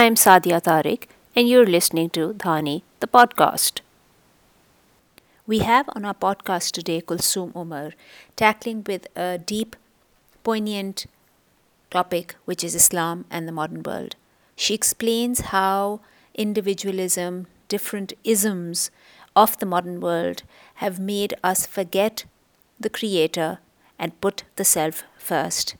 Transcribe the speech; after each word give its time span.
I'm 0.00 0.14
Sadia 0.14 0.62
Tariq, 0.62 1.08
and 1.34 1.48
you're 1.48 1.66
listening 1.66 2.10
to 2.10 2.32
Dhani, 2.32 2.82
the 3.00 3.08
podcast. 3.08 3.80
We 5.44 5.58
have 5.58 5.90
on 5.96 6.04
our 6.04 6.14
podcast 6.14 6.70
today 6.70 7.00
Kulsoom 7.00 7.50
Omar 7.56 7.94
tackling 8.36 8.84
with 8.86 9.08
a 9.16 9.38
deep, 9.38 9.74
poignant 10.44 11.06
topic, 11.90 12.36
which 12.44 12.62
is 12.62 12.76
Islam 12.76 13.24
and 13.28 13.48
the 13.48 13.56
modern 13.60 13.82
world. 13.82 14.14
She 14.54 14.72
explains 14.72 15.40
how 15.50 15.98
individualism, 16.32 17.48
different 17.66 18.12
isms 18.22 18.92
of 19.34 19.58
the 19.58 19.66
modern 19.66 20.00
world 20.00 20.44
have 20.74 21.00
made 21.00 21.34
us 21.42 21.66
forget 21.66 22.24
the 22.78 22.88
Creator 22.88 23.58
and 23.98 24.20
put 24.20 24.44
the 24.54 24.64
self 24.64 25.02
first. 25.18 25.74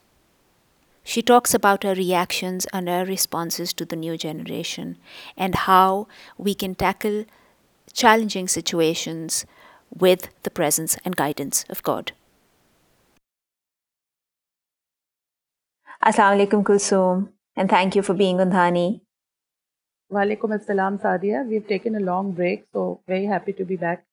She 1.09 1.23
talks 1.23 1.55
about 1.55 1.81
her 1.81 1.95
reactions 1.95 2.67
and 2.71 2.87
her 2.87 3.03
responses 3.03 3.73
to 3.73 3.83
the 3.83 3.95
new 3.95 4.15
generation 4.15 4.97
and 5.35 5.55
how 5.55 6.07
we 6.37 6.53
can 6.53 6.75
tackle 6.75 7.25
challenging 7.91 8.47
situations 8.47 9.43
with 9.89 10.29
the 10.43 10.51
presence 10.51 10.97
and 11.03 11.15
guidance 11.15 11.65
of 11.67 11.81
God. 11.81 12.11
Assalamu 16.05 16.45
alaikum 16.45 16.63
Kulsoom 16.63 17.29
and 17.55 17.71
thank 17.71 17.95
you 17.95 18.03
for 18.03 18.13
being 18.13 18.39
on 18.39 18.51
Dhani. 18.51 19.01
Walaikum 20.11 20.53
assalam 20.59 21.01
Sadia. 21.01 21.43
We've 21.47 21.67
taken 21.67 21.95
a 21.95 22.05
long 22.11 22.33
break, 22.33 22.67
so 22.71 23.01
very 23.07 23.25
happy 23.25 23.53
to 23.53 23.65
be 23.65 23.77
back. 23.77 24.05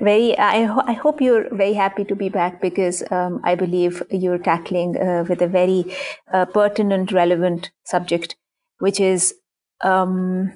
Very, 0.00 0.36
I, 0.38 0.64
ho- 0.64 0.82
I 0.86 0.92
hope 0.92 1.20
you're 1.20 1.52
very 1.54 1.74
happy 1.74 2.04
to 2.04 2.14
be 2.14 2.28
back 2.28 2.60
because 2.60 3.02
um, 3.10 3.40
I 3.44 3.54
believe 3.54 4.02
you're 4.10 4.38
tackling 4.38 4.96
uh, 4.96 5.24
with 5.28 5.42
a 5.42 5.46
very 5.48 5.84
uh, 6.32 6.46
pertinent, 6.46 7.12
relevant 7.12 7.70
subject, 7.84 8.36
which 8.78 9.00
is 9.00 9.34
um, 9.82 10.52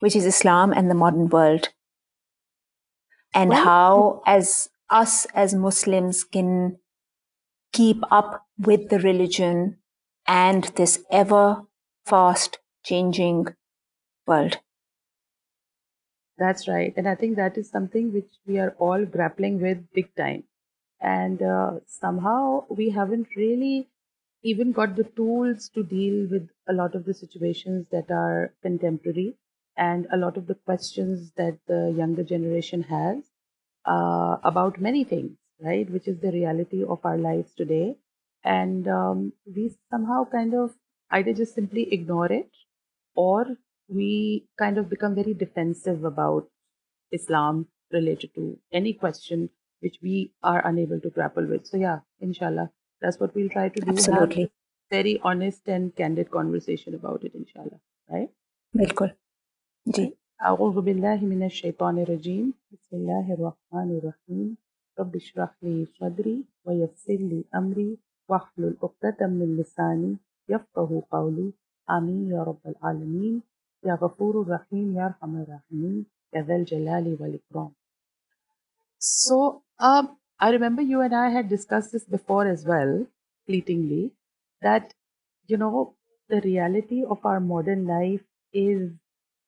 which 0.00 0.14
is 0.14 0.24
Islam 0.24 0.72
and 0.72 0.90
the 0.90 0.94
modern 0.94 1.28
world, 1.28 1.70
and 3.34 3.50
well, 3.50 3.64
how, 3.64 4.22
as 4.26 4.68
us 4.90 5.26
as 5.34 5.54
Muslims, 5.54 6.24
can 6.24 6.78
keep 7.72 8.02
up 8.10 8.46
with 8.58 8.88
the 8.88 8.98
religion 9.00 9.78
and 10.26 10.64
this 10.76 11.04
ever 11.10 11.62
fast 12.06 12.58
changing 12.84 13.46
world. 14.26 14.58
That's 16.38 16.68
right. 16.68 16.94
And 16.96 17.08
I 17.08 17.14
think 17.14 17.36
that 17.36 17.58
is 17.58 17.68
something 17.70 18.12
which 18.12 18.30
we 18.46 18.58
are 18.58 18.74
all 18.78 19.04
grappling 19.04 19.60
with 19.60 19.92
big 19.92 20.14
time. 20.14 20.44
And 21.00 21.42
uh, 21.42 21.80
somehow 21.86 22.64
we 22.70 22.90
haven't 22.90 23.28
really 23.36 23.88
even 24.42 24.72
got 24.72 24.96
the 24.96 25.04
tools 25.04 25.68
to 25.74 25.82
deal 25.82 26.28
with 26.30 26.48
a 26.68 26.72
lot 26.72 26.94
of 26.94 27.04
the 27.04 27.14
situations 27.14 27.86
that 27.90 28.10
are 28.10 28.54
contemporary 28.62 29.36
and 29.76 30.06
a 30.12 30.16
lot 30.16 30.36
of 30.36 30.46
the 30.46 30.54
questions 30.54 31.32
that 31.36 31.58
the 31.66 31.92
younger 31.96 32.22
generation 32.24 32.82
has 32.84 33.24
uh, 33.86 34.36
about 34.44 34.80
many 34.80 35.04
things, 35.04 35.36
right? 35.60 35.90
Which 35.90 36.08
is 36.08 36.20
the 36.20 36.32
reality 36.32 36.84
of 36.84 37.00
our 37.04 37.18
lives 37.18 37.52
today. 37.54 37.96
And 38.44 38.86
um, 38.88 39.32
we 39.46 39.74
somehow 39.90 40.24
kind 40.30 40.54
of 40.54 40.74
either 41.10 41.32
just 41.32 41.54
simply 41.54 41.92
ignore 41.92 42.30
it 42.32 42.50
or 43.14 43.56
we 43.88 44.44
kind 44.58 44.78
of 44.78 44.88
become 44.88 45.14
very 45.14 45.34
defensive 45.34 46.04
about 46.04 46.48
Islam 47.12 47.66
related 47.92 48.34
to 48.34 48.58
any 48.72 48.92
question 48.92 49.48
which 49.80 49.98
we 50.02 50.32
are 50.42 50.66
unable 50.66 51.00
to 51.00 51.10
grapple 51.10 51.46
with. 51.46 51.66
So 51.66 51.76
yeah, 51.76 52.00
inshallah, 52.20 52.70
that's 53.00 53.18
what 53.18 53.34
we'll 53.34 53.48
try 53.48 53.68
to 53.68 53.80
do. 53.80 53.90
Absolutely. 53.90 54.50
very 54.90 55.20
honest 55.22 55.68
and 55.68 55.94
candid 55.94 56.30
conversation 56.30 56.94
about 56.94 57.24
it, 57.24 57.34
inshallah. 57.34 57.80
Right? 58.10 58.30
Bilkul. 58.74 59.10
Ji 59.86 60.12
أعوذ 60.42 60.80
بالله 60.80 61.24
من 61.24 61.42
الشيطان 61.42 61.98
الرجيم 61.98 62.54
بسم 62.72 62.96
الله 62.96 63.34
الرحمن 63.34 63.88
الرحيم 63.98 64.56
رب 64.98 65.16
اشرح 65.16 65.50
لي 65.62 65.86
صدري 65.86 66.44
ويسر 66.64 67.20
لي 67.30 67.44
أمري 67.54 67.98
واحلل 68.28 68.76
عقدة 68.82 69.26
من 69.26 69.56
لساني 69.56 70.16
يفقه 70.48 71.02
قولي 71.10 71.52
آمين 71.90 72.30
يا 72.30 72.42
رب 72.42 72.60
العالمين 72.66 73.42
يا 73.85 73.95
غفور 74.01 74.47
رحيم 74.49 74.95
يا 74.97 75.05
أرحم 75.05 75.41
الراحمين 75.41 76.05
يا 76.33 76.41
ذا 76.41 76.55
الجلال 76.55 77.17
والإكرام 77.19 77.71
So, 78.99 79.63
um, 79.79 80.17
I 80.39 80.51
remember 80.51 80.81
you 80.81 81.01
and 81.01 81.13
I 81.13 81.29
had 81.29 81.49
discussed 81.49 81.91
this 81.91 82.05
before 82.05 82.47
as 82.47 82.65
well, 82.65 83.05
fleetingly, 83.45 84.13
that, 84.61 84.93
you 85.47 85.57
know, 85.57 85.95
the 86.29 86.39
reality 86.41 87.03
of 87.03 87.25
our 87.25 87.41
modern 87.41 87.85
life 87.85 88.21
is 88.53 88.91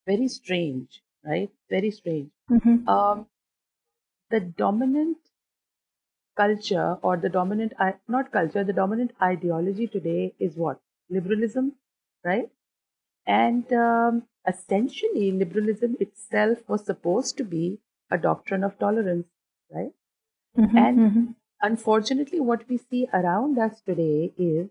very 0.06 0.28
strange, 0.28 1.02
right? 1.24 1.50
Very 1.70 1.92
strange. 1.92 2.32
Mm-hmm. 2.52 2.90
Um, 2.90 3.28
the 4.30 4.42
dominant 4.42 5.18
culture 6.36 6.98
or 7.02 7.16
the 7.16 7.30
dominant, 7.30 7.74
not 8.08 8.32
culture, 8.32 8.66
the 8.66 8.74
dominant 8.74 9.12
ideology 9.22 9.88
today 9.88 10.34
is 10.38 10.58
what? 10.58 10.80
Liberalism, 11.10 11.74
right? 12.26 12.50
And 13.27 13.73
um, 13.73 14.25
essentially, 14.47 15.33
liberalism 15.33 15.97
itself 16.01 16.59
was 16.69 16.85
supposed 16.85 17.37
to 17.39 17.45
be 17.45 17.79
a 18.11 18.19
doctrine 18.19 18.65
of 18.65 18.79
tolerance, 18.79 19.27
right? 19.71 19.93
Mm-hmm, 20.59 20.77
and 20.77 20.99
mm-hmm. 20.99 21.25
unfortunately, 21.63 22.41
what 22.41 22.69
we 22.69 22.79
see 22.79 23.09
around 23.13 23.59
us 23.59 23.81
today 23.83 24.33
is 24.37 24.69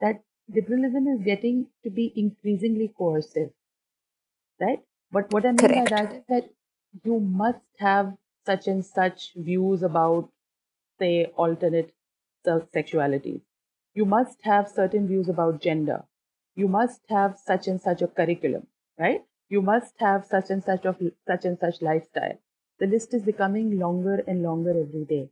that 0.00 0.22
liberalism 0.48 1.06
is 1.08 1.20
getting 1.22 1.66
to 1.82 1.90
be 1.90 2.12
increasingly 2.16 2.92
coercive, 2.96 3.50
right? 4.60 4.80
But 5.10 5.32
what 5.32 5.44
I 5.44 5.48
mean 5.48 5.58
Correct. 5.58 5.90
by 5.90 5.96
that 5.96 6.12
is 6.14 6.22
that 6.28 6.50
you 7.04 7.20
must 7.20 7.64
have 7.78 8.14
such 8.46 8.66
and 8.66 8.84
such 8.84 9.32
views 9.36 9.82
about, 9.82 10.30
say, 10.98 11.26
alternate 11.36 11.92
sexualities. 12.46 13.42
You 13.94 14.06
must 14.06 14.38
have 14.42 14.68
certain 14.68 15.06
views 15.06 15.28
about 15.28 15.60
gender 15.60 16.04
you 16.58 16.66
must 16.66 17.02
have 17.08 17.38
such 17.38 17.68
and 17.68 17.80
such 17.80 18.02
a 18.02 18.08
curriculum, 18.08 18.66
right? 18.98 19.24
You 19.48 19.62
must 19.62 19.94
have 20.00 20.24
such 20.26 20.50
and 20.50 20.62
such 20.62 20.84
of 20.84 20.96
such 21.26 21.44
and 21.44 21.58
such 21.58 21.80
lifestyle. 21.80 22.38
The 22.80 22.86
list 22.86 23.14
is 23.14 23.22
becoming 23.22 23.78
longer 23.78 24.22
and 24.26 24.42
longer 24.42 24.70
every 24.70 25.04
day. 25.04 25.28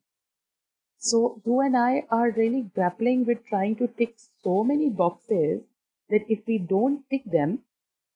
So 0.99 1.41
you 1.45 1.61
and 1.61 1.77
I 1.77 2.05
are 2.11 2.31
really 2.31 2.63
grappling 2.75 3.27
with 3.27 3.45
trying 3.47 3.75
to 3.77 3.89
tick 3.89 4.15
so 4.45 4.63
many 4.63 4.89
boxes 4.89 5.63
that 6.11 6.25
if 6.29 6.47
we 6.47 6.59
don't 6.59 7.03
tick 7.11 7.25
them, 7.25 7.59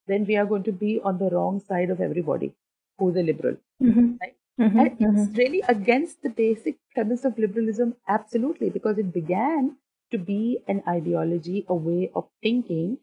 then 0.06 0.25
we 0.25 0.37
are 0.37 0.47
going 0.47 0.62
to 0.71 0.72
be 0.72 1.00
on 1.03 1.19
the 1.19 1.31
wrong 1.31 1.60
side 1.60 1.91
of 1.91 2.00
everybody 2.00 2.54
who's 2.98 3.16
a 3.16 3.22
liberal. 3.22 3.56
Mm-hmm. 3.82 4.16
Right? 4.21 4.37
Mm-hmm. 4.60 4.78
And 4.78 4.98
mm-hmm. 4.98 5.19
it's 5.19 5.37
really 5.37 5.62
against 5.69 6.22
the 6.22 6.31
basic 6.31 6.78
premise 6.94 7.25
of 7.25 7.38
liberalism, 7.38 7.97
absolutely, 8.06 8.71
because 8.71 8.98
it 8.98 9.12
began 9.12 9.77
to 10.10 10.19
be 10.19 10.60
an 10.69 10.82
ideology, 10.88 11.65
a 11.69 11.75
way 11.75 12.10
of 12.15 12.28
thinking, 12.43 12.98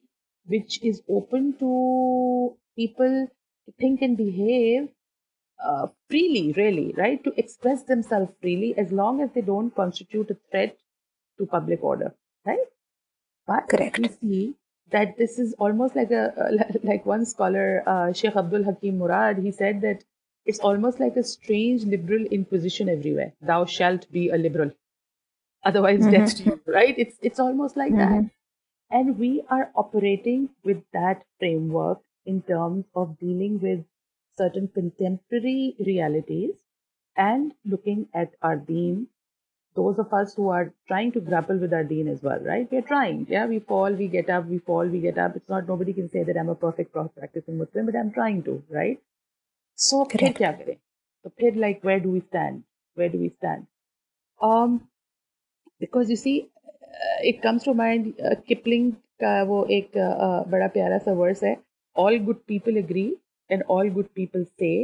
which 0.45 0.84
is 0.84 1.01
open 1.09 1.53
to 1.59 2.56
people 2.75 3.28
to 3.66 3.72
think 3.79 4.01
and 4.01 4.18
behave 4.18 4.90
uh, 5.63 5.88
freely, 6.09 6.53
really, 6.53 6.94
right? 6.97 7.23
To 7.23 7.34
express 7.38 7.84
themselves 7.84 8.31
freely 8.41 8.78
as 8.78 8.91
long 8.91 9.22
as 9.22 9.29
they 9.34 9.41
don't 9.41 9.75
constitute 9.75 10.29
a 10.31 10.38
threat 10.51 10.78
to 11.38 11.45
public 11.45 11.84
order, 11.84 12.13
right? 12.45 12.59
But 13.45 13.68
Correct. 13.69 14.00
we 14.00 14.09
see 14.09 14.56
that 14.91 15.18
this 15.18 15.39
is 15.39 15.53
almost 15.59 15.95
like 15.95 16.12
a 16.12 16.34
like 16.84 17.06
one 17.06 17.25
scholar, 17.25 17.84
uh, 17.88 18.13
Sheikh 18.13 18.35
Abdul 18.35 18.63
Hakim 18.63 19.00
Murad, 19.00 19.38
he 19.39 19.51
said 19.51 19.81
that 19.81 20.03
it's 20.45 20.59
almost 20.59 21.00
like 21.00 21.16
a 21.18 21.24
strange 21.24 21.84
liberal 21.84 22.25
inquisition 22.25 22.88
everywhere. 22.89 23.34
Thou 23.41 23.66
shalt 23.66 24.09
be 24.12 24.29
a 24.29 24.38
liberal 24.38 24.72
otherwise 25.63 26.00
mm-hmm. 26.00 26.12
death 26.12 26.35
to 26.38 26.44
you, 26.44 26.62
right? 26.66 26.95
It's 26.97 27.18
it's 27.22 27.40
almost 27.40 27.78
like 27.78 27.91
mm-hmm. 27.91 28.22
that. 28.23 28.31
And 28.90 29.19
we 29.19 29.44
are 29.50 29.69
operating 29.75 30.50
with 30.63 30.81
that 30.94 31.24
framework 31.39 32.00
in 32.25 32.42
terms 32.42 32.86
of 32.95 33.19
dealing 33.19 33.59
with 33.59 33.83
certain 34.38 34.69
contemporary 34.74 35.75
realities 35.80 36.51
and 37.18 37.54
looking 37.65 38.07
at 38.13 38.31
our 38.42 38.56
deen. 38.56 39.07
Those 39.75 40.00
of 40.00 40.13
us 40.13 40.33
who 40.33 40.50
are 40.50 40.74
trying 40.88 41.12
to 41.12 41.19
grapple 41.19 41.57
with 41.57 41.74
our 41.74 41.83
deen 41.83 42.07
as 42.07 42.24
well, 42.24 42.39
right? 42.39 42.68
We're 42.71 42.81
trying. 42.81 43.27
Yeah, 43.30 43.45
we 43.45 43.60
fall, 43.60 43.92
we 43.92 44.07
get 44.07 44.30
up, 44.30 44.48
we 44.48 44.60
fall, 44.60 44.88
we 44.88 45.00
get 45.01 45.18
up. 45.18 45.36
It's 45.36 45.50
not, 45.50 45.68
nobody 45.68 45.94
can 45.94 46.10
say 46.10 46.24
that 46.24 46.38
I'm 46.38 46.50
a 46.50 46.56
perfect 46.56 46.94
cross 46.94 47.10
practicing 47.15 47.57
Muslim, 47.57 47.86
but 47.86 47.95
I'm 47.95 48.12
trying 48.12 48.44
to, 48.44 48.63
right? 48.69 49.00
So, 49.75 50.06
Correct. 50.06 50.39
So, 50.39 51.31
like, 51.56 51.83
where 51.83 52.00
do 52.00 52.10
we 52.10 52.21
stand? 52.21 52.63
Where 52.95 53.10
do 53.10 53.19
we 53.19 53.31
stand? 53.38 53.68
Um, 54.42 54.88
because 55.81 56.10
you 56.10 56.16
see, 56.16 56.49
uh, 56.82 57.19
it 57.20 57.43
comes 57.43 57.64
to 57.64 57.75
mind 57.75 58.14
uh, 58.20 58.37
Kipling 58.49 58.93
का 59.22 59.43
वो 59.49 59.64
एक 59.70 59.96
uh, 60.04 60.50
बड़ा 60.50 60.66
प्यारा 60.76 60.99
सा 60.99 61.12
verse 61.22 61.43
है 61.44 61.56
all 62.02 62.19
good 62.26 62.38
people 62.50 62.78
agree 62.81 63.10
and 63.54 63.64
all 63.75 63.90
good 63.96 64.06
people 64.19 64.44
say 64.60 64.75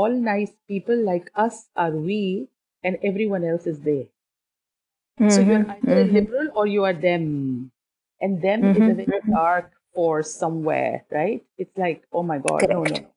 all 0.00 0.12
nice 0.26 0.52
people 0.72 1.00
like 1.08 1.30
us 1.44 1.56
are 1.84 1.90
we 1.90 2.18
and 2.84 2.98
everyone 3.10 3.46
else 3.52 3.66
is 3.72 3.80
they 3.86 3.96
mm-hmm, 4.00 5.28
so 5.36 5.40
you're 5.40 5.64
either 5.74 5.96
mm-hmm. 5.96 6.02
a 6.02 6.18
liberal 6.18 6.52
or 6.54 6.66
you 6.74 6.84
are 6.90 6.92
them 7.06 7.26
and 8.20 8.40
them 8.42 8.62
mm-hmm, 8.62 8.82
is 8.82 8.90
a 8.90 8.94
very 8.94 9.06
mm-hmm. 9.06 9.32
dark 9.32 9.72
force 9.94 10.32
somewhere, 10.34 11.04
right? 11.10 11.42
It's 11.58 11.76
like, 11.76 12.04
oh 12.12 12.22
my 12.22 12.38
God, 12.38 12.62
no, 12.68 12.68
no, 12.68 12.82
Correct. 12.84 13.00
no. 13.00 13.08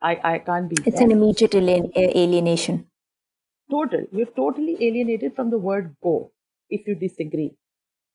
I, 0.00 0.20
I 0.24 0.38
can't 0.38 0.68
be 0.68 0.76
It's 0.84 0.98
that. 0.98 1.04
an 1.04 1.12
immediate 1.12 1.54
alien- 1.54 1.92
alienation. 1.96 2.86
Total. 3.70 4.04
You're 4.10 4.26
totally 4.26 4.76
alienated 4.80 5.36
from 5.36 5.50
the 5.50 5.58
word 5.58 5.94
go 6.02 6.30
if 6.69 6.87
you 6.87 6.95
disagree. 6.95 7.55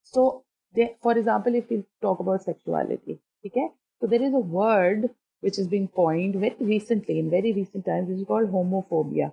So, 0.02 0.44
there, 0.74 0.90
for 1.02 1.16
example, 1.18 1.54
if 1.54 1.68
we 1.70 1.84
talk 2.00 2.20
about 2.20 2.42
sexuality, 2.42 3.20
okay? 3.46 3.68
So 4.00 4.06
there 4.06 4.22
is 4.22 4.34
a 4.34 4.38
word 4.38 5.10
which 5.40 5.56
has 5.56 5.68
been 5.68 5.88
coined 5.88 6.36
very 6.36 6.56
recently, 6.60 7.18
in 7.18 7.30
very 7.30 7.52
recent 7.52 7.84
times, 7.86 8.08
which 8.08 8.18
is 8.18 8.26
called 8.26 8.50
homophobia. 8.50 9.32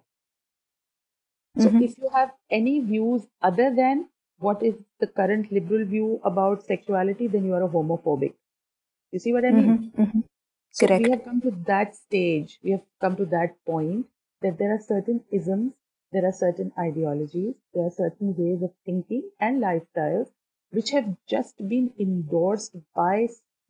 So 1.57 1.75
Mhm. 1.75 1.80
if 1.80 1.98
you 2.00 2.10
have 2.10 2.31
any 2.50 2.80
views 2.80 3.27
other 3.42 3.74
than 3.75 4.10
what 4.39 4.63
is 4.63 4.75
the 5.00 5.07
current 5.07 5.51
liberal 5.51 5.86
view 5.86 6.19
about 6.24 6.63
sexuality, 6.63 7.27
then 7.27 7.45
you 7.45 7.54
are 7.54 7.63
a 7.63 7.69
homophobic. 7.69 8.33
You 9.12 9.19
see 9.19 9.33
what 9.33 9.45
I 9.45 9.51
mean? 9.51 9.77
Mhm, 9.77 9.92
mhm. 9.98 10.24
So 10.71 10.88
Correct. 10.88 10.98
we 10.98 11.10
have 11.12 11.24
come 11.24 11.42
to 11.42 11.51
that 11.68 11.95
stage, 11.95 12.60
we 12.63 12.71
have 12.71 12.83
come 13.01 13.16
to 13.18 13.25
that 13.27 13.63
point 13.66 14.07
that 14.42 14.57
there 14.57 14.74
are 14.74 14.80
certain 14.80 15.24
isms, 15.31 15.74
there 16.11 16.25
are 16.25 16.31
certain 16.31 16.71
ideologies, 16.77 17.56
there 17.73 17.85
are 17.85 17.91
certain 17.91 18.35
ways 18.35 18.61
of 18.63 18.73
thinking 18.85 19.29
and 19.39 19.61
lifestyles 19.61 20.31
which 20.71 20.91
have 20.91 21.15
just 21.27 21.57
been 21.67 21.94
endorsed 22.00 22.75
by 22.95 23.27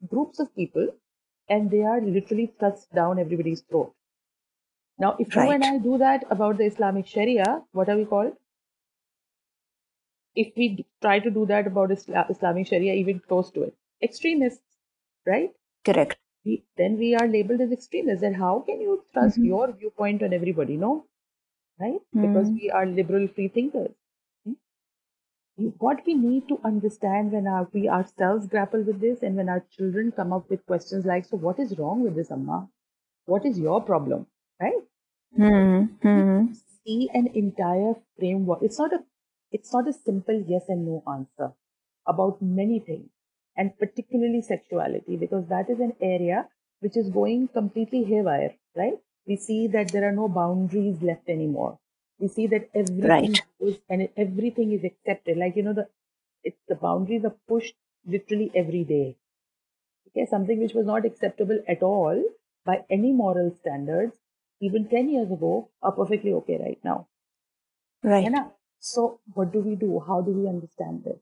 groups 0.07 0.39
of 0.39 0.53
people 0.55 0.89
and 1.49 1.71
they 1.71 1.83
are 1.83 2.01
literally 2.01 2.47
thrust 2.59 2.91
down 2.93 3.19
everybody's 3.19 3.61
throat. 3.61 3.93
Now, 4.99 5.15
if 5.17 5.35
you 5.35 5.49
and 5.49 5.63
I 5.65 5.79
do 5.79 5.97
that 5.97 6.25
about 6.29 6.57
the 6.57 6.65
Islamic 6.65 7.07
Sharia, 7.07 7.65
what 7.71 7.89
are 7.89 7.97
we 7.97 8.05
called? 8.05 8.37
If 10.33 10.57
we 10.57 10.87
try 11.01 11.19
to 11.19 11.29
do 11.29 11.45
that 11.45 11.67
about 11.67 11.91
Isla- 11.91 12.25
Islamic 12.31 12.65
Sharia, 12.65 12.93
even 12.95 13.19
close 13.19 13.51
to 13.51 13.61
it, 13.61 13.77
extremists, 14.01 14.79
right? 15.25 15.53
Correct. 15.83 16.17
we, 16.45 16.65
then 16.77 16.97
we 16.97 17.15
are 17.15 17.27
labeled 17.27 17.61
as 17.61 17.71
extremists. 17.71 18.23
And 18.23 18.35
how 18.37 18.61
can 18.61 18.81
you 18.81 19.05
trust 19.13 19.39
Mhm. 19.39 19.45
your 19.45 19.71
viewpoint 19.73 20.23
on 20.23 20.33
everybody? 20.33 20.77
No, 20.77 21.08
right? 21.79 22.01
Because 22.21 22.49
Mhm. 22.49 22.55
we 22.61 22.69
are 22.71 22.85
liberal 22.85 23.27
free 23.27 23.47
thinkers. 23.49 23.91
What 25.77 26.03
we 26.07 26.15
need 26.15 26.47
to 26.47 26.59
understand 26.63 27.31
when 27.31 27.45
our, 27.45 27.69
we 27.71 27.87
ourselves 27.87 28.47
grapple 28.47 28.81
with 28.81 28.99
this 28.99 29.21
and 29.21 29.35
when 29.35 29.47
our 29.47 29.59
children 29.69 30.11
come 30.11 30.33
up 30.33 30.49
with 30.49 30.65
questions 30.65 31.05
like, 31.05 31.25
So, 31.25 31.37
what 31.37 31.59
is 31.59 31.77
wrong 31.77 32.01
with 32.01 32.15
this, 32.15 32.31
Amma? 32.31 32.67
What 33.25 33.45
is 33.45 33.59
your 33.59 33.81
problem? 33.81 34.27
Right? 34.59 34.81
Mhm, 35.37 35.89
mhm. 36.03 36.53
See 36.85 37.09
an 37.13 37.27
entire 37.27 37.95
framework. 38.17 38.61
It's 38.63 38.79
not 38.79 38.93
a 38.93 39.03
it's 39.51 39.73
not 39.73 39.87
a 39.87 39.93
simple 39.93 40.39
yes 40.47 40.69
and 40.69 40.85
no 40.85 41.03
answer 41.07 41.53
about 42.07 42.41
many 42.41 42.79
things 42.79 43.09
and 43.57 43.77
particularly 43.77 44.41
sexuality 44.41 45.17
because 45.17 45.47
that 45.47 45.69
is 45.69 45.79
an 45.79 45.93
area 46.01 46.47
which 46.81 46.95
is 46.97 47.09
going 47.09 47.47
completely 47.49 48.03
haywire 48.03 48.53
right 48.75 48.99
we 49.27 49.35
see 49.35 49.67
that 49.67 49.91
there 49.91 50.07
are 50.07 50.15
no 50.19 50.27
boundaries 50.27 51.01
left 51.09 51.29
anymore 51.29 51.77
we 52.19 52.27
see 52.27 52.47
that 52.47 52.69
everything 52.73 53.33
Right. 53.33 53.45
goes 53.59 53.77
and 53.89 54.07
everything 54.25 54.71
is 54.73 54.83
accepted 54.83 55.37
like 55.37 55.55
you 55.55 55.63
know 55.63 55.73
the 55.81 55.87
it's 56.43 56.63
the 56.67 56.75
boundaries 56.87 57.25
are 57.25 57.35
pushed 57.53 57.75
literally 58.05 58.51
every 58.55 58.83
day 58.83 59.15
okay 60.07 60.25
something 60.25 60.59
which 60.59 60.73
was 60.73 60.85
not 60.85 61.05
acceptable 61.05 61.59
at 61.67 61.81
all 61.81 62.23
by 62.65 62.77
any 62.89 63.11
moral 63.13 63.51
standards 63.61 64.17
even 64.61 64.87
10 64.89 65.09
years 65.09 65.31
ago 65.31 65.69
are 65.81 65.91
perfectly 66.01 66.33
okay 66.33 66.57
right 66.67 66.83
now 66.83 67.07
Right. 68.03 68.31
है 68.31 68.43
So, 68.79 69.19
what 69.33 69.51
do 69.51 69.59
we 69.59 69.75
do? 69.75 69.99
How 69.99 70.21
do 70.21 70.31
we 70.31 70.47
understand 70.47 71.03
this? 71.03 71.21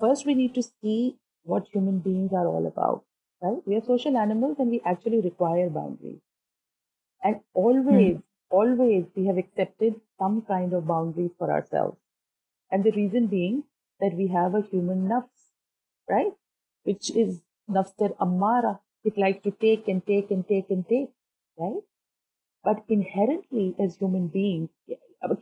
First, 0.00 0.26
we 0.26 0.34
need 0.34 0.54
to 0.54 0.62
see 0.62 1.18
what 1.44 1.68
human 1.68 1.98
beings 2.00 2.32
are 2.32 2.46
all 2.46 2.66
about, 2.66 3.04
right? 3.42 3.66
We 3.66 3.76
are 3.76 3.84
social 3.84 4.16
animals 4.16 4.58
and 4.58 4.70
we 4.70 4.80
actually 4.84 5.20
require 5.20 5.68
boundaries. 5.70 6.20
And 7.22 7.36
hmm. 7.36 7.40
always, 7.54 8.16
always 8.50 9.04
we 9.14 9.26
have 9.26 9.38
accepted 9.38 10.00
some 10.18 10.42
kind 10.42 10.72
of 10.72 10.86
boundaries 10.86 11.32
for 11.38 11.50
ourselves. 11.50 11.98
And 12.70 12.84
the 12.84 12.92
reason 12.92 13.26
being 13.26 13.64
that 14.00 14.14
we 14.14 14.28
have 14.28 14.54
a 14.54 14.62
human 14.62 15.08
nafs, 15.08 15.52
right? 16.08 16.32
Which 16.84 17.10
is 17.10 17.40
nafs 17.68 17.94
ammara. 18.20 18.80
It 19.04 19.16
likes 19.16 19.42
to 19.44 19.50
take 19.50 19.88
and 19.88 20.06
take 20.06 20.30
and 20.30 20.46
take 20.46 20.70
and 20.70 20.86
take, 20.88 21.10
right? 21.58 21.82
But 22.62 22.84
inherently, 22.88 23.74
as 23.78 23.96
human 23.96 24.28
beings, 24.28 24.68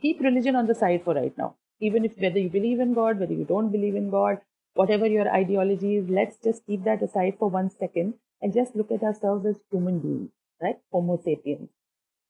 keep 0.01 0.21
religion 0.21 0.55
on 0.55 0.67
the 0.67 0.75
side 0.75 1.03
for 1.03 1.13
right 1.13 1.37
now. 1.37 1.55
Even 1.81 2.05
if 2.05 2.17
whether 2.17 2.39
you 2.39 2.49
believe 2.49 2.79
in 2.79 2.93
God, 2.93 3.19
whether 3.19 3.33
you 3.33 3.45
don't 3.45 3.71
believe 3.71 3.95
in 3.95 4.09
God, 4.09 4.39
whatever 4.73 5.05
your 5.05 5.29
ideology 5.29 5.95
is, 5.95 6.09
let's 6.09 6.37
just 6.43 6.65
keep 6.65 6.83
that 6.83 7.01
aside 7.01 7.35
for 7.37 7.49
one 7.49 7.69
second 7.69 8.13
and 8.41 8.53
just 8.53 8.75
look 8.75 8.91
at 8.91 9.03
ourselves 9.03 9.45
as 9.45 9.57
human 9.71 9.99
beings, 9.99 10.29
right? 10.61 10.79
Homo 10.91 11.17
sapiens. 11.17 11.69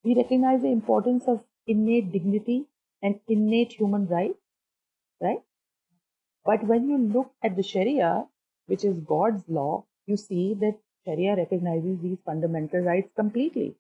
We 0.04 0.16
recognize 0.16 0.62
the 0.62 0.72
importance 0.72 1.26
of 1.28 1.44
innate 1.68 2.12
dignity 2.12 2.66
and 3.02 3.20
innate 3.28 3.74
human 3.74 4.08
rights, 4.08 4.40
right? 5.22 5.42
But 6.46 6.66
when 6.66 6.90
you 6.90 6.98
look 6.98 7.32
at 7.44 7.56
the 7.56 7.64
Sharia, 7.64 8.28
which 8.68 8.84
is 8.84 9.00
God's 9.00 9.44
law, 9.48 9.86
you 10.06 10.18
see 10.18 10.54
that 10.56 10.80
Sharia 11.06 11.36
recognizes 11.36 12.00
these 12.02 12.20
fundamental 12.26 12.82
rights 12.82 13.12
completely 13.16 13.76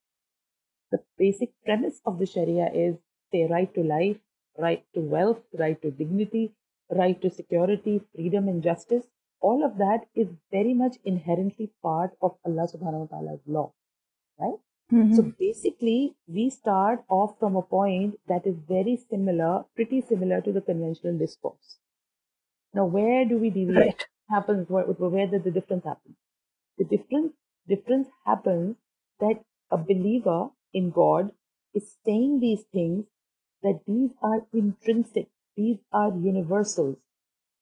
the 0.91 1.01
basic 1.17 1.51
premise 1.65 2.01
of 2.05 2.19
the 2.19 2.25
Sharia 2.25 2.71
is 2.73 2.95
say 3.31 3.45
right 3.45 3.73
to 3.75 3.83
life, 3.83 4.17
right 4.57 4.83
to 4.93 5.01
wealth, 5.01 5.41
right 5.57 5.79
to 5.81 5.91
dignity, 5.91 6.53
right 6.89 7.19
to 7.21 7.29
security, 7.29 8.01
freedom 8.15 8.47
and 8.47 8.63
justice. 8.63 9.05
All 9.39 9.63
of 9.63 9.77
that 9.77 10.07
is 10.15 10.27
very 10.51 10.73
much 10.73 10.97
inherently 11.05 11.71
part 11.81 12.11
of 12.21 12.37
Allah 12.45 12.67
subhanahu 12.67 13.05
wa 13.05 13.17
ta'ala's 13.17 13.41
law, 13.45 13.71
right? 14.39 14.59
So 15.09 15.23
Mhm. 15.23 15.35
basically, 15.39 16.15
we 16.27 16.49
start 16.49 17.05
off 17.09 17.37
from 17.39 17.55
a 17.55 17.61
point 17.63 18.19
that 18.27 18.47
is 18.47 18.57
very 18.59 18.95
similar, 18.97 19.65
pretty 19.75 20.01
similar 20.01 20.41
to 20.41 20.51
the 20.51 20.61
conventional 20.61 21.17
discourse. 21.17 21.79
Now, 22.73 22.85
where 22.85 23.25
do 23.25 23.37
we 23.37 23.51
deviate? 23.51 23.77
Right. 23.77 24.07
Happens 24.29 24.69
where, 24.69 24.85
where 24.85 25.27
did 25.27 25.43
the 25.43 25.51
difference 25.51 25.83
happen? 25.83 26.15
The 26.77 26.85
difference 26.85 27.33
difference 27.67 28.09
happens 28.25 28.77
that 29.19 29.45
a 29.71 29.77
believer 29.77 30.51
in 30.73 30.91
God 30.91 31.33
is 31.73 31.97
saying 32.05 32.39
these 32.39 32.63
things 32.63 33.05
that 33.63 33.85
these 33.85 34.11
are 34.21 34.47
intrinsic, 34.53 35.29
these 35.55 35.79
are 35.93 36.15
universals, 36.15 36.97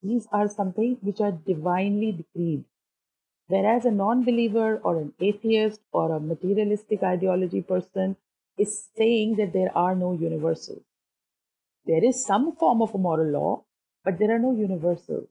these 0.01 0.27
are 0.31 0.47
something 0.47 0.95
which 1.01 1.21
are 1.21 1.31
divinely 1.33 2.11
decreed. 2.13 2.65
Whereas 3.47 3.85
a 3.85 3.91
non 3.91 4.23
believer 4.23 4.77
or 4.83 4.97
an 4.97 5.13
atheist 5.19 5.81
or 5.91 6.11
a 6.11 6.19
materialistic 6.19 7.03
ideology 7.03 7.61
person 7.61 8.15
is 8.57 8.87
saying 8.95 9.35
that 9.35 9.53
there 9.53 9.75
are 9.77 9.95
no 9.95 10.13
universals. 10.13 10.83
There 11.85 12.03
is 12.03 12.23
some 12.23 12.55
form 12.55 12.83
of 12.83 12.93
a 12.93 12.99
moral 12.99 13.31
law, 13.31 13.63
but 14.03 14.19
there 14.19 14.29
are 14.29 14.37
no 14.37 14.51
universals. 14.51 15.27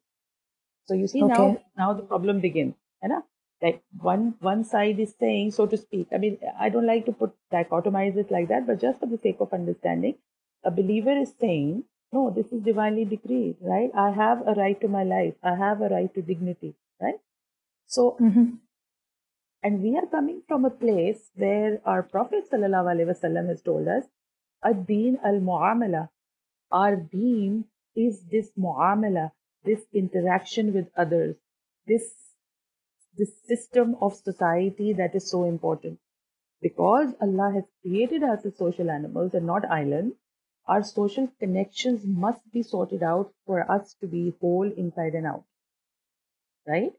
So 0.86 0.94
you 0.94 1.06
see 1.06 1.22
now 1.22 1.44
Okay. 1.48 1.64
now 1.76 1.92
the 1.94 2.02
problem 2.02 2.40
begins. 2.40 2.74
ना? 3.04 3.22
Like 3.62 3.82
one 4.00 4.34
one 4.40 4.64
side 4.64 5.00
is 5.00 5.14
saying, 5.20 5.52
so 5.52 5.66
to 5.66 5.76
speak. 5.76 6.08
I 6.12 6.18
mean, 6.18 6.38
I 6.58 6.68
don't 6.70 6.86
like 6.86 7.04
to 7.06 7.12
put 7.12 7.34
dichotomize 7.52 8.16
it 8.16 8.30
like 8.30 8.48
that, 8.48 8.66
but 8.66 8.80
just 8.80 9.00
for 9.00 9.06
the 9.06 9.18
sake 9.18 9.40
of 9.40 9.52
understanding, 9.52 10.16
a 10.64 10.70
believer 10.70 11.16
is 11.24 11.34
saying, 11.40 11.84
no, 12.12 12.30
this 12.30 12.52
is 12.52 12.62
divinely 12.62 13.04
decreed, 13.04 13.56
right? 13.60 13.90
I 13.94 14.10
have 14.10 14.46
a 14.46 14.54
right 14.54 14.80
to 14.80 14.88
my 14.88 15.04
life. 15.04 15.34
I 15.42 15.54
have 15.56 15.80
a 15.82 15.88
right 15.88 16.12
to 16.14 16.22
dignity, 16.22 16.74
right? 17.00 17.20
So, 17.86 18.16
Mhm. 18.20 18.58
and 19.62 19.82
we 19.82 19.96
are 19.96 20.06
coming 20.06 20.42
from 20.48 20.64
a 20.64 20.70
place 20.70 21.30
where 21.34 21.80
our 21.84 22.02
Prophet 22.02 22.48
sallallahu 22.50 22.90
alaihi 22.92 23.10
wasallam 23.12 23.46
has 23.46 23.62
told 23.62 23.88
us, 23.88 24.04
ad-deen 24.62 25.18
al-mu'amala. 25.22 26.08
Our 26.70 26.96
deen 26.96 27.64
is 27.94 28.22
this 28.34 28.52
mu'amala, 28.56 29.32
this 29.64 29.86
interaction 29.92 30.72
with 30.72 30.90
others, 30.96 31.36
this 31.86 32.14
this 33.18 33.32
system 33.46 33.94
of 34.00 34.14
society 34.14 34.92
that 34.92 35.14
is 35.14 35.30
so 35.30 35.44
important. 35.44 35.98
Because 36.60 37.14
Allah 37.20 37.52
has 37.54 37.64
created 37.82 38.22
us 38.22 38.44
as 38.44 38.56
social 38.58 38.90
animals 38.90 39.32
and 39.34 39.46
not 39.46 39.64
islands, 39.64 40.16
our 40.66 40.82
social 40.82 41.28
connections 41.38 42.04
must 42.04 42.42
be 42.52 42.62
sorted 42.62 43.02
out 43.02 43.32
for 43.46 43.70
us 43.70 43.94
to 44.00 44.06
be 44.06 44.34
whole 44.40 44.70
inside 44.70 45.14
and 45.14 45.26
out. 45.26 45.44
Right? 46.66 46.92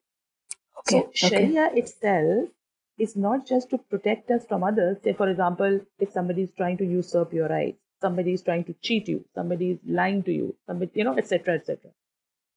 Okay. 0.79 0.91
So 0.91 0.99
Okay. 0.99 1.13
Sharia 1.13 1.69
itself 1.73 2.49
is 2.97 3.15
not 3.15 3.45
just 3.45 3.69
to 3.69 3.77
protect 3.77 4.31
us 4.31 4.45
from 4.47 4.63
others. 4.63 4.97
Say, 5.03 5.13
for 5.13 5.29
example, 5.29 5.79
if 5.99 6.11
somebody 6.11 6.43
is 6.43 6.51
trying 6.57 6.77
to 6.77 6.85
usurp 6.85 7.33
your 7.33 7.47
rights, 7.47 7.79
somebody 8.01 8.33
is 8.33 8.41
trying 8.41 8.63
to 8.65 8.73
cheat 8.81 9.07
you, 9.07 9.25
somebody 9.35 9.71
is 9.71 9.79
lying 9.85 10.23
to 10.23 10.31
you, 10.31 10.55
somebody, 10.65 10.91
you 10.95 11.03
know, 11.03 11.17
etc., 11.17 11.55
etc. 11.55 11.91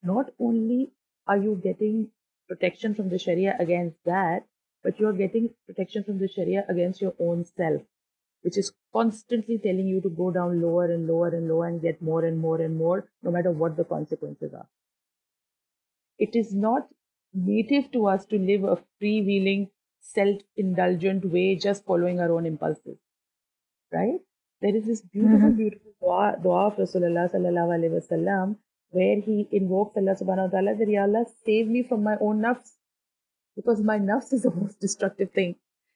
Not 0.03 0.31
only 0.39 0.93
are 1.27 1.37
you 1.37 1.61
getting 1.63 2.09
protection 2.49 2.95
from 2.95 3.09
the 3.09 3.19
Sharia 3.19 3.57
against 3.59 3.97
that, 4.05 4.45
but 4.83 4.99
you 4.99 5.07
are 5.09 5.13
getting 5.13 5.51
protection 5.67 6.05
from 6.05 6.19
the 6.19 6.29
Sharia 6.29 6.65
against 6.69 7.01
your 7.01 7.15
own 7.19 7.45
self, 7.45 7.83
which 8.43 8.57
is 8.57 8.73
constantly 8.93 9.59
telling 9.59 9.87
you 9.87 10.01
to 10.01 10.09
go 10.09 10.31
down 10.31 10.63
lower 10.63 10.87
and 10.87 11.07
lower 11.07 11.29
and 11.29 11.49
lower 11.49 11.67
and 11.67 11.83
get 11.83 12.01
more 12.01 12.25
and 12.25 12.39
more 12.39 12.61
and 12.61 12.77
more, 12.77 13.09
no 13.23 13.31
matter 13.31 13.51
what 13.51 13.77
the 13.77 13.85
consequences 13.85 14.55
are. 14.55 14.69
It 16.19 16.35
is 16.35 16.55
not 16.55 16.89
native 17.33 17.91
to 17.93 18.07
us 18.07 18.27
to 18.27 18.39
live 18.39 18.65
a 18.65 18.77
freewheeling, 19.01 19.69
self-indulgent 20.01 21.25
way, 21.25 21.57
just 21.57 21.85
following 21.85 22.21
our 22.21 22.33
own 22.33 22.47
impulses. 22.47 22.99
Right? 23.93 24.21
There 24.61 24.75
is 24.77 24.87
this 24.87 25.01
beautiful, 25.03 25.51
Mhm. 25.51 25.57
beautiful 25.57 25.93
dua, 26.01 26.39
dua 26.43 26.67
of 26.69 26.77
Rasulullah 26.77 27.29
sallallahu 27.33 27.75
alaihi 27.77 27.95
wasallam 27.99 28.57
where 28.91 29.21
he 29.21 29.49
invokes 29.53 29.97
Allah 29.97 30.17
subhanahu 30.21 30.47
wa 30.49 30.53
ta'ala 30.55 30.75
that 30.81 30.89
Ya 30.89 31.03
Allah 31.03 31.25
save 31.49 31.69
me 31.69 31.83
from 31.83 32.03
my 32.03 32.17
own 32.29 32.41
nafs 32.47 32.73
because 33.57 33.83
my 33.91 33.99
nafs 33.99 34.33
is 34.33 34.43
the 34.43 34.51
most 34.51 34.81
destructive 34.81 35.31
thing. 35.33 35.55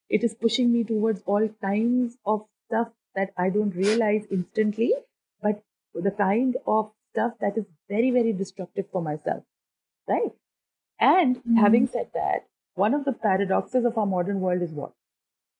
It 0.08 0.24
is 0.24 0.34
pushing 0.34 0.72
me 0.72 0.84
towards 0.84 1.22
all 1.26 1.48
kinds 1.66 2.16
of 2.24 2.46
stuff 2.66 2.92
that 3.14 3.32
I 3.36 3.50
don't 3.50 3.74
realize 3.74 4.26
instantly, 4.30 4.92
but 5.42 5.62
the 5.94 6.10
kind 6.10 6.56
of 6.66 6.92
stuff 7.10 7.38
that 7.40 7.56
is 7.58 7.66
very, 7.88 8.10
very 8.10 8.32
destructive 8.32 8.88
for 8.90 9.02
myself. 9.02 9.44
Right? 10.08 10.32
And 11.00 11.42
having 11.54 11.86
said 11.86 12.10
that, 12.14 12.48
one 12.74 12.94
of 12.94 13.04
the 13.04 13.12
paradoxes 13.12 13.84
of 13.84 13.96
our 13.98 14.06
modern 14.06 14.40
world 14.40 14.62
is 14.62 14.72
what? 14.72 14.92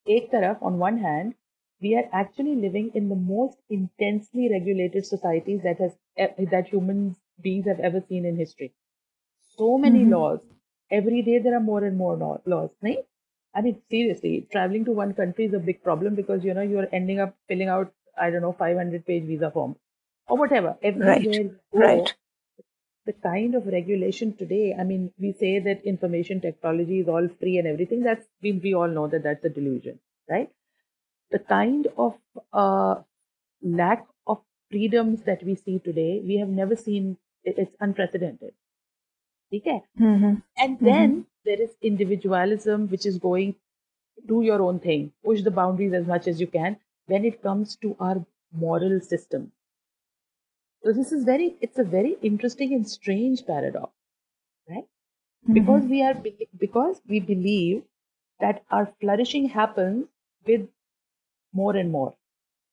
Ek 0.06 0.30
taraf, 0.30 0.62
on 0.62 0.78
one 0.78 0.98
hand, 0.98 1.34
we 1.80 1.94
are 1.96 2.08
actually 2.12 2.54
living 2.56 2.90
in 2.94 3.08
the 3.08 3.16
most 3.16 3.60
intensely 3.68 4.48
regulated 4.50 5.06
societies 5.06 5.62
that 5.62 5.78
has 5.78 5.96
e- 6.18 6.44
that 6.46 6.68
human 6.68 7.16
beings 7.40 7.66
have 7.66 7.80
ever 7.80 8.00
seen 8.00 8.24
in 8.24 8.36
history. 8.36 8.72
So 9.56 9.78
many 9.78 10.04
Mhm. 10.04 10.06
laws. 10.06 10.40
Every 10.90 11.22
day 11.22 11.38
there 11.38 11.54
are 11.56 11.60
more 11.60 11.84
and 11.84 11.96
more 11.96 12.16
laws. 12.44 12.70
Right? 12.82 13.06
I 13.54 13.60
mean, 13.62 13.80
seriously, 13.88 14.48
traveling 14.50 14.84
to 14.86 14.92
one 14.92 15.14
country 15.14 15.44
is 15.46 15.54
a 15.54 15.58
big 15.60 15.82
problem 15.82 16.14
because 16.14 16.44
you 16.44 16.54
know 16.54 16.62
you're 16.62 16.88
ending 16.92 17.20
up 17.20 17.36
filling 17.48 17.68
out 17.68 17.92
I 18.16 18.30
don't 18.30 18.42
know 18.42 18.52
500 18.52 19.06
page 19.06 19.24
visa 19.24 19.50
form 19.50 19.76
or 20.28 20.36
whatever. 20.38 20.76
Everywhere 20.82 21.14
you 21.14 21.58
go, 21.72 22.10
Right. 22.10 22.14
The 23.06 23.12
kind 23.12 23.54
of 23.54 23.66
regulation 23.66 24.34
today, 24.36 24.74
I 24.78 24.84
mean, 24.84 25.12
we 25.18 25.32
say 25.32 25.58
that 25.60 25.84
information 25.84 26.40
technology 26.40 27.00
is 27.00 27.08
all 27.08 27.28
free 27.40 27.58
and 27.58 27.66
everything. 27.66 28.02
That's 28.02 28.26
we, 28.42 28.52
we 28.52 28.74
all 28.74 28.88
know 28.88 29.06
that 29.08 29.22
that's 29.22 29.44
a 29.44 29.50
delusion, 29.50 29.98
right? 30.28 30.50
The 31.30 31.38
kind 31.40 31.88
of 31.98 32.16
uh, 32.52 33.02
lack 33.62 34.06
of 34.26 34.40
freedoms 34.70 35.22
that 35.22 35.42
we 35.42 35.54
see 35.56 35.78
today, 35.80 36.22
we 36.24 36.36
have 36.38 36.48
never 36.48 36.76
seen. 36.76 37.18
it- 37.44 37.58
It's 37.58 37.76
unprecedented. 37.80 38.54
Okay? 39.54 39.82
Mhm. 39.98 40.42
And 40.58 40.78
then 40.80 41.26
there 41.44 41.60
is 41.60 41.76
individualism, 41.80 42.88
which 42.88 43.06
is 43.06 43.18
going 43.18 43.54
do 44.26 44.42
your 44.42 44.62
own 44.62 44.80
thing, 44.80 45.12
push 45.24 45.42
the 45.42 45.50
boundaries 45.50 45.92
as 45.94 46.06
much 46.06 46.26
as 46.28 46.40
you 46.40 46.46
can 46.46 46.78
when 47.06 47.24
it 47.24 47.42
comes 47.42 47.76
to 47.76 47.96
our 48.00 48.24
moral 48.52 49.00
system. 49.00 49.52
So 50.84 50.92
this 50.92 51.12
is 51.12 51.24
very, 51.24 51.56
it's 51.62 51.78
a 51.78 51.84
very 51.84 52.16
interesting 52.22 52.74
and 52.74 52.86
strange 52.88 53.46
paradox, 53.46 53.90
right? 54.68 54.84
Because 55.50 55.84
we 55.84 56.02
are, 56.02 56.14
because 56.58 57.00
we 57.08 57.20
believe 57.20 57.84
that 58.40 58.62
our 58.70 58.92
flourishing 59.00 59.48
happens 59.48 60.06
with 60.46 60.68
more 61.54 61.74
and 61.74 61.90
more. 61.90 62.14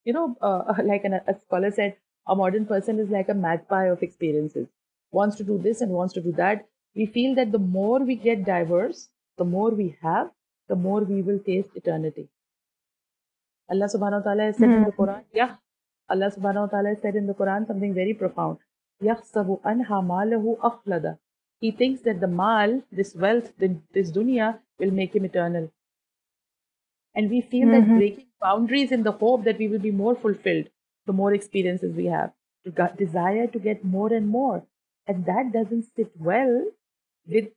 You 0.03 0.13
know, 0.13 0.35
uh, 0.41 0.73
like 0.83 1.05
an, 1.05 1.13
a 1.25 1.39
scholar 1.39 1.71
said, 1.71 1.95
a 2.27 2.35
modern 2.35 2.65
person 2.65 2.99
is 2.99 3.09
like 3.09 3.29
a 3.29 3.33
magpie 3.33 3.85
of 3.85 4.03
experiences, 4.03 4.67
wants 5.11 5.37
to 5.37 5.45
do 5.45 5.57
this 5.57 5.79
and 5.79 5.91
wants 5.91 6.13
to 6.15 6.21
do 6.21 6.33
that. 6.33 6.67
We 6.95 7.05
feel 7.05 7.33
that 7.35 7.53
the 7.53 7.59
more 7.59 7.99
we 7.99 8.15
get 8.15 8.43
diverse, 8.43 9.07
the 9.37 9.45
more 9.45 9.69
we 9.69 9.97
have, 10.01 10.31
the 10.67 10.75
more 10.75 11.01
we 11.01 11.21
will 11.21 11.39
taste 11.39 11.69
eternity. 11.75 12.27
Allah 13.69 13.85
subhanahu 13.85 14.19
wa 14.19 14.25
ta'ala 14.25 14.43
has 14.43 14.57
said 14.57 14.69
in 14.69 14.83
the 14.83 14.91
Quran, 14.91 15.23
yeah, 15.33 15.55
Allah 16.10 16.32
subhanahu 16.36 16.66
wa 16.66 16.66
ta'ala 16.66 16.88
has 16.88 17.00
said 17.00 17.16
in 17.16 17.26
the 17.26 17.34
Quran 17.34 17.66
something 17.66 17.94
very 17.94 18.14
profound. 18.14 18.58
يَحْسَبُ 19.02 19.60
أَنْهَا 19.64 20.00
مَالَهُ 20.04 20.54
أَخْلَدَ 20.62 21.18
He 21.58 21.70
thinks 21.70 22.02
that 22.02 22.20
the 22.20 22.26
mal, 22.26 22.82
this 22.92 23.14
wealth, 23.14 23.52
the- 23.58 23.80
this 23.92 24.12
dunya, 24.12 24.60
will 24.78 24.90
make 24.90 25.14
him 25.14 25.24
eternal. 25.24 25.70
And 27.14 27.30
we 27.30 27.40
feel 27.40 27.70
that 27.70 27.86
breaking 27.96 28.26
boundaries 28.40 28.92
in 28.92 29.02
the 29.02 29.12
hope 29.12 29.44
that 29.44 29.58
we 29.58 29.68
will 29.68 29.78
be 29.78 29.90
more 29.90 30.14
fulfilled 30.14 30.68
the 31.06 31.12
more 31.12 31.32
experiences 31.32 31.94
we 31.94 32.06
have, 32.06 32.32
to 32.64 32.70
got 32.70 32.96
desire 32.96 33.46
to 33.46 33.58
get 33.58 33.84
more 33.84 34.12
and 34.12 34.28
more. 34.28 34.66
And 35.06 35.24
that 35.24 35.52
doesn't 35.52 35.82
sit 35.82 36.10
well 36.18 36.66
with 37.26 37.48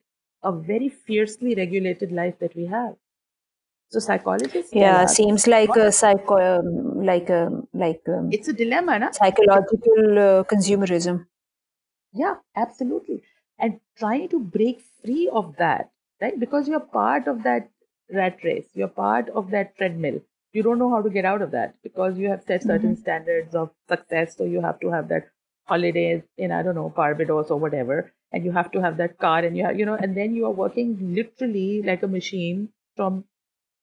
a 0.43 0.51
very 0.51 0.88
fiercely 0.88 1.55
regulated 1.55 2.11
life 2.11 2.39
that 2.39 2.55
we 2.55 2.65
have. 2.65 2.95
So 3.94 4.00
psychologists 4.00 4.72
Yeah, 4.74 5.06
seems 5.06 5.46
like 5.46 5.76
a 5.76 5.92
psycho, 5.92 6.38
um, 6.46 7.04
like 7.04 7.30
a 7.30 7.62
like 7.72 8.02
um, 8.08 8.32
it's 8.32 8.48
a 8.48 8.52
dilemma, 8.52 8.98
na? 8.98 9.10
psychological 9.12 10.18
uh, 10.18 10.42
consumerism. 10.52 11.26
Yeah, 12.12 12.38
absolutely. 12.56 13.22
And 13.56 13.78
trying 13.96 14.28
to 14.30 14.40
break 14.40 14.80
free 15.04 15.28
of 15.28 15.54
that, 15.58 15.92
right? 16.20 16.38
Because 16.40 16.66
you're 16.66 16.80
part 16.80 17.28
of 17.28 17.44
that 17.44 17.70
rat 18.12 18.38
race, 18.42 18.66
you're 18.74 18.88
part 18.88 19.28
of 19.28 19.52
that 19.52 19.76
treadmill. 19.76 20.20
You 20.52 20.64
don't 20.64 20.80
know 20.80 20.90
how 20.90 21.02
to 21.02 21.10
get 21.10 21.24
out 21.24 21.40
of 21.40 21.52
that 21.52 21.80
because 21.84 22.18
you 22.18 22.28
have 22.30 22.42
set 22.42 22.64
certain 22.64 22.96
standards 22.96 23.54
of 23.54 23.70
success. 23.88 24.36
So 24.36 24.42
you 24.44 24.60
have 24.60 24.80
to 24.80 24.90
have 24.90 25.06
that 25.08 25.28
holidays 25.66 26.22
in, 26.36 26.50
I 26.50 26.62
don't 26.64 26.74
know, 26.74 26.90
Barbados 26.90 27.50
or 27.52 27.60
whatever. 27.60 28.12
And 28.32 28.44
you 28.44 28.50
have 28.50 28.72
to 28.72 28.80
have 28.80 28.96
that 28.96 29.18
car 29.18 29.38
and 29.38 29.56
you 29.56 29.64
have, 29.64 29.78
you 29.78 29.86
know, 29.86 29.94
and 29.94 30.16
then 30.16 30.34
you 30.34 30.46
are 30.46 30.50
working 30.64 31.14
literally 31.14 31.82
like 31.82 32.02
a 32.02 32.08
machine 32.08 32.70
from 32.96 33.24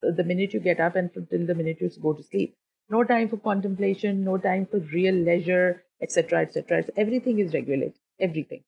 the 0.01 0.23
minute 0.23 0.53
you 0.53 0.59
get 0.59 0.79
up 0.79 0.95
and 0.95 1.11
till 1.13 1.45
the 1.45 1.55
minute 1.55 1.77
you 1.79 1.89
go 2.01 2.13
to 2.13 2.23
sleep. 2.23 2.55
No 2.89 3.03
time 3.03 3.29
for 3.29 3.37
contemplation, 3.37 4.23
no 4.23 4.37
time 4.37 4.65
for 4.69 4.79
real 4.79 5.15
leisure, 5.15 5.83
etc., 6.01 6.41
etc. 6.41 6.83
Everything 6.97 7.39
is 7.39 7.53
regulated. 7.53 7.93
Everything. 8.19 8.63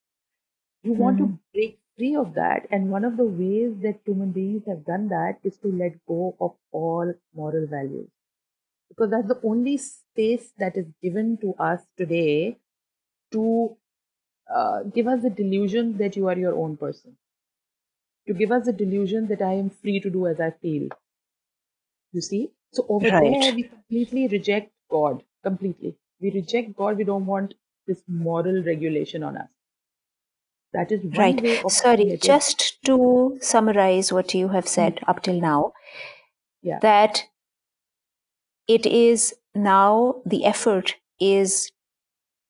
You 0.83 0.93
want 0.93 1.17
to 1.17 1.37
break 1.53 1.79
free 1.97 2.15
of 2.15 2.33
that, 2.35 2.67
and 2.71 2.89
one 2.89 3.05
of 3.05 3.17
the 3.17 3.25
ways 3.25 3.73
that 3.81 3.99
human 4.05 4.31
beings 4.31 4.63
have 4.67 4.85
done 4.85 5.09
that 5.09 5.39
is 5.43 5.57
to 5.57 5.67
let 5.67 5.93
go 6.07 6.35
of 6.39 6.53
all 6.71 7.13
moral 7.35 7.67
values, 7.67 8.09
because 8.89 9.11
that's 9.11 9.27
the 9.27 9.39
only 9.43 9.77
space 9.77 10.51
that 10.57 10.75
is 10.75 10.87
given 11.01 11.37
to 11.41 11.53
us 11.59 11.81
today 11.97 12.57
to 13.31 13.77
uh, 14.53 14.83
give 14.83 15.07
us 15.07 15.21
the 15.21 15.29
delusion 15.29 15.97
that 15.97 16.15
you 16.15 16.27
are 16.27 16.37
your 16.37 16.55
own 16.55 16.77
person, 16.77 17.15
to 18.27 18.33
give 18.33 18.51
us 18.51 18.65
the 18.65 18.73
delusion 18.73 19.27
that 19.27 19.41
I 19.41 19.53
am 19.53 19.69
free 19.69 19.99
to 19.99 20.09
do 20.09 20.27
as 20.27 20.39
I 20.39 20.51
feel. 20.51 20.89
You 22.13 22.21
see? 22.21 22.53
So 22.71 22.85
over 22.87 23.11
Right. 23.11 23.19
there, 23.19 23.53
we 23.53 23.63
completely 23.63 24.27
reject 24.29 24.71
God. 24.89 25.23
Completely. 25.43 25.97
We 26.21 26.31
reject 26.31 26.75
God. 26.77 26.97
We 26.97 27.03
don't 27.03 27.25
want 27.25 27.55
this 27.87 28.03
moral 28.07 28.63
regulation 28.63 29.21
on 29.23 29.35
us. 29.35 29.49
That 30.73 30.91
is 30.91 31.05
Right. 31.17 31.41
Sorry, 31.69 32.17
just 32.17 32.83
to 32.83 33.37
summarize 33.41 34.11
what 34.11 34.33
you 34.33 34.49
have 34.49 34.67
said 34.67 34.99
up 35.07 35.21
till 35.23 35.39
now, 35.39 35.71
Yeah. 36.61 36.81
that 36.81 37.25
it 38.67 38.85
is 38.85 39.35
now 39.55 40.21
the 40.25 40.45
effort 40.45 40.95
is 41.19 41.71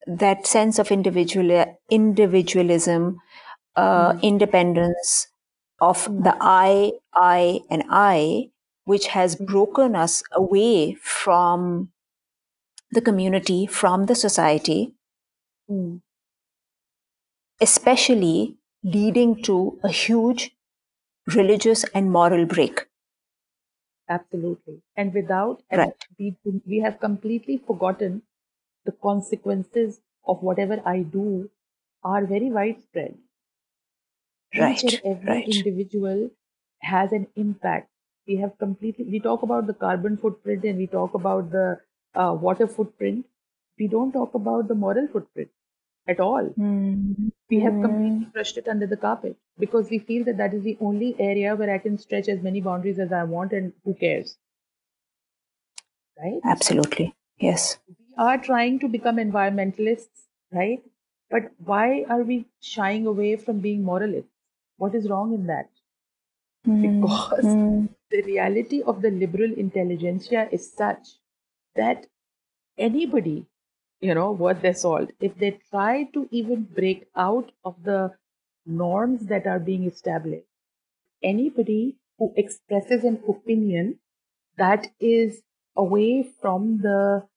that 0.08 0.48
sense 0.48 0.79
of 0.79 0.91
individual 0.91 1.65
individualism, 1.89 3.20
uh, 3.77 4.15
independence 4.24 5.27
of 5.82 6.05
the 6.24 6.38
I, 6.41 6.93
I, 7.13 7.62
and 7.70 7.84
I, 7.89 8.51
which 8.85 9.07
has 9.07 9.35
broken 9.35 9.95
us 9.95 10.23
away 10.31 10.95
from 10.95 11.91
the 12.91 13.01
community, 13.01 13.65
from 13.67 14.05
the 14.05 14.15
society, 14.15 14.93
Mm. 15.69 16.01
especially 17.59 18.57
leading 18.83 19.41
to 19.41 19.79
a 19.83 19.89
huge 19.89 20.55
religious 21.35 21.83
and 21.95 22.11
moral 22.11 22.45
break. 22.45 22.87
Absolutely. 24.07 24.81
And 24.95 25.13
without, 25.13 25.61
Right. 25.71 25.93
we, 26.17 26.37
we 26.65 26.79
have 26.79 27.01
completely 27.01 27.57
forgotten 27.57 28.21
the 28.85 28.93
consequences 28.93 30.01
of 30.25 30.41
whatever 30.41 30.81
I 30.85 31.01
do 31.03 31.49
are 32.03 32.25
very 32.25 32.49
widespread. 32.49 33.17
Each 34.53 34.81
Right, 34.81 34.83
and 34.83 35.01
every 35.03 35.27
right. 35.27 35.45
individual 35.45 36.31
has 36.79 37.11
an 37.11 37.27
impact. 37.35 37.91
We 38.27 38.37
have 38.37 38.57
completely, 38.57 39.05
we 39.05 39.19
talk 39.19 39.43
about 39.43 39.67
the 39.67 39.73
carbon 39.73 40.17
footprint 40.17 40.63
and 40.63 40.77
we 40.77 40.87
talk 40.87 41.13
about 41.13 41.51
the 41.51 41.79
uh, 42.15 42.35
water 42.39 42.67
footprint. 42.67 43.25
We 43.79 43.87
don't 43.87 44.11
talk 44.11 44.33
about 44.33 44.67
the 44.67 44.75
moral 44.75 45.07
footprint 45.07 45.49
at 46.07 46.19
all. 46.19 46.53
We 47.49 47.59
have 47.61 47.73
completely 47.81 48.27
brushed 48.33 48.57
it 48.57 48.67
under 48.67 48.87
the 48.87 48.97
carpet 48.97 49.37
because 49.59 49.89
we 49.89 49.99
feel 49.99 50.23
that 50.25 50.37
that 50.37 50.53
is 50.53 50.63
the 50.63 50.77
only 50.81 51.15
area 51.19 51.55
where 51.55 51.73
I 51.73 51.77
can 51.77 51.97
stretch 51.97 52.27
as 52.27 52.41
many 52.41 52.61
boundaries 52.61 52.99
as 52.99 53.11
I 53.11 53.23
want 53.23 53.53
and 53.53 53.73
who 53.83 53.93
cares? 53.93 54.37
Right? 56.17 56.39
Absolutely. 56.43 57.13
Yes. 57.39 57.77
We 57.87 57.95
are 58.17 58.37
trying 58.37 58.79
to 58.79 58.87
become 58.87 59.17
environmentalists, 59.17 60.27
right? 60.51 60.81
But 61.29 61.51
why 61.57 62.05
are 62.09 62.23
we 62.23 62.45
shying 62.61 63.05
away 63.05 63.35
from 63.35 63.59
being 63.59 63.83
moralists? 63.83 64.31
What 64.77 64.95
is 64.95 65.09
wrong 65.09 65.33
in 65.33 65.47
that? 65.47 65.69
Because 66.63 67.43
mm, 67.43 67.88
mm. 67.88 67.89
the 68.10 68.22
reality 68.22 68.82
of 68.82 69.01
the 69.01 69.12
liberal 69.12 69.51
intelligentsia 69.53 70.48
is 70.51 70.74
such 70.74 71.17
that 71.75 72.05
anybody, 72.77 73.46
you 74.00 74.13
know, 74.13 74.32
worth 74.32 74.62
their 74.62 74.74
salt, 74.74 75.12
if 75.20 75.38
they 75.38 75.60
try 75.70 76.03
to 76.13 76.27
even 76.32 76.63
break 76.63 77.08
out 77.15 77.51
of 77.65 77.75
the 77.84 78.13
norms 78.65 79.25
that 79.27 79.46
are 79.46 79.60
being 79.60 79.86
established. 79.86 80.48
Anybody 81.22 81.98
who 82.17 82.34
expresses 82.36 83.03
an 83.03 83.22
opinion 83.27 84.00
that 84.58 84.88
is 85.00 85.41
away 85.75 86.24
from 86.41 86.79
the 86.82 87.27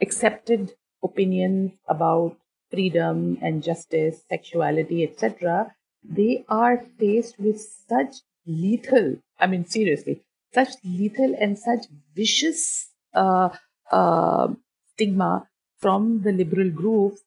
accepted 0.00 0.72
opinions 1.02 1.72
about 1.88 2.36
freedom 2.70 3.38
and 3.40 3.62
justice, 3.62 4.24
sexuality, 4.28 5.04
etc., 5.04 5.74
they 6.02 6.44
are 6.48 6.84
faced 6.98 7.38
with 7.38 7.60
such 7.60 8.16
lethal, 8.46 9.16
I 9.38 9.46
mean, 9.46 9.64
seriously, 9.66 10.22
such 10.52 10.68
lethal 10.84 11.34
and 11.38 11.58
such 11.58 11.86
vicious 12.14 12.88
uh, 13.14 13.50
uh, 13.90 14.48
stigma 14.92 15.48
from 15.78 16.22
the 16.22 16.32
liberal 16.32 16.70
groups 16.70 17.20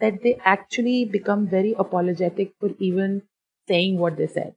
that 0.00 0.22
they 0.22 0.38
actually 0.44 1.04
become 1.04 1.46
very 1.46 1.74
apologetic 1.78 2.52
for 2.60 2.70
even 2.78 3.22
saying 3.66 3.98
what 3.98 4.16
they 4.16 4.26
said. 4.26 4.54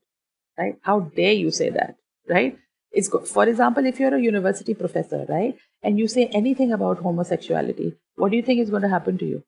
Right? 0.57 0.75
How 0.81 0.99
dare 0.99 1.33
you 1.33 1.51
say 1.51 1.69
that? 1.69 1.95
Right? 2.27 2.57
It's 2.91 3.07
good. 3.07 3.27
For 3.27 3.47
example, 3.47 3.85
if 3.85 3.99
you're 3.99 4.15
a 4.15 4.21
university 4.21 4.73
professor, 4.73 5.25
right, 5.29 5.55
and 5.83 5.99
you 5.99 6.07
say 6.07 6.25
anything 6.27 6.71
about 6.71 6.99
homosexuality, 6.99 7.95
what 8.15 8.31
do 8.31 8.37
you 8.37 8.43
think 8.43 8.59
is 8.59 8.69
going 8.69 8.81
to 8.81 8.89
happen 8.89 9.17
to 9.19 9.25
you? 9.25 9.43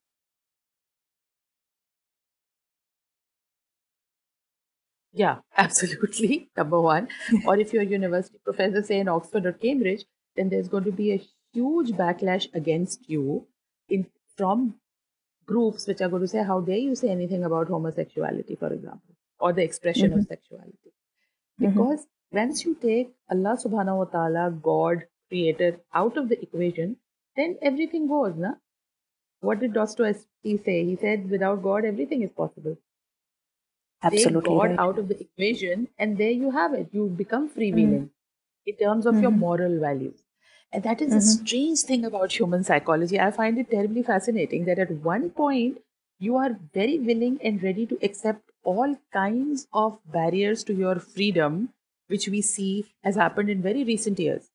Yeah, 5.13 5.37
absolutely. 5.57 6.49
Number 6.55 6.79
one. 6.79 7.09
or 7.45 7.57
if 7.57 7.73
you're 7.73 7.83
a 7.83 7.85
university 7.85 8.39
professor, 8.43 8.81
say 8.81 8.99
in 8.99 9.07
Oxford 9.07 9.45
or 9.45 9.53
Cambridge, 9.53 10.05
then 10.35 10.49
there's 10.49 10.69
going 10.69 10.85
to 10.85 10.91
be 10.91 11.11
a 11.11 11.21
huge 11.53 11.91
backlash 11.91 12.47
against 12.53 13.09
you 13.09 13.47
in 13.89 14.07
from 14.37 14.75
groups 15.45 15.87
which 15.87 16.01
are 16.01 16.09
going 16.09 16.21
to 16.21 16.27
say, 16.27 16.43
How 16.43 16.61
dare 16.61 16.77
you 16.77 16.95
say 16.95 17.09
anything 17.09 17.43
about 17.43 17.67
homosexuality, 17.67 18.55
for 18.57 18.71
example, 18.71 19.15
or 19.39 19.53
the 19.53 19.63
expression 19.63 20.11
mm-hmm. 20.11 20.19
of 20.19 20.27
sexuality? 20.27 20.93
Mm-hmm. 21.59 21.65
Because 21.65 21.99
mm-hmm. 21.99 22.37
once 22.37 22.65
you 22.65 22.75
take 22.81 23.13
Allah 23.29 23.57
subhanahu 23.63 23.97
wa 23.97 24.05
ta'ala, 24.05 24.51
God, 24.51 25.03
creator, 25.29 25.79
out 25.93 26.17
of 26.17 26.29
the 26.29 26.41
equation, 26.41 26.97
then 27.35 27.57
everything 27.61 28.07
goes, 28.07 28.35
na? 28.35 28.53
What 29.41 29.59
did 29.59 29.73
Dostoevsky 29.73 30.57
say? 30.57 30.85
He 30.85 30.95
said, 30.95 31.29
Without 31.29 31.63
God, 31.63 31.83
everything 31.83 32.21
is 32.21 32.31
possible. 32.31 32.77
Absolutely. 34.03 34.41
Take 34.41 34.45
God 34.45 34.69
right. 34.69 34.79
out 34.79 34.97
of 34.97 35.07
the 35.07 35.19
equation, 35.19 35.87
and 35.97 36.17
there 36.17 36.31
you 36.31 36.51
have 36.51 36.73
it. 36.73 36.89
You 36.91 37.07
become 37.07 37.49
freewheeling 37.49 38.09
mm-hmm. 38.09 38.65
in 38.65 38.75
terms 38.77 39.05
of 39.05 39.21
your 39.21 39.31
mm-hmm. 39.31 39.39
moral 39.39 39.79
values. 39.79 40.23
And 40.73 40.83
that 40.83 41.01
is 41.01 41.09
mm-hmm. 41.09 41.17
a 41.17 41.21
strange 41.21 41.81
thing 41.81 42.05
about 42.05 42.31
human 42.31 42.63
psychology. 42.63 43.19
I 43.19 43.31
find 43.31 43.57
it 43.57 43.69
terribly 43.69 44.03
fascinating 44.03 44.65
that 44.65 44.79
at 44.79 44.91
one 44.91 45.29
point 45.29 45.79
you 46.19 46.37
are 46.37 46.57
very 46.73 46.97
willing 46.97 47.39
and 47.43 47.61
ready 47.61 47.85
to 47.87 47.97
accept 48.01 48.51
all 48.63 48.95
kinds 49.11 49.67
of 49.73 49.99
barriers 50.05 50.63
to 50.65 50.73
your 50.73 50.99
freedom, 50.99 51.69
which 52.07 52.27
we 52.27 52.41
see 52.41 52.85
has 53.03 53.15
happened 53.15 53.49
in 53.49 53.61
very 53.61 53.83
recent 53.83 54.19
years, 54.19 54.49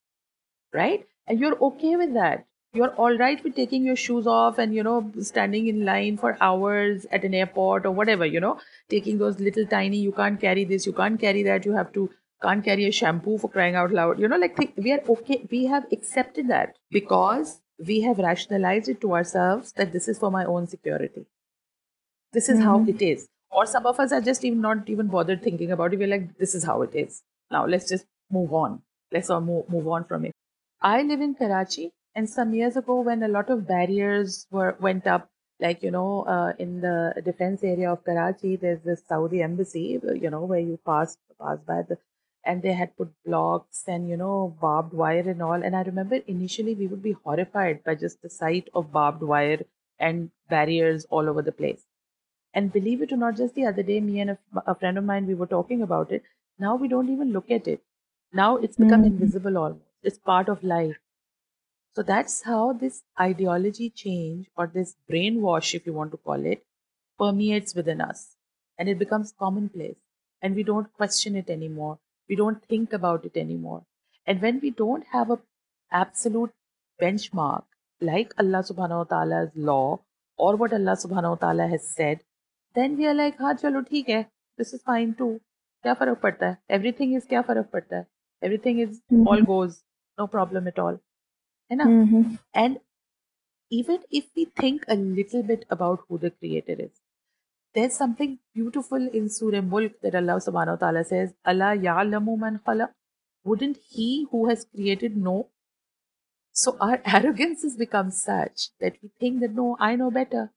right? 0.72 1.06
And 1.26 1.40
you're 1.40 1.58
okay 1.60 1.96
with 1.96 2.14
that. 2.14 2.46
You're 2.76 2.94
all 3.04 3.16
right 3.16 3.42
with 3.42 3.54
taking 3.56 3.84
your 3.84 3.96
shoes 3.96 4.26
off 4.26 4.58
and, 4.58 4.74
you 4.74 4.82
know, 4.82 5.10
standing 5.20 5.66
in 5.68 5.84
line 5.84 6.18
for 6.18 6.36
hours 6.40 7.06
at 7.10 7.24
an 7.24 7.34
airport 7.34 7.86
or 7.86 7.90
whatever, 7.90 8.26
you 8.26 8.40
know, 8.40 8.58
taking 8.90 9.18
those 9.18 9.40
little 9.40 9.66
tiny, 9.66 9.98
you 9.98 10.12
can't 10.12 10.40
carry 10.40 10.64
this, 10.64 10.86
you 10.86 10.92
can't 10.92 11.18
carry 11.18 11.42
that, 11.44 11.64
you 11.64 11.72
have 11.72 11.92
to 11.94 12.10
can't 12.42 12.64
carry 12.64 12.84
a 12.86 12.92
shampoo 12.92 13.38
for 13.38 13.48
crying 13.48 13.74
out 13.74 13.92
loud. 13.92 14.18
You 14.18 14.28
know, 14.28 14.36
like 14.36 14.58
we 14.76 14.92
are 14.92 15.00
okay. 15.08 15.46
We 15.50 15.64
have 15.66 15.86
accepted 15.90 16.48
that 16.48 16.76
because 16.90 17.60
we 17.78 18.00
have 18.02 18.18
rationalized 18.18 18.88
it 18.88 19.00
to 19.00 19.14
ourselves 19.14 19.72
that 19.76 19.92
this 19.92 20.08
is 20.08 20.18
for 20.18 20.30
my 20.30 20.44
own 20.44 20.66
security. 20.66 21.26
This 22.32 22.48
is 22.48 22.58
mm-hmm. 22.58 22.66
how 22.66 22.84
it 22.86 23.00
is. 23.00 23.26
Or 23.50 23.64
some 23.66 23.86
of 23.86 23.98
us 24.00 24.12
are 24.12 24.20
just 24.20 24.44
even 24.44 24.60
not 24.60 24.88
even 24.88 25.06
bothered 25.06 25.42
thinking 25.42 25.70
about 25.72 25.94
it. 25.94 25.98
We're 25.98 26.08
like, 26.08 26.36
this 26.36 26.54
is 26.54 26.64
how 26.64 26.82
it 26.82 26.94
is. 26.94 27.22
Now 27.50 27.66
let's 27.66 27.88
just 27.88 28.04
move 28.30 28.52
on. 28.52 28.82
Let's 29.12 29.30
all 29.30 29.40
move, 29.40 29.68
move 29.70 29.88
on 29.88 30.04
from 30.04 30.26
it. 30.26 30.32
I 30.82 31.02
live 31.02 31.20
in 31.20 31.34
Karachi, 31.34 31.92
and 32.16 32.28
some 32.30 32.54
years 32.54 32.76
ago, 32.76 33.00
when 33.02 33.22
a 33.22 33.28
lot 33.28 33.50
of 33.50 33.66
barriers 33.68 34.46
were 34.50 34.74
went 34.80 35.06
up, 35.06 35.28
like 35.60 35.82
you 35.82 35.90
know, 35.90 36.22
uh, 36.22 36.54
in 36.58 36.80
the 36.80 37.22
defense 37.22 37.62
area 37.62 37.92
of 37.92 38.04
Karachi, 38.04 38.56
there's 38.56 38.80
this 38.80 39.02
Saudi 39.06 39.42
embassy, 39.42 40.00
you 40.02 40.30
know, 40.30 40.44
where 40.44 40.58
you 40.60 40.78
pass 40.86 41.18
pass 41.38 41.58
by 41.66 41.82
the 41.82 41.98
and 42.42 42.62
they 42.62 42.72
had 42.72 42.96
put 42.96 43.12
blocks 43.26 43.84
and 43.86 44.08
you 44.08 44.16
know 44.16 44.56
barbed 44.62 44.94
wire 44.94 45.28
and 45.34 45.42
all. 45.42 45.62
And 45.68 45.76
i 45.76 45.82
remember 45.82 46.16
initially 46.26 46.74
we 46.74 46.86
would 46.86 47.02
be 47.02 47.12
horrified 47.12 47.84
by 47.84 47.96
just 47.96 48.22
the 48.22 48.30
sight 48.30 48.70
of 48.74 48.92
barbed 48.92 49.22
wire 49.22 49.60
and 49.98 50.30
barriers 50.48 51.06
all 51.10 51.28
over 51.28 51.42
the 51.42 51.52
place. 51.52 51.84
And 52.54 52.72
believe 52.72 53.02
it 53.02 53.12
or 53.12 53.18
not 53.18 53.36
just 53.36 53.54
the 53.54 53.66
other 53.66 53.82
day 53.82 54.00
me 54.00 54.20
and 54.20 54.30
a, 54.30 54.38
a 54.66 54.74
friend 54.74 54.96
of 54.96 55.04
mine 55.04 55.26
we 55.26 55.34
were 55.34 55.54
talking 55.54 55.82
about 55.82 56.12
it. 56.12 56.22
Now 56.58 56.76
we 56.76 56.88
don't 56.88 57.10
even 57.10 57.32
look 57.32 57.50
at 57.50 57.68
it. 57.68 57.82
Now 58.32 58.56
it's 58.56 58.76
become 58.76 59.02
mm-hmm. 59.02 59.22
invisible 59.22 59.58
almost. 59.58 59.82
It's 60.02 60.18
part 60.18 60.48
of 60.48 60.64
life 60.64 60.96
so 61.96 62.02
that's 62.02 62.42
how 62.42 62.74
this 62.74 63.04
ideology 63.18 63.88
change 63.88 64.48
or 64.54 64.66
this 64.66 64.96
brainwash, 65.10 65.74
if 65.74 65.86
you 65.86 65.94
want 65.94 66.10
to 66.10 66.18
call 66.18 66.44
it, 66.44 66.62
permeates 67.18 67.74
within 67.74 68.02
us 68.02 68.36
and 68.78 68.86
it 68.90 68.98
becomes 68.98 69.32
commonplace 69.38 69.96
and 70.42 70.54
we 70.54 70.62
don't 70.62 70.92
question 70.92 71.36
it 71.36 71.48
anymore. 71.48 71.98
We 72.28 72.36
don't 72.36 72.62
think 72.66 72.92
about 72.92 73.24
it 73.24 73.34
anymore. 73.34 73.86
And 74.26 74.42
when 74.42 74.60
we 74.62 74.72
don't 74.72 75.04
have 75.12 75.30
a 75.30 75.38
absolute 75.90 76.50
benchmark 77.00 77.64
like 78.02 78.34
Allah 78.38 78.62
subhanahu 78.70 78.98
wa 78.98 79.04
ta'ala's 79.04 79.50
law 79.54 80.00
or 80.36 80.56
what 80.56 80.74
Allah 80.74 80.98
subhanahu 81.02 81.30
wa 81.30 81.42
ta'ala 81.46 81.66
has 81.68 81.88
said, 81.88 82.20
then 82.74 82.98
we 82.98 83.06
are 83.06 83.14
like, 83.14 83.38
ha, 83.38 83.54
chalo, 83.54 83.88
theek 83.88 84.08
hai. 84.08 84.26
This 84.58 84.74
is 84.74 84.82
fine 84.82 85.14
too. 85.14 85.40
Kya 85.82 85.96
farak 85.96 86.20
padta 86.20 86.52
hai? 86.52 86.58
Everything 86.68 87.14
is 87.14 87.24
kya 87.24 87.46
farak 87.46 87.72
padta 87.72 88.02
hai? 88.02 88.06
Everything 88.42 88.80
is 88.80 89.00
mm-hmm. 89.10 89.26
all 89.26 89.40
goes, 89.40 89.82
no 90.18 90.26
problem 90.26 90.68
at 90.68 90.78
all. 90.78 91.00
है 91.70 91.76
ना? 91.76 91.84
Mm-hmm. 91.84 92.36
And 92.54 92.78
even 93.70 93.98
if 94.10 94.24
we 94.36 94.44
think 94.44 94.84
a 94.88 94.94
little 94.94 95.42
bit 95.42 95.64
about 95.70 96.04
who 96.08 96.18
the 96.18 96.30
creator 96.30 96.76
is, 96.78 96.92
there's 97.74 97.94
something 97.94 98.38
beautiful 98.54 99.08
in 99.12 99.28
Surah 99.28 99.60
Mulk 99.60 100.00
that 100.02 100.14
Allah 100.14 100.36
subhanahu 100.44 100.76
wa 100.78 100.82
ta'ala 100.84 101.04
says, 101.04 101.34
Allah 101.44 101.76
ya'lamu 101.76 102.38
man 102.38 102.60
khalaq. 102.66 102.90
Wouldn't 103.44 103.76
he 103.88 104.26
who 104.30 104.48
has 104.48 104.64
created 104.74 105.16
know? 105.16 105.50
So 106.52 106.76
our 106.80 107.00
arrogance 107.18 107.62
has 107.62 107.76
become 107.76 108.10
such 108.10 108.70
that 108.80 108.96
we 109.02 109.10
think 109.20 109.40
that 109.40 109.54
no, 109.54 109.76
I 109.78 109.94
know 109.96 110.10
better. 110.10 110.50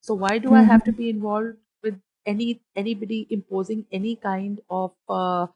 So 0.00 0.14
why 0.14 0.38
do 0.38 0.48
mm-hmm. 0.48 0.56
I 0.56 0.62
have 0.62 0.84
to 0.84 0.92
be 0.92 1.10
involved 1.10 1.56
with 1.82 1.98
any 2.24 2.60
anybody 2.76 3.26
imposing 3.30 3.86
any 3.90 4.16
kind 4.16 4.60
of 4.70 4.92
uh, 5.08 5.46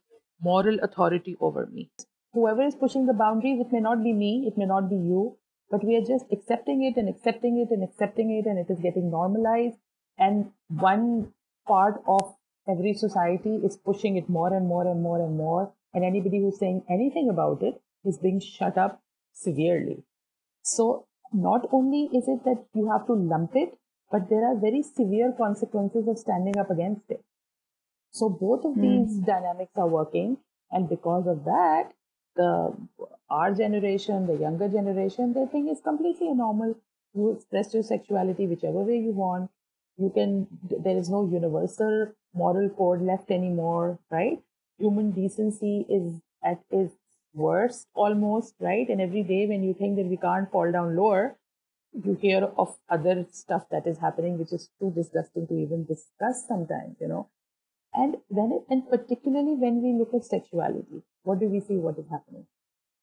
moral 0.42 0.78
authority 0.82 1.36
over 1.40 1.66
me? 1.66 1.90
Whoever 2.32 2.62
is 2.62 2.74
pushing 2.74 3.06
the 3.06 3.14
boundaries, 3.14 3.60
it 3.60 3.72
may 3.72 3.80
not 3.80 4.02
be 4.02 4.12
me, 4.12 4.44
it 4.46 4.58
may 4.58 4.66
not 4.66 4.88
be 4.90 4.96
you, 4.96 5.36
but 5.70 5.84
we 5.84 5.96
are 5.96 6.04
just 6.04 6.26
accepting 6.32 6.84
it 6.84 6.98
and 6.98 7.08
accepting 7.08 7.58
it 7.58 7.72
and 7.72 7.82
accepting 7.82 8.30
it, 8.36 8.48
and 8.48 8.58
it 8.58 8.72
is 8.72 8.80
getting 8.80 9.10
normalized 9.10 9.76
and 10.18 10.50
one 10.68 11.32
part 11.66 12.02
of 12.06 12.34
every 12.68 12.92
society 12.92 13.60
is 13.64 13.76
pushing 13.76 14.16
it 14.16 14.28
more 14.28 14.52
and 14.52 14.66
more 14.66 14.86
and 14.86 15.02
more 15.02 15.20
and 15.24 15.36
more. 15.36 15.72
And 15.94 16.04
anybody 16.04 16.40
who's 16.40 16.58
saying 16.58 16.84
anything 16.90 17.28
about 17.30 17.62
it 17.62 17.80
is 18.04 18.18
being 18.18 18.40
shut 18.40 18.76
up 18.76 19.00
severely. 19.32 20.04
So 20.62 21.06
not 21.32 21.68
only 21.72 22.10
is 22.12 22.28
it 22.28 22.44
that 22.44 22.66
you 22.74 22.90
have 22.90 23.06
to 23.06 23.14
lump 23.14 23.52
it, 23.54 23.78
but 24.10 24.28
there 24.28 24.44
are 24.44 24.58
very 24.58 24.82
severe 24.82 25.32
consequences 25.36 26.08
of 26.08 26.18
standing 26.18 26.58
up 26.58 26.70
against 26.70 27.10
it. 27.10 27.22
So 28.10 28.28
both 28.28 28.64
of 28.64 28.72
mm. 28.72 28.82
these 28.82 29.18
dynamics 29.18 29.72
are 29.76 29.88
working. 29.88 30.38
And 30.70 30.88
because 30.88 31.26
of 31.26 31.44
that, 31.44 31.92
the 32.36 32.74
our 33.30 33.52
generation, 33.54 34.26
the 34.26 34.36
younger 34.36 34.68
generation, 34.68 35.32
they 35.32 35.46
think 35.46 35.68
it's 35.70 35.80
completely 35.82 36.32
normal. 36.32 36.74
You 37.14 37.32
express 37.32 37.74
your 37.74 37.82
sexuality 37.82 38.46
whichever 38.46 38.80
way 38.80 38.98
you 38.98 39.12
want. 39.12 39.50
You 39.96 40.10
can 40.10 40.46
there 40.62 40.96
is 40.96 41.08
no 41.10 41.26
universal 41.26 42.08
moral 42.34 42.68
code 42.70 43.02
left 43.02 43.30
anymore 43.30 43.98
right? 44.10 44.38
Human 44.78 45.10
decency 45.10 45.84
is 45.88 46.20
at 46.44 46.60
its 46.70 46.94
worst 47.34 47.86
almost 47.94 48.54
right? 48.60 48.88
And 48.88 49.00
every 49.00 49.22
day 49.22 49.46
when 49.46 49.62
you 49.62 49.74
think 49.74 49.96
that 49.96 50.06
we 50.06 50.16
can't 50.16 50.50
fall 50.50 50.70
down 50.70 50.96
lower 50.96 51.36
you 51.92 52.14
hear 52.14 52.44
of 52.56 52.76
other 52.88 53.26
stuff 53.30 53.64
that 53.70 53.86
is 53.86 53.98
happening 53.98 54.38
which 54.38 54.52
is 54.52 54.70
too 54.80 54.90
disgusting 54.94 55.46
to 55.46 55.54
even 55.54 55.84
discuss 55.84 56.46
sometimes 56.46 56.96
you 57.00 57.08
know 57.08 57.28
and 58.02 58.16
when 58.28 58.52
and 58.70 58.88
particularly 58.94 59.54
when 59.64 59.82
we 59.86 59.92
look 60.00 60.14
at 60.18 60.24
sexuality 60.24 61.02
what 61.24 61.40
do 61.40 61.46
we 61.46 61.60
see? 61.60 61.76
What 61.76 61.98
is 61.98 62.06
happening? 62.10 62.46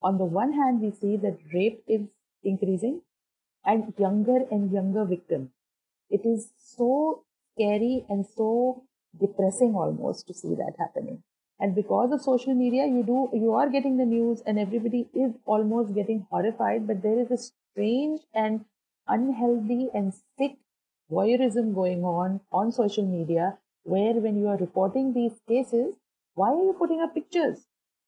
On 0.02 0.18
the 0.18 0.26
one 0.26 0.54
hand 0.54 0.82
we 0.82 0.92
see 0.92 1.16
that 1.18 1.38
rape 1.54 1.84
is 1.88 2.02
increasing 2.44 3.02
and 3.64 3.94
younger 4.00 4.40
and 4.52 4.72
younger 4.72 5.06
victims 5.06 5.50
it 6.10 6.26
is 6.26 6.52
so 6.58 7.24
scary 7.54 8.06
and 8.10 8.26
so 8.26 8.84
depressing 9.20 9.76
almost 9.76 10.28
to 10.28 10.34
see 10.34 10.56
that 10.56 10.74
happening. 10.80 11.24
And 11.60 11.74
because 11.74 12.12
of 12.12 12.22
social 12.22 12.54
media, 12.54 12.86
you 12.86 13.04
do 13.04 13.30
you 13.34 13.54
are 13.54 13.70
getting 13.70 13.98
the 13.98 14.06
news 14.06 14.42
and 14.46 14.60
everybody 14.60 15.08
is 15.14 15.32
almost 15.46 15.94
getting 15.96 16.26
horrified, 16.30 16.86
but 16.88 17.02
there 17.02 17.20
is 17.20 17.32
a 17.32 17.38
strange 17.38 18.22
and 18.34 18.66
unhealthy 19.08 19.90
and 19.94 20.14
sick 20.38 20.58
voyeurism 21.12 21.74
going 21.74 22.04
on 22.04 22.42
on 22.52 22.72
social 22.72 23.06
media 23.06 23.58
where 23.86 24.14
when 24.14 24.38
you 24.38 24.48
are 24.48 24.58
reporting 24.58 25.14
these 25.14 25.40
cases, 25.48 25.96
why 26.34 26.50
are 26.50 26.64
you 26.70 26.76
putting 26.78 27.02
up 27.02 27.14
pictures? 27.14 27.66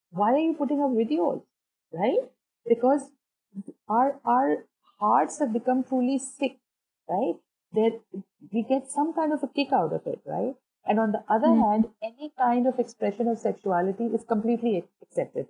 Why 0.10 0.32
are 0.34 0.46
you 0.46 0.54
putting 0.54 0.82
up 0.82 0.92
videos? 0.92 1.42
Right? 1.94 2.24
Because 2.68 3.10
our 3.88 4.20
our 4.26 4.66
hearts 5.00 5.40
have 5.40 5.54
become 5.54 5.84
truly 5.84 6.18
sick, 6.20 6.58
right? 7.10 7.36
There 7.74 7.92
we 8.54 8.64
get 8.64 8.90
some 8.92 9.14
kind 9.14 9.34
of 9.34 9.44
a 9.44 9.48
kick 9.48 9.72
out 9.72 9.94
of 9.94 10.08
it, 10.08 10.22
right? 10.26 10.56
And 10.88 11.00
on 11.00 11.12
the 11.12 11.24
other 11.30 11.48
mm. 11.48 11.62
hand, 11.64 11.88
any 12.02 12.32
kind 12.38 12.68
of 12.68 12.80
expression 12.80 13.28
of 13.28 13.38
sexuality 13.38 14.06
is 14.06 14.24
completely 14.28 14.86
accepted. 15.02 15.48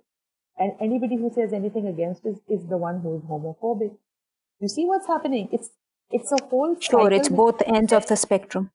And 0.58 0.72
anybody 0.80 1.16
who 1.16 1.30
says 1.32 1.52
anything 1.52 1.86
against 1.86 2.26
it 2.26 2.38
is 2.48 2.66
the 2.66 2.76
one 2.76 3.00
who 3.00 3.16
is 3.16 3.22
homophobic. 3.22 3.96
You 4.60 4.68
see 4.68 4.84
what's 4.84 5.06
happening? 5.06 5.48
It's 5.52 5.70
it's 6.10 6.32
a 6.32 6.42
whole 6.44 6.76
sure. 6.80 7.12
It's 7.12 7.28
both 7.28 7.62
ends 7.66 7.92
of 7.92 8.06
the 8.06 8.16
spectrum. 8.16 8.70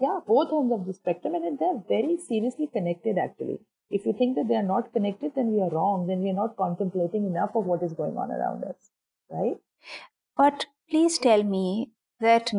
Yeah, 0.00 0.20
both 0.26 0.52
ends 0.52 0.72
of 0.72 0.86
the 0.86 0.94
spectrum, 0.94 1.34
and 1.34 1.58
they're 1.58 1.82
very 1.88 2.16
seriously 2.16 2.68
connected. 2.72 3.18
Actually, 3.18 3.60
if 3.90 4.06
you 4.06 4.12
think 4.12 4.36
that 4.36 4.48
they 4.48 4.56
are 4.56 4.62
not 4.62 4.92
connected, 4.92 5.32
then 5.34 5.52
we 5.52 5.60
are 5.60 5.70
wrong. 5.70 6.06
Then 6.06 6.22
we 6.22 6.30
are 6.30 6.40
not 6.40 6.56
contemplating 6.56 7.26
enough 7.26 7.50
of 7.54 7.66
what 7.66 7.82
is 7.82 7.92
going 7.92 8.16
on 8.16 8.30
around 8.30 8.64
us, 8.64 8.90
right? 9.30 9.58
But 10.36 10.66
please 10.88 11.18
tell 11.18 11.42
me 11.42 11.90
that 12.20 12.52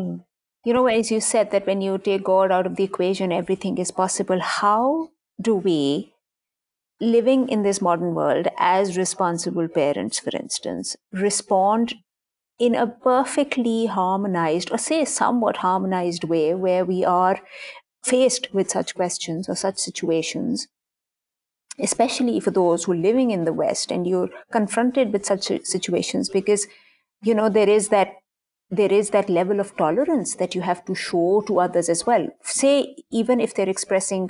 you 0.63 0.73
know, 0.73 0.85
as 0.85 1.09
you 1.09 1.19
said 1.19 1.49
that 1.51 1.65
when 1.65 1.81
you 1.81 1.97
take 1.97 2.23
God 2.23 2.51
out 2.51 2.67
of 2.67 2.75
the 2.75 2.83
equation, 2.83 3.31
everything 3.31 3.77
is 3.79 3.91
possible. 3.91 4.39
How 4.39 5.09
do 5.41 5.55
we 5.55 6.13
living 6.99 7.49
in 7.49 7.63
this 7.63 7.81
modern 7.81 8.13
world 8.13 8.47
as 8.59 8.95
responsible 8.95 9.67
parents, 9.67 10.19
for 10.19 10.29
instance, 10.35 10.95
respond 11.11 11.95
in 12.61 12.75
a 12.75 12.85
perfectly 12.85 13.87
harmonized, 13.87 14.71
or 14.71 14.77
say 14.77 15.03
somewhat 15.03 15.57
harmonized 15.57 16.23
way, 16.23 16.53
where 16.53 16.85
we 16.85 17.03
are 17.03 17.39
faced 18.03 18.53
with 18.53 18.69
such 18.69 18.93
questions 18.93 19.49
or 19.49 19.55
such 19.55 19.79
situations, 19.79 20.67
especially 21.79 22.39
for 22.39 22.51
those 22.51 22.83
who 22.83 22.91
are 22.91 23.07
living 23.07 23.31
in 23.31 23.45
the 23.45 23.51
West 23.51 23.91
and 23.91 24.05
you're 24.05 24.29
confronted 24.51 25.11
with 25.11 25.25
such 25.25 25.51
situations, 25.63 26.29
because 26.29 26.67
you 27.23 27.33
know 27.33 27.49
there 27.49 27.69
is 27.69 27.89
that 27.89 28.13
there 28.69 28.93
is 28.93 29.09
that 29.09 29.27
level 29.27 29.59
of 29.59 29.75
tolerance 29.75 30.35
that 30.35 30.53
you 30.53 30.61
have 30.61 30.85
to 30.85 30.93
show 30.93 31.43
to 31.47 31.59
others 31.59 31.89
as 31.89 32.05
well. 32.05 32.27
Say, 32.43 32.95
even 33.11 33.41
if 33.41 33.55
they're 33.55 33.67
expressing 33.67 34.29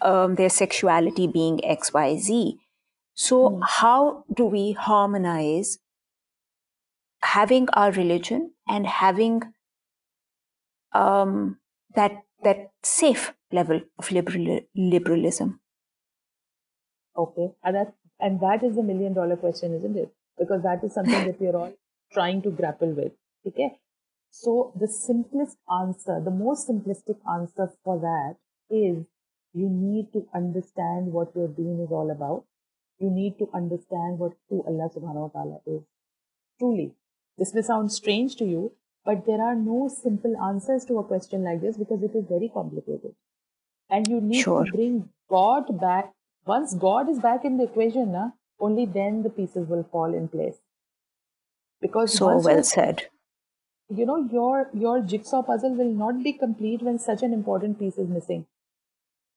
um, 0.00 0.36
their 0.36 0.48
sexuality 0.48 1.26
being 1.26 1.58
XYZ. 1.58 2.56
So, 3.14 3.50
mm. 3.50 3.60
how 3.62 4.24
do 4.34 4.46
we 4.46 4.72
harmonize 4.72 5.78
having 7.22 7.68
our 7.70 7.92
religion 7.92 8.52
and 8.68 8.86
having 8.86 9.42
um, 10.92 11.58
that 11.94 12.22
that 12.42 12.70
safe 12.82 13.32
level 13.52 13.80
of 13.98 14.10
liberal, 14.10 14.60
liberalism? 14.74 15.60
Okay, 17.16 17.50
and 17.62 17.76
that 17.76 17.94
and 18.20 18.40
that 18.40 18.62
is 18.62 18.76
the 18.76 18.82
million 18.82 19.14
dollar 19.14 19.36
question, 19.36 19.74
isn't 19.74 19.96
it? 19.96 20.12
Because 20.38 20.62
that 20.62 20.82
is 20.84 20.94
something 20.94 21.26
that 21.26 21.40
we 21.40 21.48
are 21.48 21.56
all 21.56 21.72
trying 22.12 22.42
to 22.42 22.50
grapple 22.50 22.92
with. 22.92 23.12
Okay, 23.46 23.72
so 24.30 24.72
the 24.78 24.88
simplest 24.88 25.58
answer, 25.70 26.20
the 26.24 26.30
most 26.30 26.68
simplistic 26.68 27.18
answer 27.30 27.70
for 27.84 27.98
that 28.00 28.36
is 28.74 29.04
you 29.52 29.68
need 29.68 30.12
to 30.14 30.26
understand 30.34 31.12
what 31.12 31.36
your 31.36 31.48
deen 31.48 31.80
is 31.84 31.90
all 31.90 32.10
about. 32.10 32.44
You 32.98 33.10
need 33.10 33.38
to 33.38 33.50
understand 33.52 34.18
what 34.18 34.32
who 34.48 34.64
Allah 34.64 34.88
subhanahu 34.88 35.28
wa 35.28 35.32
ta'ala 35.34 35.58
is. 35.66 35.82
Truly. 36.58 36.94
This 37.42 37.52
may 37.54 37.62
sound 37.62 37.90
strange 37.90 38.36
to 38.36 38.44
you, 38.44 38.70
but 39.04 39.26
there 39.26 39.42
are 39.42 39.56
no 39.56 39.88
simple 39.88 40.36
answers 40.48 40.84
to 40.84 40.98
a 40.98 41.04
question 41.04 41.42
like 41.42 41.60
this 41.60 41.76
because 41.76 42.00
it 42.00 42.14
is 42.14 42.24
very 42.28 42.48
complicated. 42.48 43.16
And 43.90 44.06
you 44.06 44.20
need 44.20 44.42
sure. 44.42 44.64
to 44.64 44.70
bring 44.70 45.08
God 45.28 45.80
back. 45.80 46.12
Once 46.46 46.74
God 46.74 47.08
is 47.08 47.18
back 47.18 47.44
in 47.44 47.56
the 47.56 47.64
equation, 47.64 48.12
na, 48.12 48.28
only 48.60 48.86
then 48.86 49.24
the 49.24 49.28
pieces 49.30 49.66
will 49.68 49.82
fall 49.90 50.14
in 50.14 50.28
place. 50.28 50.54
Because 51.80 52.16
so 52.16 52.38
well 52.38 52.62
said. 52.62 53.06
You 53.88 54.06
know, 54.06 54.18
your 54.30 54.70
your 54.72 55.00
jigsaw 55.00 55.42
puzzle 55.42 55.74
will 55.74 55.92
not 56.04 56.22
be 56.22 56.32
complete 56.32 56.80
when 56.82 57.00
such 57.00 57.24
an 57.24 57.32
important 57.32 57.80
piece 57.80 57.98
is 57.98 58.08
missing 58.08 58.46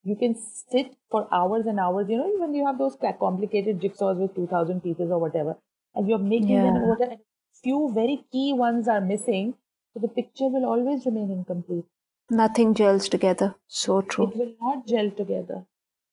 you 0.08 0.16
can 0.16 0.36
sit 0.36 0.96
for 1.10 1.28
hours 1.34 1.66
and 1.66 1.80
hours. 1.80 2.08
You 2.08 2.18
know, 2.18 2.32
when 2.38 2.54
you 2.54 2.66
have 2.68 2.78
those 2.78 2.96
complicated 3.20 3.82
jigsaws 3.82 4.18
with 4.18 4.36
2000 4.36 4.82
pieces 4.84 5.10
or 5.10 5.18
whatever, 5.18 5.56
and 5.96 6.08
you're 6.08 6.20
making 6.20 6.50
yeah. 6.50 6.66
them 6.66 6.76
and 6.76 7.18
few 7.64 7.92
very 7.94 8.26
key 8.32 8.54
ones 8.54 8.88
are 8.88 9.02
missing, 9.02 9.56
so 9.94 10.00
the 10.00 10.08
picture 10.08 10.48
will 10.48 10.66
always 10.66 11.06
remain 11.06 11.32
incomplete. 11.32 11.86
Nothing 12.30 12.74
gels 12.74 13.08
together. 13.08 13.56
So 13.68 14.02
true. 14.02 14.28
It 14.30 14.36
will 14.36 14.54
not 14.60 14.88
gel 14.88 15.12
together. 15.12 15.66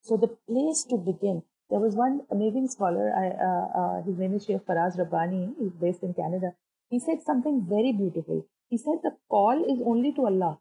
So 0.03 0.17
the 0.17 0.29
place 0.29 0.85
to 0.91 0.97
begin. 0.97 1.43
There 1.71 1.81
was 1.81 1.95
one 1.95 2.21
amazing 2.31 2.69
scholar. 2.69 3.13
I, 3.17 3.29
uh, 3.49 3.81
uh, 3.81 4.03
his 4.03 4.19
name 4.19 4.35
is 4.35 4.45
Sheikh 4.45 4.67
Faraz 4.67 4.99
Rabbani. 4.99 5.55
He's 5.59 5.73
based 5.73 6.03
in 6.03 6.13
Canada. 6.13 6.53
He 6.91 6.99
said 6.99 7.23
something 7.25 7.65
very 7.67 7.93
beautiful. 7.93 8.45
He 8.69 8.77
said 8.77 8.99
the 9.03 9.13
call 9.31 9.65
is 9.65 9.81
only 9.85 10.13
to 10.13 10.27
Allah. 10.27 10.59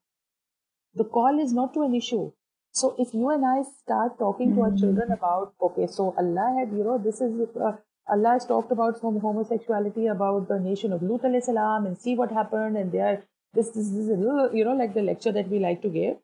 The 0.96 1.04
call 1.04 1.40
is 1.40 1.52
not 1.54 1.74
to 1.74 1.82
an 1.82 1.96
issue. 1.96 2.32
So 2.72 2.96
if 2.98 3.14
you 3.14 3.30
and 3.30 3.46
I 3.46 3.64
start 3.64 4.18
talking 4.18 4.56
to 4.56 4.62
our 4.62 4.72
children 4.72 5.08
hmm. 5.08 5.14
about, 5.14 5.54
okay, 5.62 5.88
so 5.88 6.16
Allah 6.18 6.56
had, 6.58 6.72
you 6.72 6.86
know, 6.86 6.98
this 6.98 7.20
is, 7.20 7.34
uh, 7.60 7.74
Allah 8.12 8.32
has 8.32 8.46
talked 8.46 8.72
about 8.72 9.00
some 9.00 9.20
homosexuality, 9.20 10.08
about 10.08 10.48
the 10.48 10.60
nation 10.60 10.94
of 10.94 11.02
Lut 11.02 11.22
salam 11.44 11.86
and 11.86 11.98
see 11.98 12.16
what 12.16 12.32
happened 12.32 12.78
and 12.78 12.92
there, 12.92 13.24
this, 13.54 13.68
this, 13.68 13.90
this 13.90 14.08
is, 14.08 14.20
you 14.54 14.66
know, 14.66 14.76
like 14.78 14.94
the 14.94 15.02
lecture 15.02 15.32
that 15.32 15.50
we 15.50 15.60
like 15.60 15.82
to 15.82 15.90
give. 15.90 16.18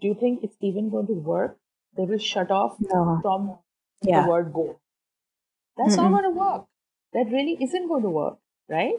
Do 0.00 0.08
you 0.08 0.14
think 0.14 0.42
it's 0.42 0.56
even 0.60 0.90
going 0.90 1.06
to 1.08 1.14
work? 1.14 1.56
They 1.96 2.04
will 2.04 2.18
shut 2.18 2.50
off 2.50 2.76
no. 2.80 3.18
from 3.22 3.58
yeah. 4.02 4.22
the 4.22 4.28
word 4.28 4.52
go. 4.52 4.80
That's 5.76 5.96
mm-hmm. 5.96 6.10
not 6.10 6.22
going 6.22 6.32
to 6.32 6.38
work. 6.38 6.64
That 7.12 7.26
really 7.30 7.58
isn't 7.60 7.88
going 7.88 8.02
to 8.02 8.10
work, 8.10 8.38
right? 8.68 8.94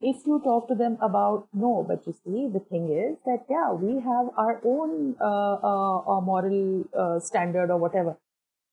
if 0.00 0.16
you 0.26 0.40
talk 0.44 0.68
to 0.68 0.74
them 0.74 0.96
about 1.02 1.48
no 1.52 1.84
but 1.86 2.06
you 2.06 2.14
see 2.24 2.48
the 2.52 2.60
thing 2.70 2.88
is 2.88 3.16
that 3.26 3.44
yeah 3.50 3.72
we 3.72 3.94
have 4.00 4.26
our 4.36 4.60
own 4.64 5.16
uh, 5.20 5.54
uh, 5.54 6.20
moral 6.20 6.84
uh, 6.96 7.18
standard 7.18 7.70
or 7.70 7.78
whatever 7.78 8.16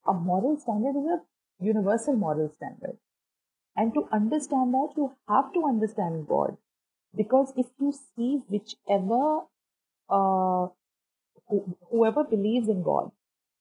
a 0.07 0.13
moral 0.13 0.57
standard 0.59 0.95
is 0.95 1.05
a 1.05 1.19
universal 1.59 2.15
moral 2.15 2.49
standard 2.55 2.97
and 3.75 3.93
to 3.93 4.07
understand 4.11 4.73
that 4.73 4.93
you 4.97 5.11
have 5.29 5.51
to 5.53 5.65
understand 5.65 6.27
god 6.27 6.57
because 7.15 7.53
if 7.55 7.67
you 7.79 7.93
see 8.15 8.41
whichever 8.49 9.41
uh, 10.09 10.67
whoever 11.91 12.23
believes 12.23 12.67
in 12.67 12.83
god 12.83 13.11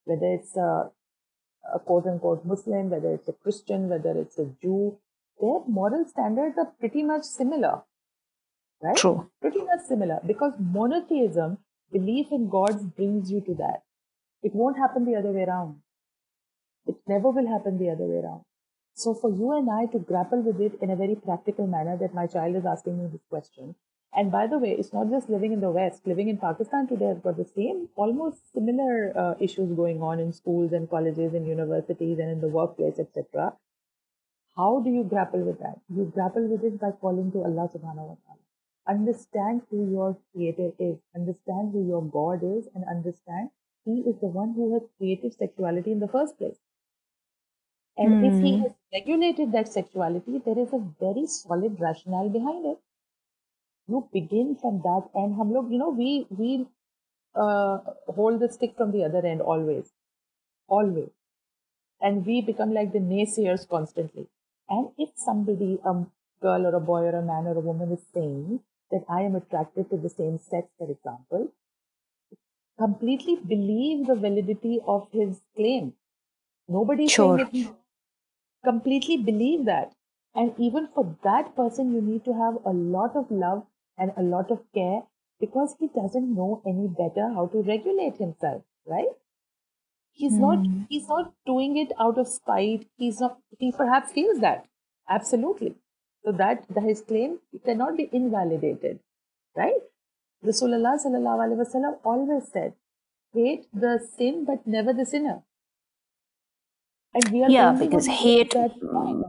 whether 0.04 0.32
it's 0.32 0.56
a, 0.56 0.90
a 1.74 1.78
quote 1.78 2.06
unquote 2.06 2.44
muslim 2.44 2.90
whether 2.90 3.14
it's 3.14 3.28
a 3.28 3.32
christian 3.32 3.88
whether 3.88 4.18
it's 4.18 4.38
a 4.38 4.46
jew 4.62 4.98
their 5.40 5.60
moral 5.68 6.04
standards 6.06 6.56
are 6.58 6.72
pretty 6.78 7.02
much 7.02 7.24
similar. 7.24 7.82
Right? 8.82 8.96
True. 8.96 9.30
Pretty 9.40 9.60
much 9.60 9.80
similar 9.88 10.20
because 10.26 10.52
monotheism, 10.58 11.58
belief 11.92 12.26
in 12.30 12.48
gods 12.48 12.82
brings 12.84 13.30
you 13.30 13.40
to 13.42 13.54
that. 13.54 13.82
It 14.42 14.54
won't 14.54 14.76
happen 14.78 15.04
the 15.04 15.16
other 15.16 15.32
way 15.32 15.44
around. 15.44 15.76
It 16.86 16.96
never 17.06 17.30
will 17.30 17.46
happen 17.46 17.78
the 17.78 17.90
other 17.90 18.04
way 18.04 18.18
around. 18.18 18.42
So 18.94 19.12
for 19.12 19.30
you 19.30 19.52
and 19.52 19.68
I 19.70 19.86
to 19.92 19.98
grapple 19.98 20.42
with 20.42 20.60
it 20.60 20.78
in 20.80 20.90
a 20.90 20.96
very 20.96 21.16
practical 21.16 21.66
manner 21.66 21.96
that 21.96 22.14
my 22.14 22.26
child 22.26 22.54
is 22.56 22.64
asking 22.64 22.98
me 22.98 23.08
this 23.10 23.24
question. 23.28 23.74
And 24.16 24.30
by 24.30 24.46
the 24.46 24.58
way, 24.58 24.70
it's 24.70 24.92
not 24.92 25.10
just 25.10 25.28
living 25.28 25.52
in 25.52 25.60
the 25.60 25.70
West. 25.70 26.06
Living 26.06 26.28
in 26.28 26.38
Pakistan 26.38 26.86
today 26.86 27.06
has 27.06 27.18
got 27.18 27.36
the 27.36 27.44
same, 27.44 27.88
almost 27.96 28.52
similar 28.52 29.12
uh, 29.18 29.34
issues 29.40 29.72
going 29.74 30.00
on 30.00 30.20
in 30.20 30.32
schools 30.32 30.72
and 30.72 30.88
colleges 30.88 31.34
and 31.34 31.48
universities 31.48 32.20
and 32.20 32.30
in 32.30 32.40
the 32.40 32.48
workplace, 32.48 33.00
etc. 33.00 33.54
How 34.56 34.80
do 34.84 34.90
you 34.90 35.02
grapple 35.02 35.40
with 35.40 35.58
that? 35.58 35.80
You 35.88 36.12
grapple 36.14 36.46
with 36.46 36.62
it 36.62 36.80
by 36.80 36.92
calling 36.92 37.32
to 37.32 37.38
Allah 37.38 37.68
subhanahu 37.74 38.06
wa 38.06 38.16
ta'ala. 38.22 38.44
Understand 38.86 39.62
who 39.68 39.90
your 39.90 40.16
creator 40.32 40.70
is, 40.78 40.98
understand 41.16 41.72
who 41.72 41.84
your 41.84 42.02
God 42.04 42.44
is, 42.44 42.68
and 42.72 42.84
understand 42.84 43.50
He 43.84 44.04
is 44.06 44.20
the 44.20 44.28
one 44.28 44.52
who 44.54 44.74
has 44.74 44.82
created 44.96 45.34
sexuality 45.34 45.90
in 45.90 45.98
the 45.98 46.06
first 46.06 46.38
place. 46.38 46.58
And 47.96 48.22
mm. 48.22 48.26
if 48.26 48.42
He 48.42 48.56
hmm. 48.56 48.62
has 48.62 48.72
regulated 48.92 49.52
that 49.52 49.68
sexuality, 49.68 50.40
there 50.44 50.58
is 50.58 50.72
a 50.72 50.82
very 51.00 51.26
solid 51.26 51.80
rationale 51.80 52.28
behind 52.28 52.66
it. 52.66 52.78
You 53.86 54.08
begin 54.12 54.56
from 54.60 54.80
that, 54.82 55.08
and 55.14 55.36
hum 55.36 55.52
log, 55.52 55.70
you 55.70 55.78
know, 55.78 55.90
we 55.90 56.26
we 56.30 56.66
uh, 57.34 57.78
hold 58.08 58.40
the 58.40 58.48
stick 58.48 58.74
from 58.76 58.92
the 58.92 59.04
other 59.04 59.24
end 59.24 59.42
always, 59.42 59.92
always, 60.66 61.10
and 62.00 62.26
we 62.26 62.40
become 62.40 62.72
like 62.72 62.92
the 62.92 62.98
naysayers 62.98 63.68
constantly. 63.68 64.26
And 64.68 64.88
if 64.96 65.10
somebody, 65.16 65.78
a 65.84 65.94
girl 66.40 66.66
or 66.66 66.74
a 66.74 66.80
boy 66.80 67.02
or 67.02 67.16
a 67.18 67.22
man 67.22 67.46
or 67.46 67.56
a 67.56 67.60
woman 67.60 67.92
is 67.92 68.04
saying 68.12 68.60
that 68.90 69.04
I 69.08 69.20
am 69.22 69.36
attracted 69.36 69.90
to 69.90 69.98
the 69.98 70.08
same 70.08 70.38
sex, 70.38 70.68
for 70.78 70.90
example, 70.90 71.52
completely 72.78 73.36
believe 73.36 74.06
the 74.06 74.14
validity 74.14 74.80
of 74.86 75.08
his 75.12 75.40
claim. 75.54 75.92
Nobody 76.68 77.08
sure. 77.08 77.38
saying 77.38 77.66
it. 77.66 77.74
Completely 78.64 79.16
believe 79.18 79.64
that. 79.66 79.94
And 80.34 80.54
even 80.58 80.88
for 80.88 81.16
that 81.22 81.54
person, 81.54 81.92
you 81.94 82.00
need 82.00 82.24
to 82.24 82.32
have 82.32 82.56
a 82.64 82.72
lot 82.72 83.14
of 83.16 83.30
love 83.30 83.66
and 83.96 84.12
a 84.16 84.22
lot 84.22 84.50
of 84.50 84.64
care 84.72 85.02
Because 85.40 85.76
he 85.78 85.88
doesn't 85.94 86.34
know 86.34 86.62
any 86.66 86.86
better 86.88 87.28
how 87.34 87.46
to 87.48 87.62
regulate 87.62 88.16
himself, 88.18 88.62
right? 88.86 89.10
He's 90.12 90.38
not 90.38 90.58
Mm. 90.66 90.86
he's 90.88 91.08
not 91.08 91.32
doing 91.50 91.76
it 91.76 91.92
out 92.04 92.18
of 92.22 92.28
spite. 92.28 92.86
He's 92.96 93.20
not 93.20 93.38
he 93.58 93.70
perhaps 93.72 94.12
feels 94.12 94.40
that. 94.40 94.66
Absolutely. 95.08 95.74
So 96.24 96.32
that, 96.32 96.64
that 96.70 96.84
his 96.84 97.02
claim 97.02 97.40
cannot 97.64 97.96
be 97.96 98.08
invalidated. 98.12 99.00
Right? 99.56 99.82
Rasulullah 100.44 100.94
sallallahu 101.04 101.44
alaihi 101.46 101.60
wasallam 101.64 101.98
always 102.04 102.48
said, 102.52 102.74
hate 103.32 103.66
the 103.72 103.98
sin 104.16 104.44
but 104.44 104.66
never 104.66 104.92
the 104.92 105.06
sinner. 105.06 105.42
And 107.14 107.30
we 107.30 107.44
are 107.44 107.50
Yeah, 107.50 107.72
because 107.72 108.06
hate 108.06 108.54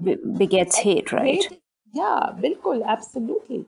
be- 0.04 0.15
begets 0.38 0.78
hate, 0.78 1.12
right? 1.12 1.43
Hate- 1.43 1.62
yeah, 1.93 2.32
bilkul, 2.43 2.84
absolutely. 2.86 3.65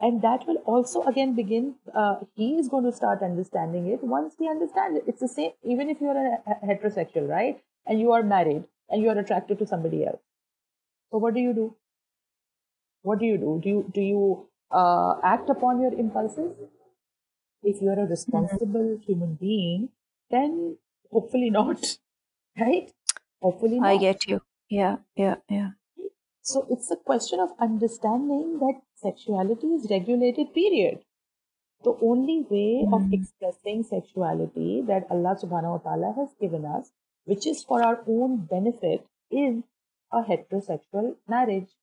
And 0.00 0.22
that 0.22 0.46
will 0.46 0.58
also 0.66 1.02
again 1.02 1.34
begin, 1.34 1.74
uh, 1.94 2.16
he 2.34 2.56
is 2.58 2.68
going 2.68 2.84
to 2.84 2.92
start 2.92 3.22
understanding 3.22 3.86
it 3.88 4.02
once 4.04 4.34
he 4.38 4.48
understands 4.48 4.98
it. 4.98 5.04
It's 5.06 5.20
the 5.20 5.28
same, 5.28 5.52
even 5.62 5.88
if 5.90 6.00
you're 6.00 6.16
a, 6.16 6.38
a 6.46 6.66
heterosexual, 6.66 7.28
right? 7.28 7.60
And 7.86 7.98
you 8.00 8.12
are 8.12 8.22
married 8.22 8.64
and 8.90 9.02
you 9.02 9.08
are 9.08 9.18
attracted 9.18 9.58
to 9.58 9.66
somebody 9.66 10.04
else. 10.06 10.20
So 11.10 11.18
what 11.18 11.34
do 11.34 11.40
you 11.40 11.52
do? 11.54 11.74
What 13.02 13.18
do 13.20 13.26
you 13.26 13.38
do? 13.38 13.60
Do 13.62 13.68
you, 13.68 13.90
do 13.94 14.00
you 14.00 14.48
uh, 14.70 15.14
act 15.22 15.48
upon 15.48 15.80
your 15.80 15.92
impulses? 15.94 16.52
If 17.62 17.82
you're 17.82 17.98
a 18.00 18.06
responsible 18.06 18.98
human 19.06 19.34
being, 19.34 19.90
then 20.30 20.78
hopefully 21.12 21.50
not, 21.50 21.98
right? 22.58 22.92
Hopefully 23.42 23.80
not. 23.80 23.88
I 23.88 23.96
get 23.98 24.26
you. 24.26 24.40
Yeah, 24.68 24.96
yeah, 25.16 25.36
yeah. 25.48 25.70
So 26.42 26.66
it's 26.70 26.90
a 26.90 26.96
question 26.96 27.40
of 27.40 27.50
understanding 27.60 28.58
that 28.60 28.80
sexuality 28.94 29.66
is 29.68 29.88
regulated, 29.90 30.54
period. 30.54 31.00
The 31.84 31.94
only 32.02 32.36
way 32.50 32.82
of 32.90 33.02
Mm. 33.02 33.12
expressing 33.16 33.82
sexuality 33.82 34.80
that 34.90 35.10
Allah 35.10 35.34
subhanahu 35.42 35.72
wa 35.76 35.82
ta'ala 35.86 36.12
has 36.18 36.34
given 36.40 36.64
us, 36.64 36.92
which 37.24 37.46
is 37.46 37.62
for 37.64 37.82
our 37.82 38.02
own 38.08 38.36
benefit, 38.52 39.06
is 39.30 39.62
a 40.12 40.22
heterosexual 40.22 41.16
marriage. 41.28 41.76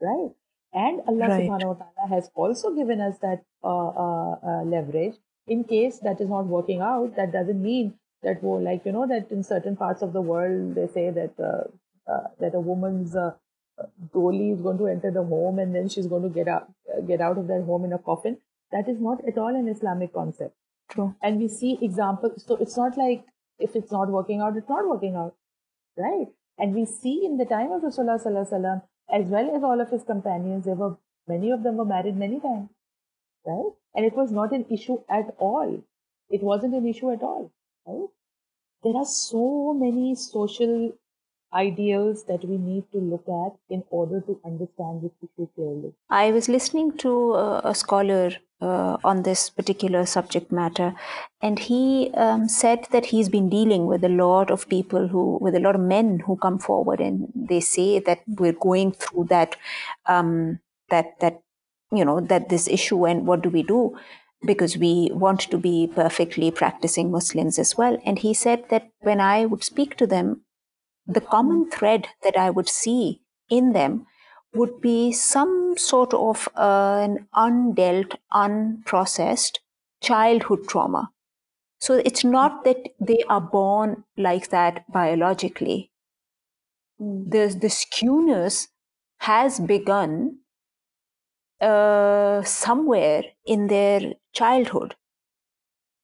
Right? 0.00 0.30
And 0.72 1.00
Allah 1.08 1.28
Right. 1.28 1.42
subhanahu 1.48 1.70
wa 1.72 1.78
ta'ala 1.84 2.08
has 2.08 2.30
also 2.34 2.70
given 2.74 3.00
us 3.00 3.18
that 3.18 3.42
uh, 3.64 3.88
uh, 4.04 4.34
uh, 4.50 4.62
leverage 4.64 5.18
in 5.46 5.64
case 5.64 5.98
that 6.00 6.20
is 6.20 6.28
not 6.28 6.46
working 6.46 6.80
out. 6.80 7.16
That 7.16 7.32
doesn't 7.32 7.60
mean 7.62 7.98
that, 8.22 8.42
wo- 8.42 8.58
like, 8.58 8.84
you 8.84 8.92
know, 8.92 9.06
that 9.06 9.30
in 9.30 9.42
certain 9.42 9.76
parts 9.76 10.02
of 10.02 10.12
the 10.12 10.20
world, 10.20 10.74
they 10.74 10.86
say 10.86 11.10
that, 11.10 11.34
uh, 11.38 12.10
uh, 12.10 12.28
that 12.40 12.54
a 12.54 12.60
woman's 12.60 13.16
uh, 13.16 13.32
dolly 14.12 14.50
is 14.50 14.60
going 14.60 14.78
to 14.78 14.86
enter 14.86 15.10
the 15.10 15.22
home 15.22 15.58
and 15.58 15.74
then 15.74 15.88
she's 15.88 16.06
going 16.06 16.22
to 16.22 16.28
get 16.28 16.48
out, 16.48 16.70
uh, 16.94 17.00
get 17.00 17.20
out 17.20 17.38
of 17.38 17.46
that 17.48 17.62
home 17.64 17.84
in 17.84 17.92
a 17.92 17.98
coffin. 17.98 18.38
That 18.72 18.88
is 18.88 19.00
not 19.00 19.18
at 19.26 19.38
all 19.38 19.54
an 19.54 19.68
Islamic 19.68 20.14
concept. 20.14 20.54
True. 20.88 21.14
And 21.22 21.40
we 21.40 21.48
see 21.48 21.78
examples. 21.80 22.44
So 22.46 22.56
it's 22.56 22.76
not 22.76 22.98
like 22.98 23.24
if 23.58 23.76
it's 23.76 23.92
not 23.92 24.08
working 24.08 24.40
out, 24.40 24.56
it's 24.56 24.68
not 24.68 24.88
working 24.88 25.16
out. 25.16 25.34
Right? 25.96 26.26
And 26.58 26.74
we 26.74 26.84
see 26.84 27.22
in 27.24 27.36
the 27.36 27.44
time 27.44 27.72
of 27.72 27.82
Rasulullah 27.82 28.22
Sallallahu 28.22 28.82
as 29.12 29.26
well 29.26 29.54
as 29.56 29.62
all 29.62 29.80
of 29.80 29.90
his 29.90 30.04
companions, 30.04 30.64
there 30.64 30.74
were 30.74 30.96
many 31.26 31.50
of 31.50 31.62
them 31.62 31.76
were 31.76 31.84
married 31.84 32.16
many 32.16 32.40
times. 32.40 32.70
Right? 33.44 33.72
And 33.94 34.04
it 34.04 34.14
was 34.14 34.30
not 34.30 34.52
an 34.52 34.66
issue 34.70 34.98
at 35.08 35.34
all. 35.38 35.82
It 36.28 36.42
wasn't 36.42 36.74
an 36.74 36.86
issue 36.86 37.10
at 37.10 37.22
all. 37.22 37.50
Right? 37.86 38.08
There 38.82 38.96
are 38.96 39.04
so 39.04 39.74
many 39.74 40.14
social 40.14 40.92
ideals 41.52 42.24
that 42.24 42.44
we 42.44 42.56
need 42.56 42.84
to 42.92 42.98
look 42.98 43.24
at 43.28 43.74
in 43.74 43.82
order 43.90 44.20
to 44.20 44.40
understand 44.44 45.02
this 45.02 45.10
issue 45.20 45.48
clearly. 45.54 45.92
I 46.08 46.30
was 46.30 46.48
listening 46.48 46.96
to 46.98 47.34
a 47.64 47.74
scholar 47.74 48.30
uh, 48.60 48.98
on 49.02 49.22
this 49.24 49.50
particular 49.50 50.06
subject 50.06 50.52
matter, 50.52 50.94
and 51.42 51.58
he 51.58 52.12
um, 52.14 52.48
said 52.48 52.86
that 52.92 53.06
he's 53.06 53.28
been 53.28 53.48
dealing 53.48 53.86
with 53.86 54.04
a 54.04 54.08
lot 54.08 54.50
of 54.50 54.68
people 54.68 55.08
who, 55.08 55.38
with 55.40 55.54
a 55.54 55.60
lot 55.60 55.74
of 55.74 55.80
men 55.80 56.20
who 56.20 56.36
come 56.36 56.58
forward, 56.58 57.00
and 57.00 57.32
they 57.34 57.60
say 57.60 57.98
that 57.98 58.20
we're 58.28 58.52
going 58.52 58.92
through 58.92 59.24
that, 59.30 59.56
um, 60.06 60.60
that 60.88 61.18
that, 61.20 61.42
you 61.90 62.04
know, 62.04 62.20
that 62.20 62.48
this 62.48 62.68
issue, 62.68 63.06
and 63.06 63.26
what 63.26 63.42
do 63.42 63.48
we 63.48 63.64
do? 63.64 63.98
Because 64.42 64.76
we 64.78 65.10
want 65.12 65.40
to 65.40 65.58
be 65.58 65.90
perfectly 65.94 66.50
practicing 66.50 67.10
Muslims 67.10 67.58
as 67.58 67.76
well. 67.76 67.98
And 68.04 68.18
he 68.18 68.32
said 68.32 68.64
that 68.70 68.90
when 69.00 69.20
I 69.20 69.44
would 69.44 69.62
speak 69.62 69.96
to 69.96 70.06
them, 70.06 70.42
the 71.06 71.20
common 71.20 71.70
thread 71.70 72.08
that 72.22 72.36
I 72.36 72.50
would 72.50 72.68
see 72.68 73.20
in 73.48 73.72
them 73.72 74.06
would 74.54 74.80
be 74.80 75.12
some 75.12 75.74
sort 75.76 76.12
of 76.14 76.48
uh, 76.56 77.00
an 77.02 77.28
undealt, 77.34 78.16
unprocessed 78.32 79.58
childhood 80.00 80.66
trauma. 80.68 81.10
So 81.78 81.94
it's 82.04 82.24
not 82.24 82.64
that 82.64 82.90
they 83.00 83.22
are 83.28 83.40
born 83.40 84.04
like 84.16 84.50
that 84.50 84.84
biologically. 84.92 85.90
The, 86.98 87.56
the 87.58 87.68
skewness 87.68 88.68
has 89.20 89.60
begun 89.60 90.39
uh, 91.60 92.42
somewhere 92.42 93.22
in 93.44 93.66
their 93.68 94.14
childhood. 94.32 94.94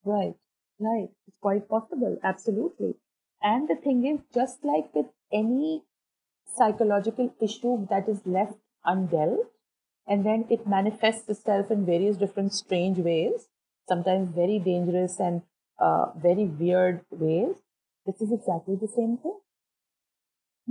Right, 0.05 0.35
right. 0.79 1.09
It's 1.27 1.37
quite 1.41 1.69
possible, 1.69 2.19
absolutely. 2.23 2.95
And 3.43 3.69
the 3.69 3.77
thing 3.77 4.07
is, 4.07 4.21
just 4.33 4.65
like 4.65 4.95
with 4.95 5.07
any 5.33 5.83
psychological 6.57 7.35
issue 7.41 7.87
that 7.91 8.09
is 8.09 8.21
left 8.27 8.59
undealt, 8.87 9.47
and 10.07 10.25
then 10.25 10.47
it 10.51 10.67
manifests 10.67 11.29
itself 11.29 11.71
in 11.71 11.85
various 11.85 12.17
different 12.17 12.53
strange 12.55 12.99
ways, 12.99 13.49
sometimes 13.89 14.31
very 14.35 14.59
dangerous 14.59 15.19
and 15.19 15.43
uh, 15.79 16.07
very 16.17 16.45
weird 16.45 17.05
ways, 17.11 17.57
this 18.07 18.21
is 18.21 18.33
exactly 18.33 18.77
the 18.77 18.89
same 18.89 19.19
thing. 19.19 19.39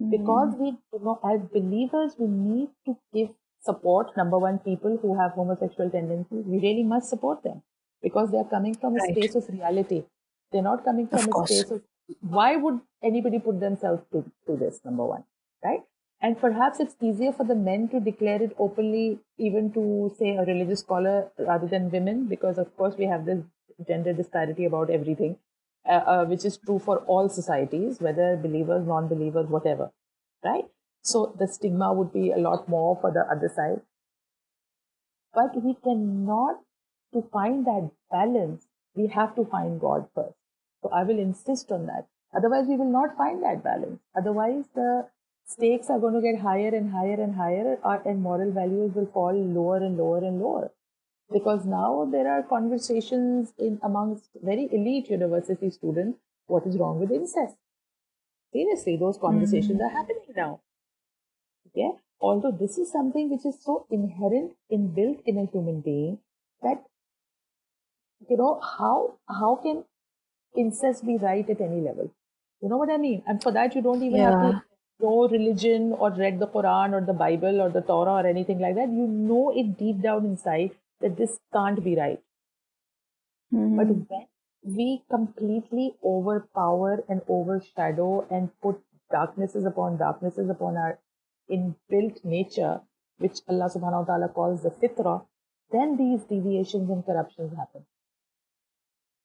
Because 0.10 0.56
we, 0.58 0.78
you 0.94 1.00
know, 1.00 1.20
as 1.24 1.42
believers, 1.50 2.16
we 2.18 2.28
need 2.28 2.70
to 2.86 2.98
give 3.14 3.30
support. 3.66 4.16
Number 4.18 4.38
one, 4.40 4.60
people 4.60 4.98
who 5.02 5.18
have 5.20 5.32
homosexual 5.32 5.90
tendencies, 5.90 6.46
we 6.46 6.60
really 6.60 6.84
must 6.84 7.10
support 7.10 7.44
them 7.44 7.62
because 8.02 8.32
they 8.32 8.38
are 8.38 8.50
coming 8.50 8.76
from 8.76 8.96
a 8.96 9.02
space 9.12 9.36
of 9.36 9.50
reality. 9.50 10.04
They're 10.52 10.62
not 10.62 10.84
coming 10.86 11.08
from 11.08 11.20
Of 11.20 11.28
a 11.28 11.32
course. 11.32 11.50
space 11.50 11.72
of 11.72 11.82
why 12.22 12.56
would 12.56 12.80
anybody 13.04 13.40
put 13.40 13.60
themselves 13.60 14.04
to, 14.12 14.24
to 14.48 14.56
this, 14.56 14.80
number 14.86 15.06
one, 15.06 15.24
right? 15.64 15.82
And 16.22 16.40
perhaps 16.40 16.80
it's 16.80 16.96
easier 17.02 17.32
for 17.32 17.44
the 17.46 17.56
men 17.56 17.90
to 17.90 18.00
declare 18.00 18.42
it 18.42 18.56
openly, 18.58 19.20
even 19.38 19.72
to 19.74 20.14
say 20.18 20.36
a 20.36 20.46
religious 20.46 20.80
scholar 20.82 21.32
rather 21.38 21.68
than 21.68 21.92
women, 21.92 22.26
because 22.28 22.58
of 22.58 22.76
course 22.78 22.96
we 22.98 23.06
have 23.06 23.26
this 23.26 23.44
gender 23.88 24.14
disparity 24.14 24.66
about 24.66 24.90
everything, 24.90 25.38
uh, 25.88 26.04
uh, 26.14 26.26
which 26.26 26.46
is 26.46 26.58
true 26.58 26.80
for 26.80 27.00
all 27.00 27.28
societies, 27.30 28.00
whether 28.00 28.38
believers, 28.38 28.88
non 28.88 29.08
believers, 29.08 29.48
whatever, 29.48 29.92
right? 30.44 30.66
So 31.06 31.36
the 31.38 31.48
stigma 31.48 31.94
would 31.94 32.12
be 32.12 32.32
a 32.32 32.38
lot 32.38 32.68
more 32.68 32.98
for 33.00 33.12
the 33.12 33.26
other 33.32 33.48
side. 33.56 33.82
But 35.36 35.64
we 35.64 35.76
cannot, 35.76 36.62
to 37.14 37.22
find 37.32 37.66
that 37.68 37.92
balance, 38.10 38.66
we 38.96 39.08
have 39.08 39.36
to 39.36 39.46
find 39.46 39.80
God 39.80 40.08
first. 40.16 40.36
So 40.82 40.90
I 40.90 41.04
will 41.04 41.20
insist 41.20 41.72
on 41.72 41.86
that. 41.86 42.08
Otherwise, 42.36 42.66
we 42.68 42.76
will 42.76 42.92
not 42.92 43.16
find 43.18 43.44
that 43.44 43.64
balance. 43.64 44.00
Otherwise, 44.18 44.66
the 44.74 45.08
stakes 45.46 45.92
are 45.92 46.00
going 46.00 46.16
to 46.16 46.22
get 46.22 46.42
higher 46.42 46.74
and 46.74 46.92
higher 46.92 47.22
and 47.22 47.36
higher, 47.36 47.78
and 48.04 48.22
moral 48.22 48.52
values 48.52 48.96
will 48.96 49.06
fall 49.14 49.34
lower 49.34 49.78
and 49.78 49.98
lower 49.98 50.18
and 50.18 50.42
lower. 50.42 50.72
Because 51.32 51.66
now 51.66 52.10
there 52.12 52.28
are 52.28 52.42
conversations 52.42 53.54
in 53.60 53.80
amongst 53.84 54.30
very 54.42 54.68
elite 54.72 55.10
university 55.10 55.70
students 55.70 56.20
what 56.48 56.66
is 56.66 56.78
wrong 56.78 57.00
with 57.00 57.12
incest. 57.12 57.56
Seriously, 58.52 58.98
those 58.98 59.18
conversations 59.18 59.80
mm-hmm. 59.80 59.86
are 59.86 59.90
happening 59.90 60.34
now. 60.36 60.62
Okay? 61.68 61.92
Although 62.20 62.52
this 62.52 62.78
is 62.78 62.92
something 62.92 63.30
which 63.30 63.46
is 63.46 63.62
so 63.64 63.86
inherent, 63.92 64.54
inbuilt 64.72 65.22
in 65.26 65.38
a 65.38 65.46
human 65.46 65.82
being 65.82 66.20
that 66.62 66.84
you 68.30 68.38
know 68.38 68.60
how 68.78 69.18
how 69.40 69.56
can 69.66 69.84
incest 70.56 71.06
be 71.06 71.18
right 71.18 71.50
at 71.50 71.62
any 71.62 71.82
level? 71.82 72.12
You 72.62 72.70
know 72.70 72.78
what 72.78 72.90
I 72.92 72.98
mean? 72.98 73.24
And 73.28 73.42
for 73.42 73.52
that 73.54 73.76
you 73.76 73.82
don't 73.82 74.04
even 74.04 74.22
have 74.24 74.40
to 74.40 74.54
know 75.02 75.28
religion 75.30 75.94
or 75.94 76.12
read 76.12 76.40
the 76.40 76.48
Quran 76.48 76.94
or 76.94 77.02
the 77.06 77.14
Bible 77.14 77.62
or 77.62 77.70
the 77.70 77.82
Torah 77.82 78.16
or 78.24 78.28
anything 78.28 78.60
like 78.60 78.76
that. 78.76 78.90
You 78.90 79.08
know 79.08 79.52
it 79.56 79.78
deep 79.78 80.02
down 80.02 80.26
inside 80.26 80.72
that 81.02 81.18
this 81.18 81.40
can't 81.54 81.84
be 81.84 81.96
right. 81.96 82.22
But 83.76 83.88
Mhm. 83.88 84.08
when 84.08 84.28
we 84.64 85.04
completely 85.08 85.96
overpower 86.04 87.04
and 87.08 87.22
overshadow 87.28 88.26
and 88.30 88.50
put 88.60 88.82
darknesses 89.12 89.66
upon 89.66 89.98
darknesses 89.98 90.50
upon 90.50 90.78
our 90.78 91.00
inbuilt 91.50 92.24
nature, 92.24 92.82
which 93.18 93.42
Allah 93.48 93.70
subhanahu 93.70 94.02
wa 94.02 94.06
ta'ala 94.06 94.30
calls 94.30 94.64
the 94.64 94.72
fitra, 94.72 95.26
then 95.72 95.98
these 95.98 96.24
deviations 96.26 96.90
and 96.90 97.06
corruptions 97.06 97.56
happen. 97.56 97.86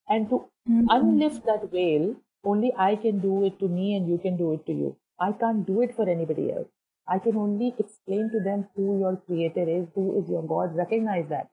And 0.09 0.29
to 0.29 0.51
Mhm. 0.69 0.89
unlift 0.91 1.45
that 1.45 1.71
veil, 1.71 2.17
only 2.45 2.71
I 2.77 2.97
can 2.97 3.19
do 3.21 3.45
it 3.45 3.59
to 3.61 3.69
me 3.69 3.95
and 3.95 4.07
you 4.07 4.19
can 4.19 4.37
do 4.37 4.53
it 4.53 4.67
to 4.67 4.73
you. 4.75 4.97
I 5.19 5.33
can't 5.33 5.67
do 5.67 5.81
it 5.81 5.95
for 5.95 6.07
anybody 6.07 6.53
else. 6.53 6.69
I 7.07 7.19
can 7.19 7.35
only 7.37 7.75
explain 7.79 8.29
to 8.31 8.41
them 8.41 8.69
who 8.75 8.99
your 8.99 9.17
creator 9.17 9.67
is, 9.67 9.89
who 9.95 10.19
is 10.19 10.29
your 10.29 10.43
God, 10.43 10.77
recognize 10.77 11.29
that. 11.31 11.49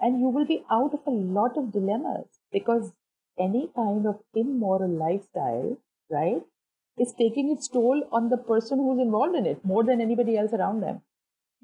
and 0.00 0.20
you 0.20 0.28
will 0.28 0.44
be 0.46 0.64
out 0.70 0.92
of 0.94 1.00
a 1.06 1.10
lot 1.10 1.56
of 1.56 1.72
dilemmas 1.72 2.40
because 2.50 2.92
any 3.38 3.68
kind 3.76 4.06
of 4.06 4.20
immoral 4.34 4.90
lifestyle, 4.90 5.76
right, 6.10 6.42
is 7.00 7.12
taking 7.18 7.50
its 7.50 7.68
toll 7.68 8.02
on 8.12 8.28
the 8.28 8.36
person 8.36 8.78
who's 8.78 9.00
involved 9.00 9.36
in 9.36 9.46
it 9.46 9.64
more 9.64 9.84
than 9.84 10.00
anybody 10.00 10.36
else 10.36 10.52
around 10.52 10.80
them. 10.82 11.00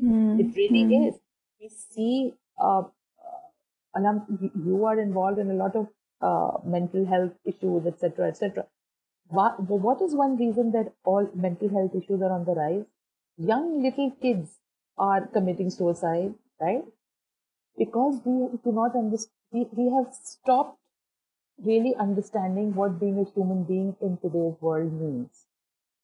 Mm. 0.03 0.40
It 0.40 0.57
really 0.57 0.85
mm. 0.85 1.09
is. 1.09 1.14
We 1.61 1.68
see, 1.68 2.35
uh, 2.61 2.81
uh, 2.81 2.85
Alam, 3.97 4.53
you 4.66 4.85
are 4.85 4.99
involved 5.01 5.38
in 5.38 5.51
a 5.51 5.55
lot 5.55 5.77
of 5.77 5.88
uh, 6.20 6.59
mental 6.64 7.07
health 7.07 7.33
issues, 7.44 7.87
etc., 7.87 8.29
etc. 8.29 8.66
What, 9.29 9.61
what 9.61 10.03
is 10.03 10.14
one 10.14 10.37
reason 10.37 10.73
that 10.73 10.92
all 11.05 11.29
mental 11.35 11.68
health 11.68 11.92
issues 11.94 12.20
are 12.23 12.33
on 12.33 12.44
the 12.44 12.53
rise? 12.53 12.85
Young 13.37 13.83
little 13.83 14.11
kids 14.23 14.59
are 14.99 15.27
committing 15.27 15.70
suicide, 15.70 16.35
right? 16.61 16.83
Because 17.77 18.20
we 18.25 18.59
do 18.62 18.73
not 18.73 18.94
understand, 18.94 19.33
we, 19.51 19.66
we 19.73 19.92
have 19.94 20.12
stopped 20.12 20.79
really 21.62 21.94
understanding 21.96 22.74
what 22.74 23.00
being 23.00 23.18
a 23.18 23.30
human 23.30 23.64
being 23.64 23.96
in 24.00 24.18
today's 24.18 24.60
world 24.60 24.92
means. 24.92 25.46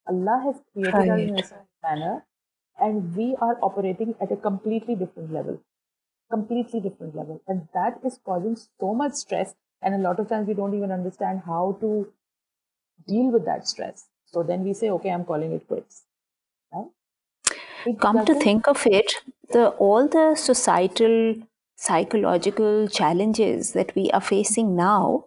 Allah 0.08 0.42
has 0.44 0.62
created 0.72 0.94
right. 0.94 1.10
us 1.10 1.20
in 1.20 1.38
a 1.38 1.42
certain 1.42 1.66
manner, 1.82 2.26
and 2.80 3.16
we 3.16 3.36
are 3.40 3.58
operating 3.62 4.14
at 4.20 4.32
a 4.32 4.36
completely 4.36 4.94
different 4.96 5.32
level. 5.32 5.60
Completely 6.30 6.80
different 6.80 7.16
level. 7.16 7.42
And 7.48 7.68
that 7.74 8.00
is 8.04 8.20
causing 8.24 8.56
so 8.56 8.94
much 8.94 9.14
stress. 9.14 9.54
And 9.82 9.94
a 9.94 9.98
lot 9.98 10.20
of 10.20 10.28
times 10.28 10.48
we 10.48 10.54
don't 10.54 10.74
even 10.74 10.92
understand 10.92 11.42
how 11.46 11.78
to 11.80 12.12
deal 13.06 13.30
with 13.30 13.44
that 13.46 13.66
stress. 13.68 14.08
So 14.26 14.42
then 14.42 14.64
we 14.64 14.74
say, 14.74 14.90
okay, 14.90 15.10
I'm 15.10 15.24
calling 15.24 15.52
it 15.52 15.66
quits. 15.66 16.04
Right? 16.72 16.86
It 17.86 18.00
Come 18.00 18.24
to 18.26 18.34
think 18.34 18.68
of 18.68 18.86
it, 18.86 19.12
the 19.50 19.68
all 19.70 20.06
the 20.08 20.34
societal 20.34 21.36
psychological 21.76 22.88
challenges 22.88 23.72
that 23.72 23.94
we 23.94 24.10
are 24.10 24.20
facing 24.20 24.76
now 24.76 25.26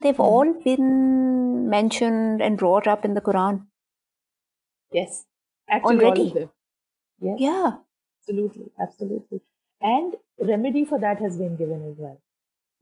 They've 0.00 0.16
mm. 0.16 0.20
all 0.20 0.52
been 0.64 1.68
mentioned 1.68 2.42
and 2.42 2.58
brought 2.58 2.86
up 2.86 3.04
in 3.04 3.14
the 3.14 3.20
Quran. 3.20 3.66
Yes, 4.92 5.24
actually, 5.68 6.04
already. 6.04 6.20
all 6.20 6.26
of 6.28 6.34
them. 6.34 6.50
Yes. 7.20 7.36
Yeah, 7.40 7.72
absolutely, 8.20 8.70
absolutely. 8.80 9.40
And 9.80 10.16
remedy 10.38 10.84
for 10.84 10.98
that 10.98 11.18
has 11.20 11.36
been 11.36 11.56
given 11.56 11.88
as 11.90 11.96
well. 11.98 12.20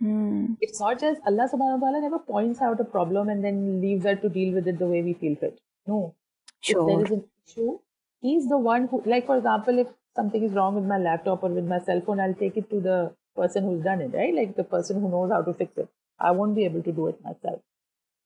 Mm. 0.03 0.57
It's 0.61 0.81
not 0.81 0.98
just 1.01 1.20
Allah 1.27 1.48
subhanahu 1.53 1.81
wa 1.81 1.88
ta'ala 1.88 2.01
never 2.01 2.18
points 2.18 2.61
out 2.61 2.81
a 2.81 2.85
problem 2.85 3.29
and 3.29 3.44
then 3.44 3.81
leaves 3.81 4.05
us 4.05 4.18
to 4.22 4.29
deal 4.29 4.53
with 4.55 4.66
it 4.66 4.79
the 4.79 4.87
way 4.87 5.03
we 5.03 5.14
feel 5.14 5.37
fit. 5.37 5.61
No. 5.87 6.14
Sure. 6.61 6.81
If 6.81 6.87
there 6.87 7.05
is 7.07 7.11
an 7.12 7.25
issue, 7.46 7.79
He's 8.22 8.48
the 8.48 8.57
one 8.57 8.87
who, 8.87 9.03
like, 9.05 9.27
for 9.27 9.37
example, 9.37 9.81
if 9.81 9.88
something 10.14 10.44
is 10.44 10.53
wrong 10.53 10.77
with 10.77 10.85
my 10.85 10.96
laptop 10.96 11.42
or 11.42 11.48
with 11.48 11.64
my 11.64 11.81
cell 11.81 12.01
phone, 12.01 12.20
I'll 12.20 12.35
take 12.35 12.57
it 12.57 12.70
to 12.70 12.81
the 12.81 13.12
person 13.35 13.64
who's 13.64 13.83
done 13.83 14.01
it, 14.01 14.14
right? 14.14 14.33
Like 14.33 14.55
the 14.55 14.62
person 14.62 15.01
who 15.01 15.11
knows 15.11 15.33
how 15.33 15.42
to 15.42 15.53
fix 15.53 15.77
it. 15.77 15.88
I 16.18 16.31
won't 16.33 16.55
be 16.55 16.64
able 16.64 16.83
to 16.83 16.92
do 16.92 17.09
it 17.09 17.22
myself. 17.22 17.61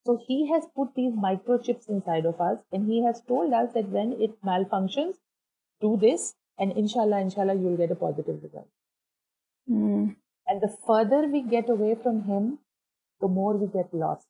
So 0.04 0.18
he 0.24 0.48
has 0.52 0.64
put 0.76 0.94
these 0.94 1.12
microchips 1.12 1.88
inside 1.88 2.26
of 2.26 2.40
us 2.40 2.58
and 2.72 2.86
he 2.86 3.04
has 3.04 3.20
told 3.26 3.52
us 3.52 3.72
that 3.74 3.88
when 3.88 4.12
it 4.20 4.40
malfunctions, 4.42 5.14
do 5.80 5.96
this 6.00 6.34
and 6.58 6.72
inshallah, 6.72 7.20
inshallah, 7.20 7.54
you'll 7.54 7.76
get 7.76 7.90
a 7.90 7.96
positive 7.96 8.42
result. 8.42 8.68
Mm. 9.70 10.16
And 10.46 10.60
the 10.60 10.74
further 10.86 11.26
we 11.26 11.42
get 11.42 11.68
away 11.68 11.96
from 12.00 12.22
him, 12.22 12.58
the 13.20 13.28
more 13.28 13.56
we 13.56 13.66
get 13.66 13.92
lost. 13.92 14.28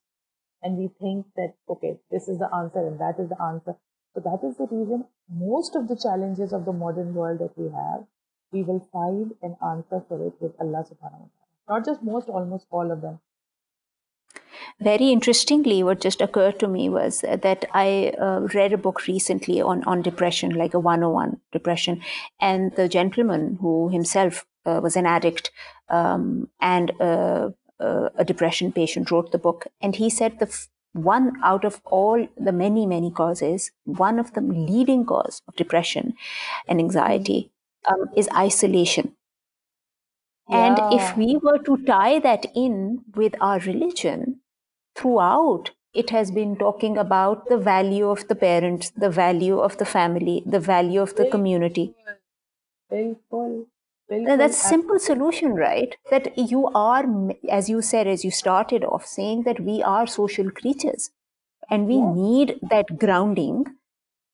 And 0.63 0.77
we 0.77 0.89
think 0.99 1.27
that, 1.35 1.53
okay, 1.69 1.99
this 2.09 2.27
is 2.27 2.39
the 2.39 2.49
answer 2.53 2.79
and 2.79 2.99
that 2.99 3.19
is 3.19 3.29
the 3.29 3.41
answer. 3.41 3.75
So 4.15 4.21
that 4.21 4.47
is 4.47 4.57
the 4.57 4.65
reason 4.71 5.05
most 5.29 5.75
of 5.75 5.87
the 5.87 5.95
challenges 5.95 6.53
of 6.53 6.65
the 6.65 6.73
modern 6.73 7.13
world 7.13 7.39
that 7.39 7.57
we 7.57 7.69
have, 7.69 8.05
we 8.51 8.63
will 8.63 8.87
find 8.91 9.33
an 9.41 9.57
answer 9.63 10.03
for 10.07 10.25
it 10.25 10.33
with 10.39 10.53
Allah 10.59 10.85
subhanahu 10.87 11.21
wa 11.21 11.29
ta'ala. 11.29 11.69
Not 11.69 11.85
just 11.85 12.01
most, 12.01 12.29
almost 12.29 12.65
all 12.71 12.91
of 12.91 13.01
them. 13.01 13.19
Very 14.79 15.11
interestingly, 15.11 15.83
what 15.83 16.01
just 16.01 16.21
occurred 16.21 16.59
to 16.59 16.67
me 16.67 16.89
was 16.89 17.21
that 17.21 17.65
I 17.73 18.13
uh, 18.19 18.47
read 18.53 18.73
a 18.73 18.77
book 18.77 19.07
recently 19.07 19.61
on, 19.61 19.83
on 19.85 20.01
depression, 20.01 20.51
like 20.51 20.73
a 20.73 20.79
101 20.79 21.39
depression. 21.51 22.01
And 22.39 22.73
the 22.75 22.87
gentleman 22.87 23.57
who 23.61 23.89
himself 23.89 24.45
uh, 24.65 24.79
was 24.83 24.95
an 24.95 25.05
addict 25.05 25.51
um, 25.89 26.49
and 26.59 26.91
uh, 26.99 27.49
a 27.79 28.25
depression 28.25 28.71
patient 28.71 29.11
wrote 29.11 29.31
the 29.31 29.37
book. 29.37 29.67
And 29.81 29.95
he 29.95 30.09
said 30.09 30.39
the 30.39 30.47
f- 30.47 30.69
one 30.93 31.33
out 31.43 31.63
of 31.63 31.81
all 31.85 32.27
the 32.37 32.51
many, 32.51 32.85
many 32.85 33.11
causes, 33.11 33.71
one 33.83 34.19
of 34.19 34.33
the 34.33 34.41
leading 34.41 35.05
cause 35.05 35.41
of 35.47 35.55
depression 35.55 36.13
and 36.67 36.79
anxiety 36.79 37.51
um, 37.87 38.09
is 38.15 38.27
isolation. 38.35 39.15
Yeah. 40.49 40.65
And 40.65 40.93
if 40.93 41.17
we 41.17 41.37
were 41.37 41.59
to 41.59 41.77
tie 41.85 42.19
that 42.19 42.45
in 42.55 43.03
with 43.15 43.35
our 43.41 43.59
religion, 43.59 44.39
throughout 44.97 45.71
it 45.93 46.09
has 46.11 46.31
been 46.31 46.55
talking 46.55 46.97
about 46.97 47.47
the 47.49 47.57
value 47.57 48.09
of 48.09 48.27
the 48.27 48.35
parents, 48.35 48.91
the 48.91 49.09
value 49.09 49.59
of 49.59 49.77
the 49.77 49.85
family, 49.85 50.43
the 50.45 50.59
value 50.59 51.01
of 51.01 51.15
the 51.15 51.29
community. 51.29 51.93
Very 52.89 53.15
full. 53.29 53.67
Very 54.09 54.25
full. 54.25 54.37
That's 54.37 54.63
a 54.63 54.67
simple 54.67 54.99
solution, 54.99 55.55
right? 55.55 55.95
That 56.11 56.37
you 56.37 56.67
are, 56.75 57.05
as 57.49 57.69
you 57.69 57.81
said, 57.81 58.07
as 58.07 58.23
you 58.23 58.31
started 58.31 58.83
off 58.83 59.05
saying 59.05 59.43
that 59.43 59.59
we 59.59 59.81
are 59.81 60.05
social 60.05 60.51
creatures 60.51 61.09
and 61.69 61.87
we 61.87 61.95
yeah. 61.95 62.13
need 62.13 62.59
that 62.69 62.99
grounding 62.99 63.65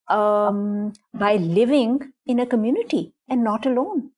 um, 0.08 0.94
by 1.14 1.36
living 1.36 2.14
in 2.26 2.40
a 2.40 2.46
community 2.46 3.14
and 3.30 3.44
not 3.44 3.66
alone. 3.66 4.12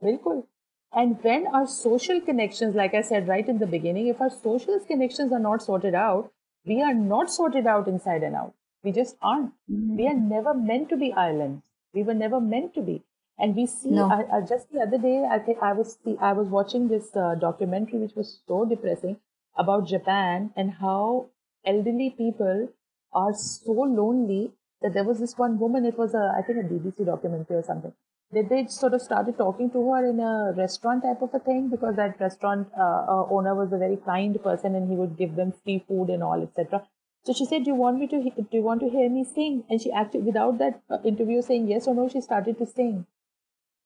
Very 0.00 0.18
cool. 0.22 0.46
And 0.94 1.22
when 1.22 1.46
our 1.46 1.66
social 1.66 2.20
connections, 2.20 2.74
like 2.74 2.94
I 2.94 3.00
said 3.00 3.26
right 3.26 3.48
in 3.48 3.58
the 3.58 3.66
beginning, 3.66 4.08
if 4.08 4.20
our 4.20 4.30
social 4.30 4.78
connections 4.80 5.32
are 5.32 5.38
not 5.38 5.62
sorted 5.62 5.94
out, 5.94 6.30
we 6.66 6.82
are 6.82 6.94
not 6.94 7.30
sorted 7.30 7.66
out 7.66 7.88
inside 7.88 8.22
and 8.22 8.36
out. 8.36 8.54
We 8.84 8.92
just 8.92 9.16
aren't. 9.22 9.52
Mm-hmm. 9.70 9.96
We 9.96 10.06
are 10.06 10.14
never 10.14 10.52
meant 10.52 10.90
to 10.90 10.96
be 10.96 11.12
islands. 11.12 11.64
We 11.94 12.02
were 12.02 12.14
never 12.14 12.40
meant 12.40 12.74
to 12.74 12.82
be. 12.82 13.02
And 13.38 13.56
we 13.56 13.66
see, 13.66 13.90
no. 13.90 14.08
I, 14.10 14.36
I, 14.36 14.40
just 14.42 14.70
the 14.70 14.80
other 14.80 14.98
day, 14.98 15.24
I 15.28 15.38
think 15.38 15.58
I 15.62 15.72
was 15.72 15.98
I 16.20 16.32
was 16.32 16.48
watching 16.48 16.88
this 16.88 17.16
uh, 17.16 17.34
documentary 17.36 17.98
which 17.98 18.14
was 18.14 18.40
so 18.46 18.64
depressing 18.64 19.16
about 19.56 19.88
Japan 19.88 20.50
and 20.56 20.72
how 20.72 21.30
elderly 21.64 22.10
people 22.10 22.68
are 23.12 23.32
so 23.32 23.72
lonely 23.72 24.52
that 24.82 24.92
there 24.92 25.04
was 25.04 25.18
this 25.20 25.38
one 25.38 25.58
woman. 25.58 25.86
It 25.86 25.96
was 25.96 26.14
a 26.14 26.34
I 26.36 26.42
think 26.42 26.58
a 26.58 26.68
BBC 26.68 27.06
documentary 27.06 27.56
or 27.56 27.62
something 27.62 27.94
did 28.32 28.48
they 28.48 28.66
sort 28.66 28.94
of 28.94 29.02
started 29.02 29.36
talking 29.36 29.70
to 29.70 29.90
her 29.90 30.04
in 30.08 30.20
a 30.20 30.54
restaurant 30.56 31.02
type 31.02 31.22
of 31.22 31.34
a 31.34 31.38
thing? 31.38 31.68
Because 31.68 31.96
that 31.96 32.18
restaurant 32.18 32.68
uh, 32.78 32.82
uh, 32.82 33.26
owner 33.30 33.54
was 33.54 33.72
a 33.72 33.78
very 33.78 33.98
kind 33.98 34.42
person 34.42 34.74
and 34.74 34.88
he 34.88 34.96
would 34.96 35.16
give 35.18 35.36
them 35.36 35.52
free 35.64 35.84
food 35.86 36.08
and 36.08 36.22
all 36.22 36.42
etc 36.42 36.82
so 37.24 37.32
she 37.32 37.44
said 37.44 37.64
do 37.64 37.70
you 37.70 37.76
want 37.76 38.00
me 38.00 38.08
to 38.08 38.18
do 38.22 38.56
you 38.58 38.62
want 38.62 38.80
to 38.80 38.88
hear 38.88 39.08
me 39.08 39.24
sing? 39.24 39.64
And 39.70 39.80
she 39.80 39.92
actually 39.92 40.22
without 40.22 40.58
that 40.58 40.82
uh, 40.90 40.98
interview 41.04 41.40
saying 41.42 41.68
yes 41.68 41.86
or 41.86 41.94
no 41.94 42.08
she 42.08 42.20
started 42.20 42.58
to 42.58 42.66
sing. 42.66 43.06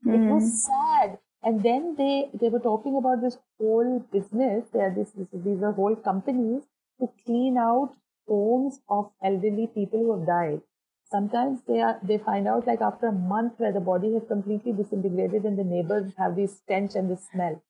Mm. 0.07 0.15
it 0.15 0.33
was 0.33 0.43
hmm. 0.43 0.57
sad. 0.69 1.19
And 1.43 1.63
then 1.63 1.97
they 1.99 2.31
they 2.33 2.49
were 2.49 2.61
talking 2.61 2.97
about 2.97 3.21
this 3.21 3.37
whole 3.59 4.01
business. 4.13 4.65
There 4.73 4.93
this, 4.97 5.11
this 5.11 5.29
these 5.33 5.63
are 5.63 5.73
whole 5.73 5.97
companies 5.97 6.63
to 7.01 7.11
clean 7.27 7.59
out 7.59 7.95
homes 8.27 8.81
of 8.89 9.11
elderly 9.23 9.67
people 9.75 10.01
who 10.01 10.19
have 10.19 10.27
died 10.27 10.63
sometimes 11.11 11.61
they 11.67 11.81
are 11.81 11.99
they 12.03 12.19
find 12.19 12.49
out 12.49 12.67
like 12.67 12.81
after 12.81 13.09
a 13.09 13.13
month 13.13 13.55
where 13.59 13.73
the 13.73 13.81
body 13.81 14.13
has 14.15 14.25
completely 14.29 14.73
disintegrated 14.73 15.45
and 15.45 15.59
the 15.59 15.65
neighbors 15.65 16.13
have 16.19 16.37
this 16.37 16.57
stench 16.59 16.95
and 16.95 17.11
this 17.11 17.29
smell. 17.33 17.63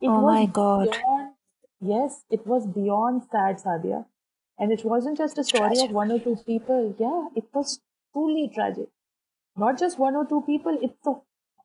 It 0.00 0.08
oh 0.08 0.22
my 0.22 0.46
god. 0.46 0.90
Beyond, 0.92 1.34
yes, 1.80 2.24
it 2.30 2.46
was 2.46 2.66
beyond 2.66 3.24
sad, 3.30 3.58
Sadia. 3.58 4.06
And 4.58 4.72
it 4.72 4.84
wasn't 4.84 5.18
just 5.18 5.38
a 5.38 5.44
story 5.44 5.68
tragic. 5.68 5.90
of 5.90 5.94
one 5.94 6.10
or 6.10 6.18
two 6.18 6.36
people. 6.46 6.94
Yeah, 6.98 7.28
it 7.36 7.48
was 7.54 7.80
truly 8.12 8.50
tragic. 8.52 8.88
Not 9.56 9.78
just 9.78 9.98
one 9.98 10.16
or 10.16 10.26
two 10.26 10.42
people, 10.46 10.78
it's 10.80 11.06
a 11.06 11.16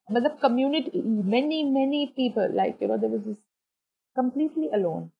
but 0.09 0.23
the 0.23 0.31
community, 0.31 1.01
many, 1.01 1.63
many 1.63 2.13
people, 2.15 2.49
like, 2.53 2.81
you 2.81 2.87
know, 2.89 2.97
there 2.97 3.09
was 3.09 3.23
this 3.23 3.37
completely 4.15 4.69
alone 4.73 5.12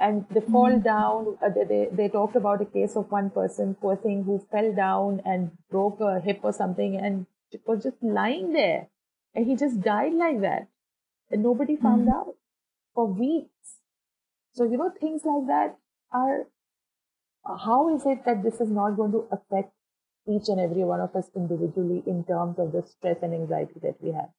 and 0.00 0.24
they 0.30 0.40
fall 0.40 0.70
mm-hmm. 0.70 0.80
down. 0.80 1.36
Uh, 1.44 1.50
they, 1.54 1.64
they, 1.64 1.88
they 1.92 2.08
talked 2.08 2.34
about 2.34 2.62
a 2.62 2.64
case 2.64 2.96
of 2.96 3.10
one 3.10 3.30
person, 3.30 3.76
poor 3.80 3.96
thing, 3.96 4.24
who 4.24 4.44
fell 4.50 4.74
down 4.74 5.20
and 5.24 5.50
broke 5.70 6.00
a 6.00 6.20
hip 6.20 6.40
or 6.42 6.52
something 6.52 6.96
and 6.96 7.26
was 7.66 7.82
just 7.82 8.02
lying 8.02 8.52
there. 8.52 8.88
And 9.34 9.46
he 9.46 9.56
just 9.56 9.80
died 9.82 10.14
like 10.14 10.40
that. 10.40 10.68
And 11.30 11.42
nobody 11.42 11.76
found 11.76 12.08
mm-hmm. 12.08 12.14
out 12.14 12.34
for 12.94 13.06
weeks. 13.06 13.50
So, 14.54 14.64
you 14.64 14.78
know, 14.78 14.90
things 14.98 15.22
like 15.24 15.46
that 15.46 15.76
are, 16.12 16.46
how 17.44 17.94
is 17.94 18.02
it 18.06 18.24
that 18.24 18.42
this 18.42 18.60
is 18.60 18.70
not 18.70 18.96
going 18.96 19.12
to 19.12 19.28
affect 19.30 19.72
each 20.26 20.48
and 20.48 20.60
every 20.60 20.84
one 20.84 21.00
of 21.00 21.14
us 21.14 21.30
individually 21.36 22.02
in 22.06 22.24
terms 22.24 22.58
of 22.58 22.72
the 22.72 22.82
stress 22.82 23.18
and 23.22 23.34
anxiety 23.34 23.80
that 23.82 23.96
we 24.00 24.12
have? 24.12 24.30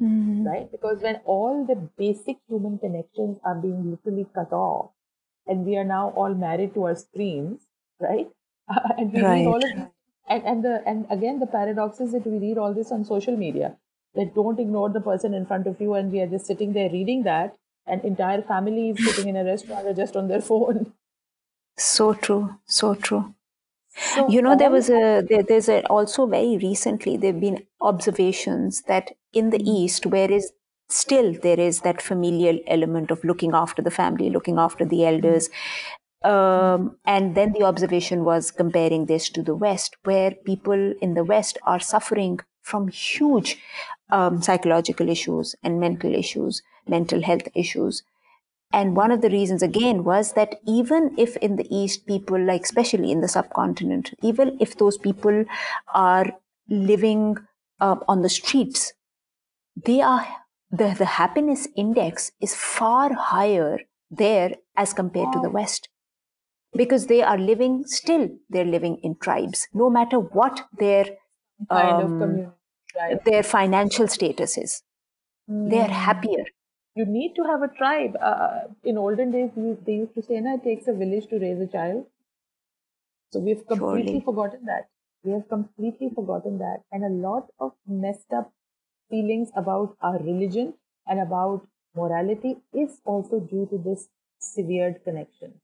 Mm-hmm. 0.00 0.46
Right? 0.46 0.70
Because 0.70 1.02
when 1.02 1.16
all 1.24 1.64
the 1.66 1.76
basic 1.96 2.38
human 2.48 2.78
connections 2.78 3.38
are 3.44 3.54
being 3.54 3.90
literally 3.90 4.26
cut 4.34 4.52
off, 4.52 4.90
and 5.46 5.64
we 5.64 5.76
are 5.76 5.84
now 5.84 6.10
all 6.10 6.34
married 6.34 6.74
to 6.74 6.84
our 6.84 6.94
screens, 6.96 7.66
right? 8.00 8.28
and 8.98 9.12
we 9.12 9.20
right. 9.22 9.30
read 9.38 9.46
all 9.46 9.56
of 9.56 9.62
this, 9.76 9.88
and, 10.28 10.42
and 10.44 10.64
the 10.64 10.82
and 10.86 11.06
again 11.10 11.38
the 11.38 11.46
paradox 11.46 12.00
is 12.00 12.12
that 12.12 12.26
we 12.26 12.38
read 12.38 12.58
all 12.58 12.74
this 12.74 12.90
on 12.92 13.04
social 13.04 13.36
media. 13.36 13.76
that 14.18 14.34
don't 14.34 14.60
ignore 14.62 14.88
the 14.94 15.00
person 15.04 15.34
in 15.36 15.46
front 15.46 15.66
of 15.68 15.80
you 15.84 15.94
and 15.98 16.12
we 16.12 16.20
are 16.24 16.26
just 16.32 16.46
sitting 16.50 16.72
there 16.74 16.90
reading 16.90 17.22
that 17.24 17.56
and 17.86 18.04
entire 18.10 18.42
family 18.50 18.90
is 18.90 19.04
sitting 19.06 19.28
in 19.30 19.36
a 19.40 19.44
restaurant 19.44 19.88
or 19.92 19.94
just 20.00 20.16
on 20.20 20.28
their 20.28 20.40
phone 20.50 20.92
so 21.76 22.12
true 22.14 22.54
so 22.66 22.94
true 22.94 23.34
so 24.14 24.28
you 24.28 24.42
know 24.42 24.56
there 24.56 24.70
was 24.70 24.88
a 24.90 25.22
there, 25.28 25.42
there's 25.42 25.68
a 25.68 25.82
also 25.86 26.26
very 26.26 26.56
recently 26.58 27.16
there've 27.16 27.40
been 27.40 27.66
observations 27.80 28.82
that 28.82 29.12
in 29.34 29.50
the 29.50 29.62
east 29.62 30.06
where 30.06 30.30
is 30.30 30.52
still 30.88 31.32
there 31.42 31.58
is 31.58 31.80
that 31.80 32.02
familial 32.02 32.58
element 32.66 33.10
of 33.10 33.24
looking 33.24 33.54
after 33.54 33.82
the 33.82 33.90
family 33.90 34.30
looking 34.30 34.58
after 34.58 34.84
the 34.84 35.04
elders. 35.04 35.48
Um, 36.22 36.96
and 37.04 37.34
then 37.34 37.52
the 37.52 37.64
observation 37.64 38.24
was 38.24 38.50
comparing 38.50 39.06
this 39.06 39.28
to 39.30 39.42
the 39.42 39.54
west 39.54 39.96
where 40.04 40.30
people 40.30 40.94
in 41.02 41.14
the 41.14 41.24
west 41.24 41.58
are 41.64 41.80
suffering 41.80 42.40
from 42.62 42.88
huge 42.88 43.58
um, 44.10 44.40
psychological 44.40 45.08
issues 45.10 45.54
and 45.62 45.78
mental 45.78 46.14
issues, 46.14 46.62
mental 46.88 47.22
health 47.22 47.48
issues. 47.54 48.02
And 48.72 48.96
one 48.96 49.10
of 49.12 49.20
the 49.20 49.30
reasons, 49.30 49.62
again, 49.62 50.02
was 50.02 50.32
that 50.32 50.56
even 50.66 51.14
if 51.16 51.36
in 51.36 51.56
the 51.56 51.66
East, 51.70 52.06
people, 52.06 52.42
like 52.42 52.62
especially 52.62 53.12
in 53.12 53.20
the 53.20 53.28
subcontinent, 53.28 54.14
even 54.22 54.56
if 54.60 54.76
those 54.76 54.98
people 54.98 55.44
are 55.94 56.26
living 56.68 57.36
uh, 57.80 57.96
on 58.08 58.22
the 58.22 58.28
streets, 58.28 58.93
they 59.76 60.00
are 60.00 60.26
the, 60.70 60.94
the 60.98 61.04
happiness 61.04 61.68
index 61.76 62.32
is 62.40 62.54
far 62.54 63.12
higher 63.12 63.78
there 64.10 64.56
as 64.76 64.92
compared 64.92 65.32
to 65.32 65.40
the 65.40 65.50
West 65.50 65.88
because 66.76 67.06
they 67.06 67.22
are 67.22 67.38
living 67.38 67.84
still 67.86 68.28
they're 68.50 68.64
living 68.64 68.98
in 69.02 69.16
tribes 69.16 69.68
no 69.72 69.88
matter 69.88 70.18
what 70.18 70.66
their 70.78 71.04
kind 71.70 72.02
um, 72.02 72.02
of 72.02 72.20
community 72.20 72.50
right. 72.96 73.24
their 73.24 73.42
financial 73.42 74.08
status 74.08 74.56
is. 74.56 74.82
Mm. 75.50 75.70
They 75.70 75.78
are 75.78 75.86
hmm. 75.86 75.92
happier. 75.92 76.44
You 76.94 77.04
need 77.06 77.34
to 77.34 77.42
have 77.42 77.62
a 77.62 77.68
tribe. 77.68 78.16
Uh, 78.22 78.68
in 78.84 78.96
olden 78.96 79.32
days, 79.32 79.50
they 79.84 79.94
used 79.94 80.14
to 80.14 80.22
say, 80.22 80.40
"No, 80.40 80.54
it 80.54 80.62
takes 80.62 80.88
a 80.88 80.92
village 80.92 81.26
to 81.28 81.38
raise 81.38 81.60
a 81.60 81.66
child." 81.66 82.06
So 83.32 83.40
we've 83.40 83.66
completely 83.66 84.06
Surely. 84.06 84.20
forgotten 84.20 84.64
that. 84.66 84.88
We 85.24 85.32
have 85.32 85.48
completely 85.48 86.10
forgotten 86.14 86.58
that, 86.58 86.84
and 86.92 87.04
a 87.04 87.08
lot 87.28 87.48
of 87.58 87.72
messed 87.86 88.32
up 88.32 88.52
feelings 89.10 89.50
about 89.56 89.96
our 90.00 90.18
religion 90.18 90.74
and 91.06 91.20
about 91.20 91.66
morality 91.94 92.56
is 92.72 93.00
also 93.04 93.40
due 93.40 93.66
to 93.70 93.78
this 93.78 94.08
severed 94.38 95.02
connection. 95.04 95.54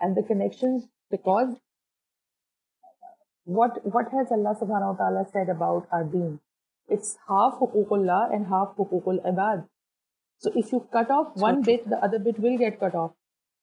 And 0.00 0.16
the 0.16 0.22
connections, 0.22 0.86
because 1.10 1.56
what 3.44 3.78
what 3.84 4.10
has 4.12 4.32
Allah 4.32 4.56
subhanahu 4.60 4.92
wa 4.92 4.98
ta'ala 5.04 5.24
said 5.32 5.48
about 5.48 5.86
our 5.92 6.04
deen? 6.04 6.40
It's 6.88 7.16
half 7.28 7.58
hukukullah 7.60 8.34
and 8.34 8.46
half 8.46 8.76
hukukul 8.76 9.24
ibad. 9.24 9.66
So 10.38 10.52
if 10.54 10.72
you 10.72 10.86
cut 10.92 11.10
off 11.10 11.36
one 11.36 11.62
bit, 11.62 11.88
the 11.88 11.96
other 11.96 12.18
bit 12.18 12.38
will 12.38 12.58
get 12.58 12.78
cut 12.78 12.94
off. 12.94 13.12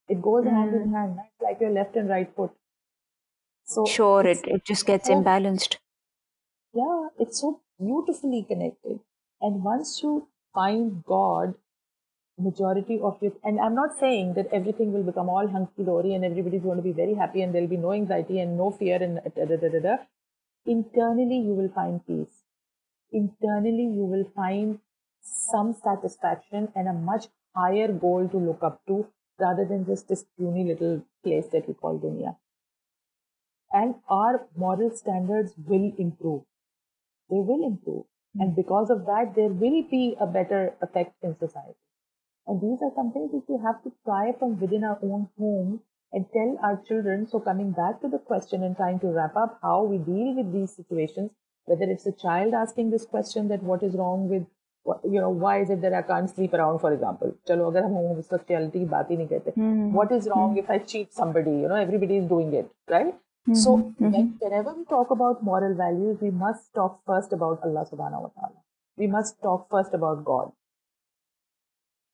It 0.09 0.21
goes 0.21 0.45
mm. 0.45 0.51
hand 0.51 0.73
in 0.73 0.93
hand, 0.93 1.19
like 1.41 1.61
your 1.61 1.69
left 1.69 1.95
and 1.95 2.09
right 2.09 2.29
foot. 2.35 2.51
So 3.65 3.85
sure, 3.85 4.25
it, 4.25 4.39
it 4.45 4.65
just 4.65 4.85
gets 4.85 5.07
so, 5.07 5.15
imbalanced. 5.15 5.77
Yeah, 6.73 7.07
it's 7.19 7.39
so 7.41 7.59
beautifully 7.79 8.43
connected. 8.43 8.99
And 9.41 9.63
once 9.63 10.01
you 10.03 10.27
find 10.53 11.03
God, 11.05 11.55
majority 12.37 12.99
of 13.01 13.17
it, 13.21 13.33
and 13.43 13.59
I'm 13.59 13.75
not 13.75 13.97
saying 13.99 14.33
that 14.35 14.47
everything 14.51 14.91
will 14.91 15.03
become 15.03 15.29
all 15.29 15.47
hunky 15.47 15.83
dory 15.83 16.13
and 16.13 16.25
everybody's 16.25 16.61
going 16.61 16.77
to 16.77 16.83
be 16.83 16.91
very 16.91 17.13
happy 17.13 17.41
and 17.41 17.53
there'll 17.53 17.67
be 17.67 17.77
no 17.77 17.93
anxiety 17.93 18.39
and 18.39 18.57
no 18.57 18.71
fear 18.71 19.01
and 19.01 19.19
da, 19.35 19.45
da, 19.45 19.55
da, 19.55 19.79
da, 19.79 19.97
internally 20.65 21.37
you 21.37 21.53
will 21.53 21.69
find 21.69 22.05
peace 22.07 22.43
internally 23.13 23.87
you 23.95 24.05
will 24.13 24.25
find 24.35 24.79
some 25.21 25.73
satisfaction 25.73 26.67
and 26.75 26.87
a 26.87 26.93
much 26.93 27.27
higher 27.55 27.87
goal 27.87 28.27
to 28.29 28.37
look 28.37 28.63
up 28.63 28.81
to 28.87 29.05
rather 29.39 29.65
than 29.65 29.85
just 29.85 30.07
this 30.07 30.25
puny 30.37 30.63
little 30.63 31.01
place 31.23 31.47
that 31.51 31.67
we 31.67 31.73
call 31.73 31.99
dunya. 31.99 32.35
And 33.71 33.95
our 34.09 34.47
moral 34.55 34.91
standards 34.95 35.53
will 35.65 35.91
improve 35.97 36.43
They 37.30 37.40
will 37.40 37.66
improve. 37.66 38.04
And 38.34 38.54
because 38.54 38.90
of 38.90 39.04
that, 39.06 39.32
there 39.34 39.48
will 39.48 39.82
be 39.90 40.16
a 40.20 40.26
better 40.26 40.74
effect 40.80 41.14
in 41.22 41.36
society. 41.38 41.78
And 42.46 42.60
these 42.60 42.80
are 42.82 42.92
some 42.94 43.12
things 43.12 43.30
which 43.32 43.48
we 43.48 43.58
have 43.64 43.82
to 43.84 43.92
try 44.04 44.32
from 44.38 44.58
within 44.60 44.84
our 44.84 44.98
own 45.02 45.28
home 45.38 45.80
and 46.12 46.24
tell 46.32 46.58
our 46.62 46.82
children. 46.86 47.26
So 47.26 47.40
coming 47.40 47.72
back 47.72 48.00
to 48.00 48.08
the 48.08 48.18
question 48.18 48.62
and 48.62 48.76
trying 48.76 49.00
to 49.00 49.08
wrap 49.08 49.36
up 49.36 49.58
how 49.62 49.82
we 49.84 49.98
deal 49.98 50.34
with 50.34 50.52
these 50.52 50.74
situations, 50.74 51.30
whether 51.66 51.84
it's 51.84 52.06
a 52.06 52.12
child 52.12 52.54
asking 52.54 52.90
this 52.90 53.04
question 53.04 53.48
that 53.48 53.62
what 53.62 53.82
is 53.82 53.94
wrong 53.94 54.28
with 54.28 54.46
you 55.04 55.20
know 55.20 55.28
why 55.28 55.60
is 55.60 55.70
it 55.70 55.82
that 55.82 55.92
I 55.92 56.02
can't 56.02 56.30
sleep 56.30 56.54
around 56.54 56.78
for 56.78 56.92
example 56.92 57.32
चलो 57.48 57.70
अगर 57.70 57.84
हम 57.84 57.94
homosexuality 57.94 58.78
की 58.78 58.84
बात 58.92 59.10
ही 59.10 59.16
नहीं 59.16 59.26
कहते 59.28 59.52
mm-hmm. 59.52 59.92
what 59.98 60.12
is 60.18 60.28
wrong 60.28 60.54
mm-hmm. 60.54 60.64
if 60.64 60.70
I 60.70 60.78
cheat 60.92 61.12
somebody 61.12 61.50
you 61.50 61.68
know 61.72 61.80
everybody 61.86 62.16
is 62.16 62.28
doing 62.30 62.54
it 62.60 62.70
right 62.94 63.14
mm-hmm. 63.42 63.54
so 63.54 63.94
when, 63.98 64.36
whenever 64.40 64.74
we 64.78 64.84
talk 64.84 65.10
about 65.10 65.42
moral 65.42 65.74
values 65.74 66.18
we 66.20 66.30
must 66.30 66.72
talk 66.74 67.00
first 67.06 67.32
about 67.32 67.68
Allah 67.68 67.84
subhanahu 67.90 68.22
wa 68.26 68.30
ta'ala 68.36 68.58
we 68.96 69.06
must 69.06 69.40
talk 69.42 69.68
first 69.70 69.94
about 70.00 70.24
God 70.24 70.52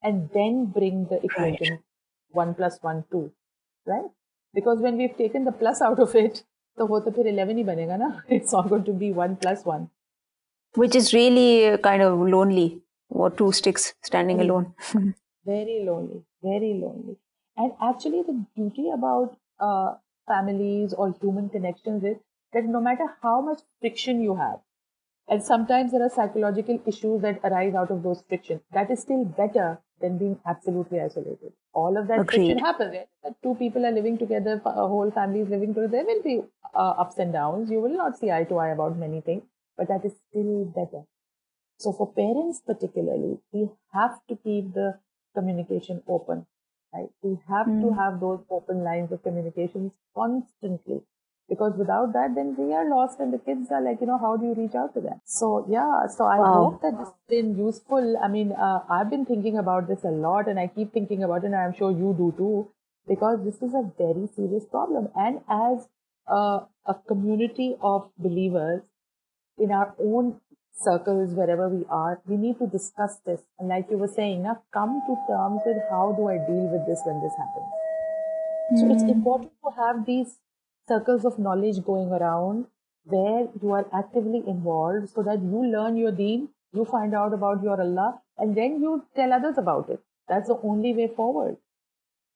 and 0.03 0.29
then 0.35 0.67
bring 0.67 1.07
the 1.13 1.21
equation 1.25 1.79
right. 1.79 2.49
1 2.49 2.55
plus 2.55 2.79
1 2.83 3.05
2 3.11 3.31
right 3.87 4.11
because 4.55 4.79
when 4.79 4.97
we've 4.97 5.17
taken 5.17 5.45
the 5.45 5.57
plus 5.63 5.81
out 5.91 5.99
of 6.09 6.15
it 6.25 6.45
तो 6.79 6.87
वो 6.87 6.99
तो 7.01 7.11
फिर 7.17 7.27
11 7.33 7.57
ही 7.57 7.65
बनेगा 7.65 7.97
ना 7.97 8.07
it's 8.37 8.53
not 8.57 8.69
going 8.71 8.85
to 8.87 8.93
be 9.03 9.11
1 9.25 9.37
plus 9.43 9.67
1 9.75 9.83
which 10.83 10.97
is 11.01 11.13
really 11.17 11.51
kind 11.89 12.03
of 12.07 12.23
lonely 12.37 12.69
or 13.23 13.29
two 13.41 13.51
sticks 13.59 13.85
standing 14.09 14.41
alone 14.45 14.65
very 15.51 15.77
lonely 15.89 16.19
very 16.49 16.73
lonely 16.81 17.17
and 17.57 17.73
actually 17.91 18.23
the 18.31 18.35
beauty 18.57 18.87
about 18.97 19.37
uh, 19.61 19.91
families 20.32 20.94
or 20.94 21.14
human 21.22 21.50
connections 21.50 22.04
is 22.14 22.18
that 22.54 22.66
no 22.78 22.82
matter 22.82 23.08
how 23.22 23.42
much 23.42 23.62
friction 23.82 24.22
you 24.22 24.36
have 24.36 24.60
and 25.28 25.44
sometimes 25.44 25.92
there 25.92 26.02
are 26.02 26.10
psychological 26.10 26.82
issues 26.88 27.22
that 27.22 27.40
arise 27.44 27.76
out 27.76 27.92
of 27.92 28.02
those 28.04 28.24
friction 28.28 28.62
that 28.74 28.90
is 28.90 29.02
still 29.02 29.26
better 29.26 29.80
than 30.02 30.18
being 30.18 30.40
absolutely 30.46 31.00
isolated. 31.00 31.52
All 31.74 31.98
of 31.98 32.08
that 32.08 32.22
Agreed. 32.22 32.48
friction 32.48 32.58
happens. 32.58 32.96
Right? 33.24 33.36
Two 33.44 33.56
people 33.56 33.86
are 33.86 33.92
living 33.92 34.18
together, 34.18 34.62
a 34.66 34.88
whole 34.88 35.12
family 35.12 35.42
is 35.42 35.50
living 35.50 35.74
together. 35.74 35.90
There 35.90 36.06
will 36.06 36.24
be 36.24 36.42
uh, 36.74 36.94
ups 37.04 37.18
and 37.18 37.34
downs. 37.34 37.70
You 37.70 37.82
will 37.82 37.96
not 37.96 38.18
see 38.18 38.32
eye 38.32 38.46
to 38.46 38.58
eye 38.58 38.70
about 38.70 38.98
many 38.98 39.22
things, 39.22 39.44
but 39.78 39.88
that 39.90 40.06
is 40.06 40.14
still 40.30 40.66
better. 40.66 41.04
So 41.78 41.94
for 41.94 42.12
parents 42.12 42.62
particularly, 42.66 43.40
we 43.52 43.70
have 43.94 44.20
to 44.30 44.36
keep 44.36 44.74
the 44.74 45.00
communication 45.36 46.02
open. 46.08 46.46
Right? 46.94 47.10
We 47.22 47.38
have 47.48 47.68
mm. 47.68 47.82
to 47.82 47.88
hmm. 47.90 48.00
have 48.00 48.20
those 48.20 48.40
open 48.50 48.84
lines 48.84 49.12
of 49.12 49.22
communications 49.22 49.92
constantly 50.16 51.04
because 51.50 51.74
without 51.78 52.14
that 52.14 52.36
then 52.36 52.56
we 52.58 52.74
are 52.74 52.88
lost 52.90 53.20
and 53.20 53.34
the 53.34 53.40
kids 53.40 53.72
are 53.72 53.82
like 53.82 54.00
you 54.02 54.08
know 54.08 54.18
how 54.18 54.38
do 54.38 54.46
you 54.46 54.54
reach 54.54 54.76
out 54.76 54.94
to 54.94 55.02
them 55.02 55.20
so 55.26 55.66
yeah 55.70 56.08
so 56.16 56.26
i 56.26 56.38
wow. 56.38 56.54
hope 56.54 56.82
that 56.82 56.98
this 56.98 57.08
has 57.08 57.28
been 57.28 57.58
useful 57.58 58.18
i 58.24 58.28
mean 58.28 58.52
uh, 58.52 58.80
i've 58.90 59.10
been 59.10 59.26
thinking 59.26 59.58
about 59.58 59.88
this 59.88 60.04
a 60.04 60.14
lot 60.26 60.48
and 60.48 60.60
i 60.60 60.68
keep 60.68 60.94
thinking 60.94 61.24
about 61.24 61.44
it 61.44 61.48
and 61.48 61.56
i'm 61.56 61.74
sure 61.74 61.92
you 61.92 62.14
do 62.18 62.34
too 62.38 62.68
because 63.08 63.40
this 63.44 63.62
is 63.68 63.74
a 63.74 63.84
very 63.98 64.28
serious 64.36 64.66
problem 64.66 65.10
and 65.16 65.42
as 65.50 65.88
uh, 66.28 66.60
a 66.86 66.94
community 67.08 67.76
of 67.82 68.10
believers 68.18 68.84
in 69.58 69.72
our 69.72 69.96
own 70.00 70.40
circles 70.84 71.34
wherever 71.40 71.68
we 71.70 71.86
are 71.90 72.22
we 72.26 72.38
need 72.38 72.58
to 72.60 72.68
discuss 72.68 73.18
this 73.26 73.42
and 73.60 73.70
like 73.70 73.88
you 73.92 73.98
were 73.98 74.14
saying 74.16 74.44
now 74.44 74.62
come 74.74 75.02
to 75.08 75.16
terms 75.30 75.62
with 75.66 75.82
how 75.90 76.14
do 76.18 76.28
i 76.34 76.38
deal 76.50 76.66
with 76.74 76.86
this 76.90 77.02
when 77.06 77.22
this 77.24 77.36
happens 77.44 77.72
mm. 78.72 78.80
so 78.80 78.94
it's 78.94 79.04
hmm. 79.04 79.16
important 79.18 79.52
to 79.64 79.76
have 79.82 80.06
these 80.06 80.38
circles 80.88 81.26
of 81.26 81.40
knowledge 81.48 81.84
going 81.86 82.12
around 82.20 82.66
where 83.06 83.48
you 83.62 83.72
are 83.72 83.86
actively 83.94 84.44
involved 84.48 85.10
so 85.10 85.24
that 85.24 85.42
you 85.42 85.66
learn 85.72 85.98
your 85.98 86.12
deen, 86.12 86.50
you 86.74 86.86
find 86.86 87.16
out 87.16 87.34
about 87.34 87.64
your 87.64 87.80
Allah, 87.82 88.22
and 88.38 88.56
then 88.56 88.82
you 88.82 89.04
tell 89.16 89.34
others 89.34 89.58
about 89.58 89.90
it. 89.90 90.00
That's 90.28 90.48
the 90.48 90.60
only 90.64 90.94
way 90.94 91.08
forward. 91.16 91.58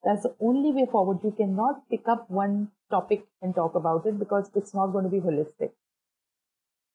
That's 0.03 0.23
the 0.23 0.35
only 0.39 0.71
way 0.71 0.87
forward. 0.91 1.19
You 1.23 1.31
cannot 1.31 1.89
pick 1.89 2.07
up 2.07 2.29
one 2.29 2.69
topic 2.89 3.25
and 3.41 3.55
talk 3.55 3.75
about 3.75 4.05
it 4.05 4.19
because 4.19 4.49
it's 4.55 4.73
not 4.73 4.87
going 4.87 5.05
to 5.05 5.09
be 5.09 5.19
holistic. 5.19 5.71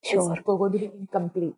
Sure. 0.05 0.35
It's 0.35 0.43
going 0.45 0.73
to 0.73 0.79
be 0.79 0.85
incomplete. 0.87 1.55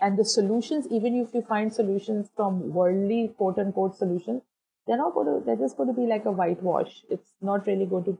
And 0.00 0.18
the 0.18 0.24
solutions, 0.24 0.86
even 0.90 1.14
if 1.16 1.32
you 1.34 1.42
find 1.42 1.72
solutions 1.72 2.28
from 2.36 2.72
worldly 2.74 3.32
quote 3.36 3.58
unquote 3.58 3.96
solutions, 3.96 4.42
they're 4.86 4.98
not 4.98 5.14
going 5.14 5.26
to, 5.26 5.44
they're 5.44 5.56
just 5.56 5.76
going 5.76 5.88
to 5.88 5.94
be 5.94 6.06
like 6.06 6.24
a 6.26 6.30
whitewash. 6.30 7.02
It's 7.08 7.30
not 7.40 7.66
really 7.66 7.86
going 7.86 8.04
to 8.04 8.18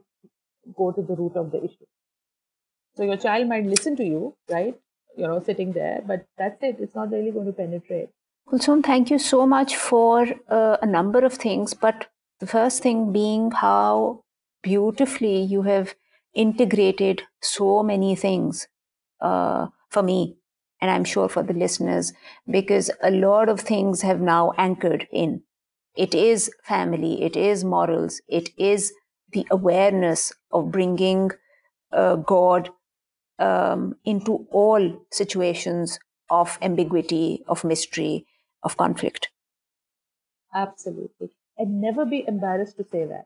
go 0.75 0.91
to 0.91 1.01
the 1.01 1.15
root 1.15 1.35
of 1.35 1.51
the 1.51 1.63
issue. 1.63 1.85
So 2.95 3.03
your 3.03 3.17
child 3.17 3.49
might 3.49 3.65
listen 3.65 3.95
to 3.97 4.03
you, 4.03 4.35
right? 4.49 4.73
You 5.17 5.27
know, 5.27 5.43
sitting 5.43 5.73
there, 5.73 6.01
but 6.05 6.25
that's 6.37 6.63
it. 6.63 6.77
It's 6.79 6.95
not 6.95 7.11
really 7.11 7.31
going 7.31 7.45
to 7.45 7.53
penetrate. 7.53 8.09
Kulsoom, 8.47 8.83
thank 8.83 9.09
you 9.09 9.19
so 9.19 9.45
much 9.45 9.75
for 9.75 10.27
uh, 10.49 10.77
a 10.81 10.85
number 10.85 11.25
of 11.25 11.33
things, 11.33 11.73
but 11.73 12.07
the 12.39 12.47
first 12.47 12.81
thing 12.81 13.11
being 13.11 13.51
how 13.51 14.23
beautifully 14.61 15.41
you 15.41 15.63
have 15.63 15.95
integrated 16.33 17.23
so 17.41 17.81
many 17.81 18.15
things 18.15 18.67
uh, 19.29 19.67
for 19.89 20.03
me 20.03 20.19
and 20.81 20.91
I'm 20.91 21.05
sure 21.05 21.29
for 21.29 21.43
the 21.43 21.53
listeners, 21.53 22.13
because 22.57 22.91
a 23.01 23.11
lot 23.11 23.49
of 23.49 23.59
things 23.59 24.01
have 24.01 24.21
now 24.21 24.53
anchored 24.57 25.07
in. 25.11 25.41
It 25.95 26.13
is 26.13 26.51
family, 26.63 27.23
it 27.23 27.35
is 27.35 27.63
morals, 27.63 28.21
it 28.27 28.49
is 28.57 28.93
the 29.31 29.47
awareness 29.49 30.33
of 30.51 30.71
bringing 30.71 31.31
uh, 31.91 32.17
God 32.17 32.69
um, 33.39 33.95
into 34.03 34.47
all 34.51 34.83
situations 35.11 35.97
of 36.29 36.57
ambiguity, 36.61 37.43
of 37.47 37.63
mystery, 37.63 38.25
of 38.63 38.77
conflict. 38.77 39.29
Absolutely. 40.53 41.29
And 41.57 41.81
never 41.81 42.05
be 42.05 42.25
embarrassed 42.27 42.77
to 42.77 42.83
say 42.83 43.05
that. 43.05 43.25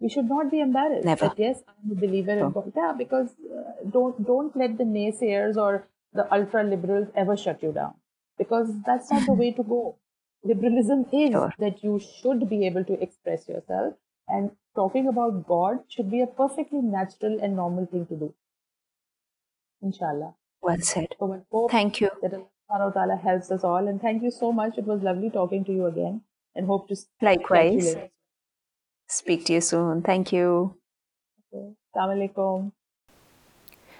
We 0.00 0.08
should 0.08 0.28
not 0.28 0.50
be 0.50 0.60
embarrassed. 0.60 1.04
Never. 1.04 1.32
Yes, 1.36 1.62
I'm 1.68 1.92
a 1.92 1.94
believer 1.94 2.32
in 2.32 2.50
God. 2.50 2.72
Yeah, 2.76 2.92
because 2.96 3.30
uh, 3.58 3.88
don't 3.90 4.26
don't 4.26 4.56
let 4.56 4.76
the 4.78 4.84
naysayers 4.84 5.56
or 5.56 5.86
the 6.12 6.30
ultra 6.32 6.64
liberals 6.64 7.08
ever 7.14 7.36
shut 7.36 7.62
you 7.62 7.72
down. 7.72 7.94
Because 8.38 8.72
that's 8.84 9.10
not 9.10 9.24
the 9.26 9.32
way 9.32 9.52
to 9.52 9.62
go. 9.62 9.96
Liberalism 10.44 11.06
is 11.12 11.30
Sure. 11.32 11.52
that 11.58 11.82
you 11.82 11.98
should 11.98 12.48
be 12.48 12.66
able 12.66 12.84
to 12.84 13.00
express 13.00 13.48
yourself, 13.48 13.94
and 14.28 14.50
talking 14.74 15.08
about 15.08 15.46
God 15.46 15.78
should 15.88 16.10
be 16.10 16.20
a 16.20 16.26
perfectly 16.26 16.82
natural 16.82 17.38
and 17.42 17.56
normal 17.56 17.86
thing 17.86 18.06
to 18.06 18.16
do. 18.16 18.34
Inshallah. 19.82 20.34
Well 20.62 20.80
said. 20.80 21.14
So 21.18 21.68
Thank 21.70 22.00
you. 22.00 22.10
that 22.22 22.34
Allah 22.68 22.92
ta'ala 22.92 23.16
helps 23.16 23.50
us 23.50 23.64
all. 23.64 23.88
And 23.88 24.00
thank 24.00 24.22
you 24.22 24.30
so 24.30 24.52
much. 24.52 24.78
It 24.78 24.84
was 24.84 25.02
lovely 25.02 25.30
talking 25.30 25.64
to 25.64 25.72
you 25.72 25.86
again 25.86 26.22
and 26.54 26.66
hope 26.66 26.88
to 26.88 26.96
Likewise. 27.22 27.96
Later. 29.08 29.12
Speak 29.12 29.46
to 29.46 29.52
you 29.54 29.60
soon. 29.60 30.02
Thank 30.02 30.32
you. 30.32 30.76
Okay. 31.54 31.74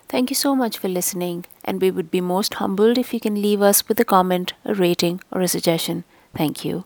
Thank 0.08 0.30
you 0.30 0.36
so 0.36 0.54
much 0.54 0.78
for 0.78 0.88
listening, 0.88 1.46
and 1.64 1.80
we 1.80 1.90
would 1.90 2.10
be 2.10 2.20
most 2.20 2.54
humbled 2.54 2.98
if 2.98 3.12
you 3.12 3.20
can 3.20 3.42
leave 3.42 3.60
us 3.62 3.88
with 3.88 3.98
a 4.00 4.04
comment, 4.04 4.52
a 4.64 4.74
rating, 4.74 5.20
or 5.32 5.40
a 5.40 5.48
suggestion. 5.48 6.04
Thank 6.34 6.64
you. 6.64 6.84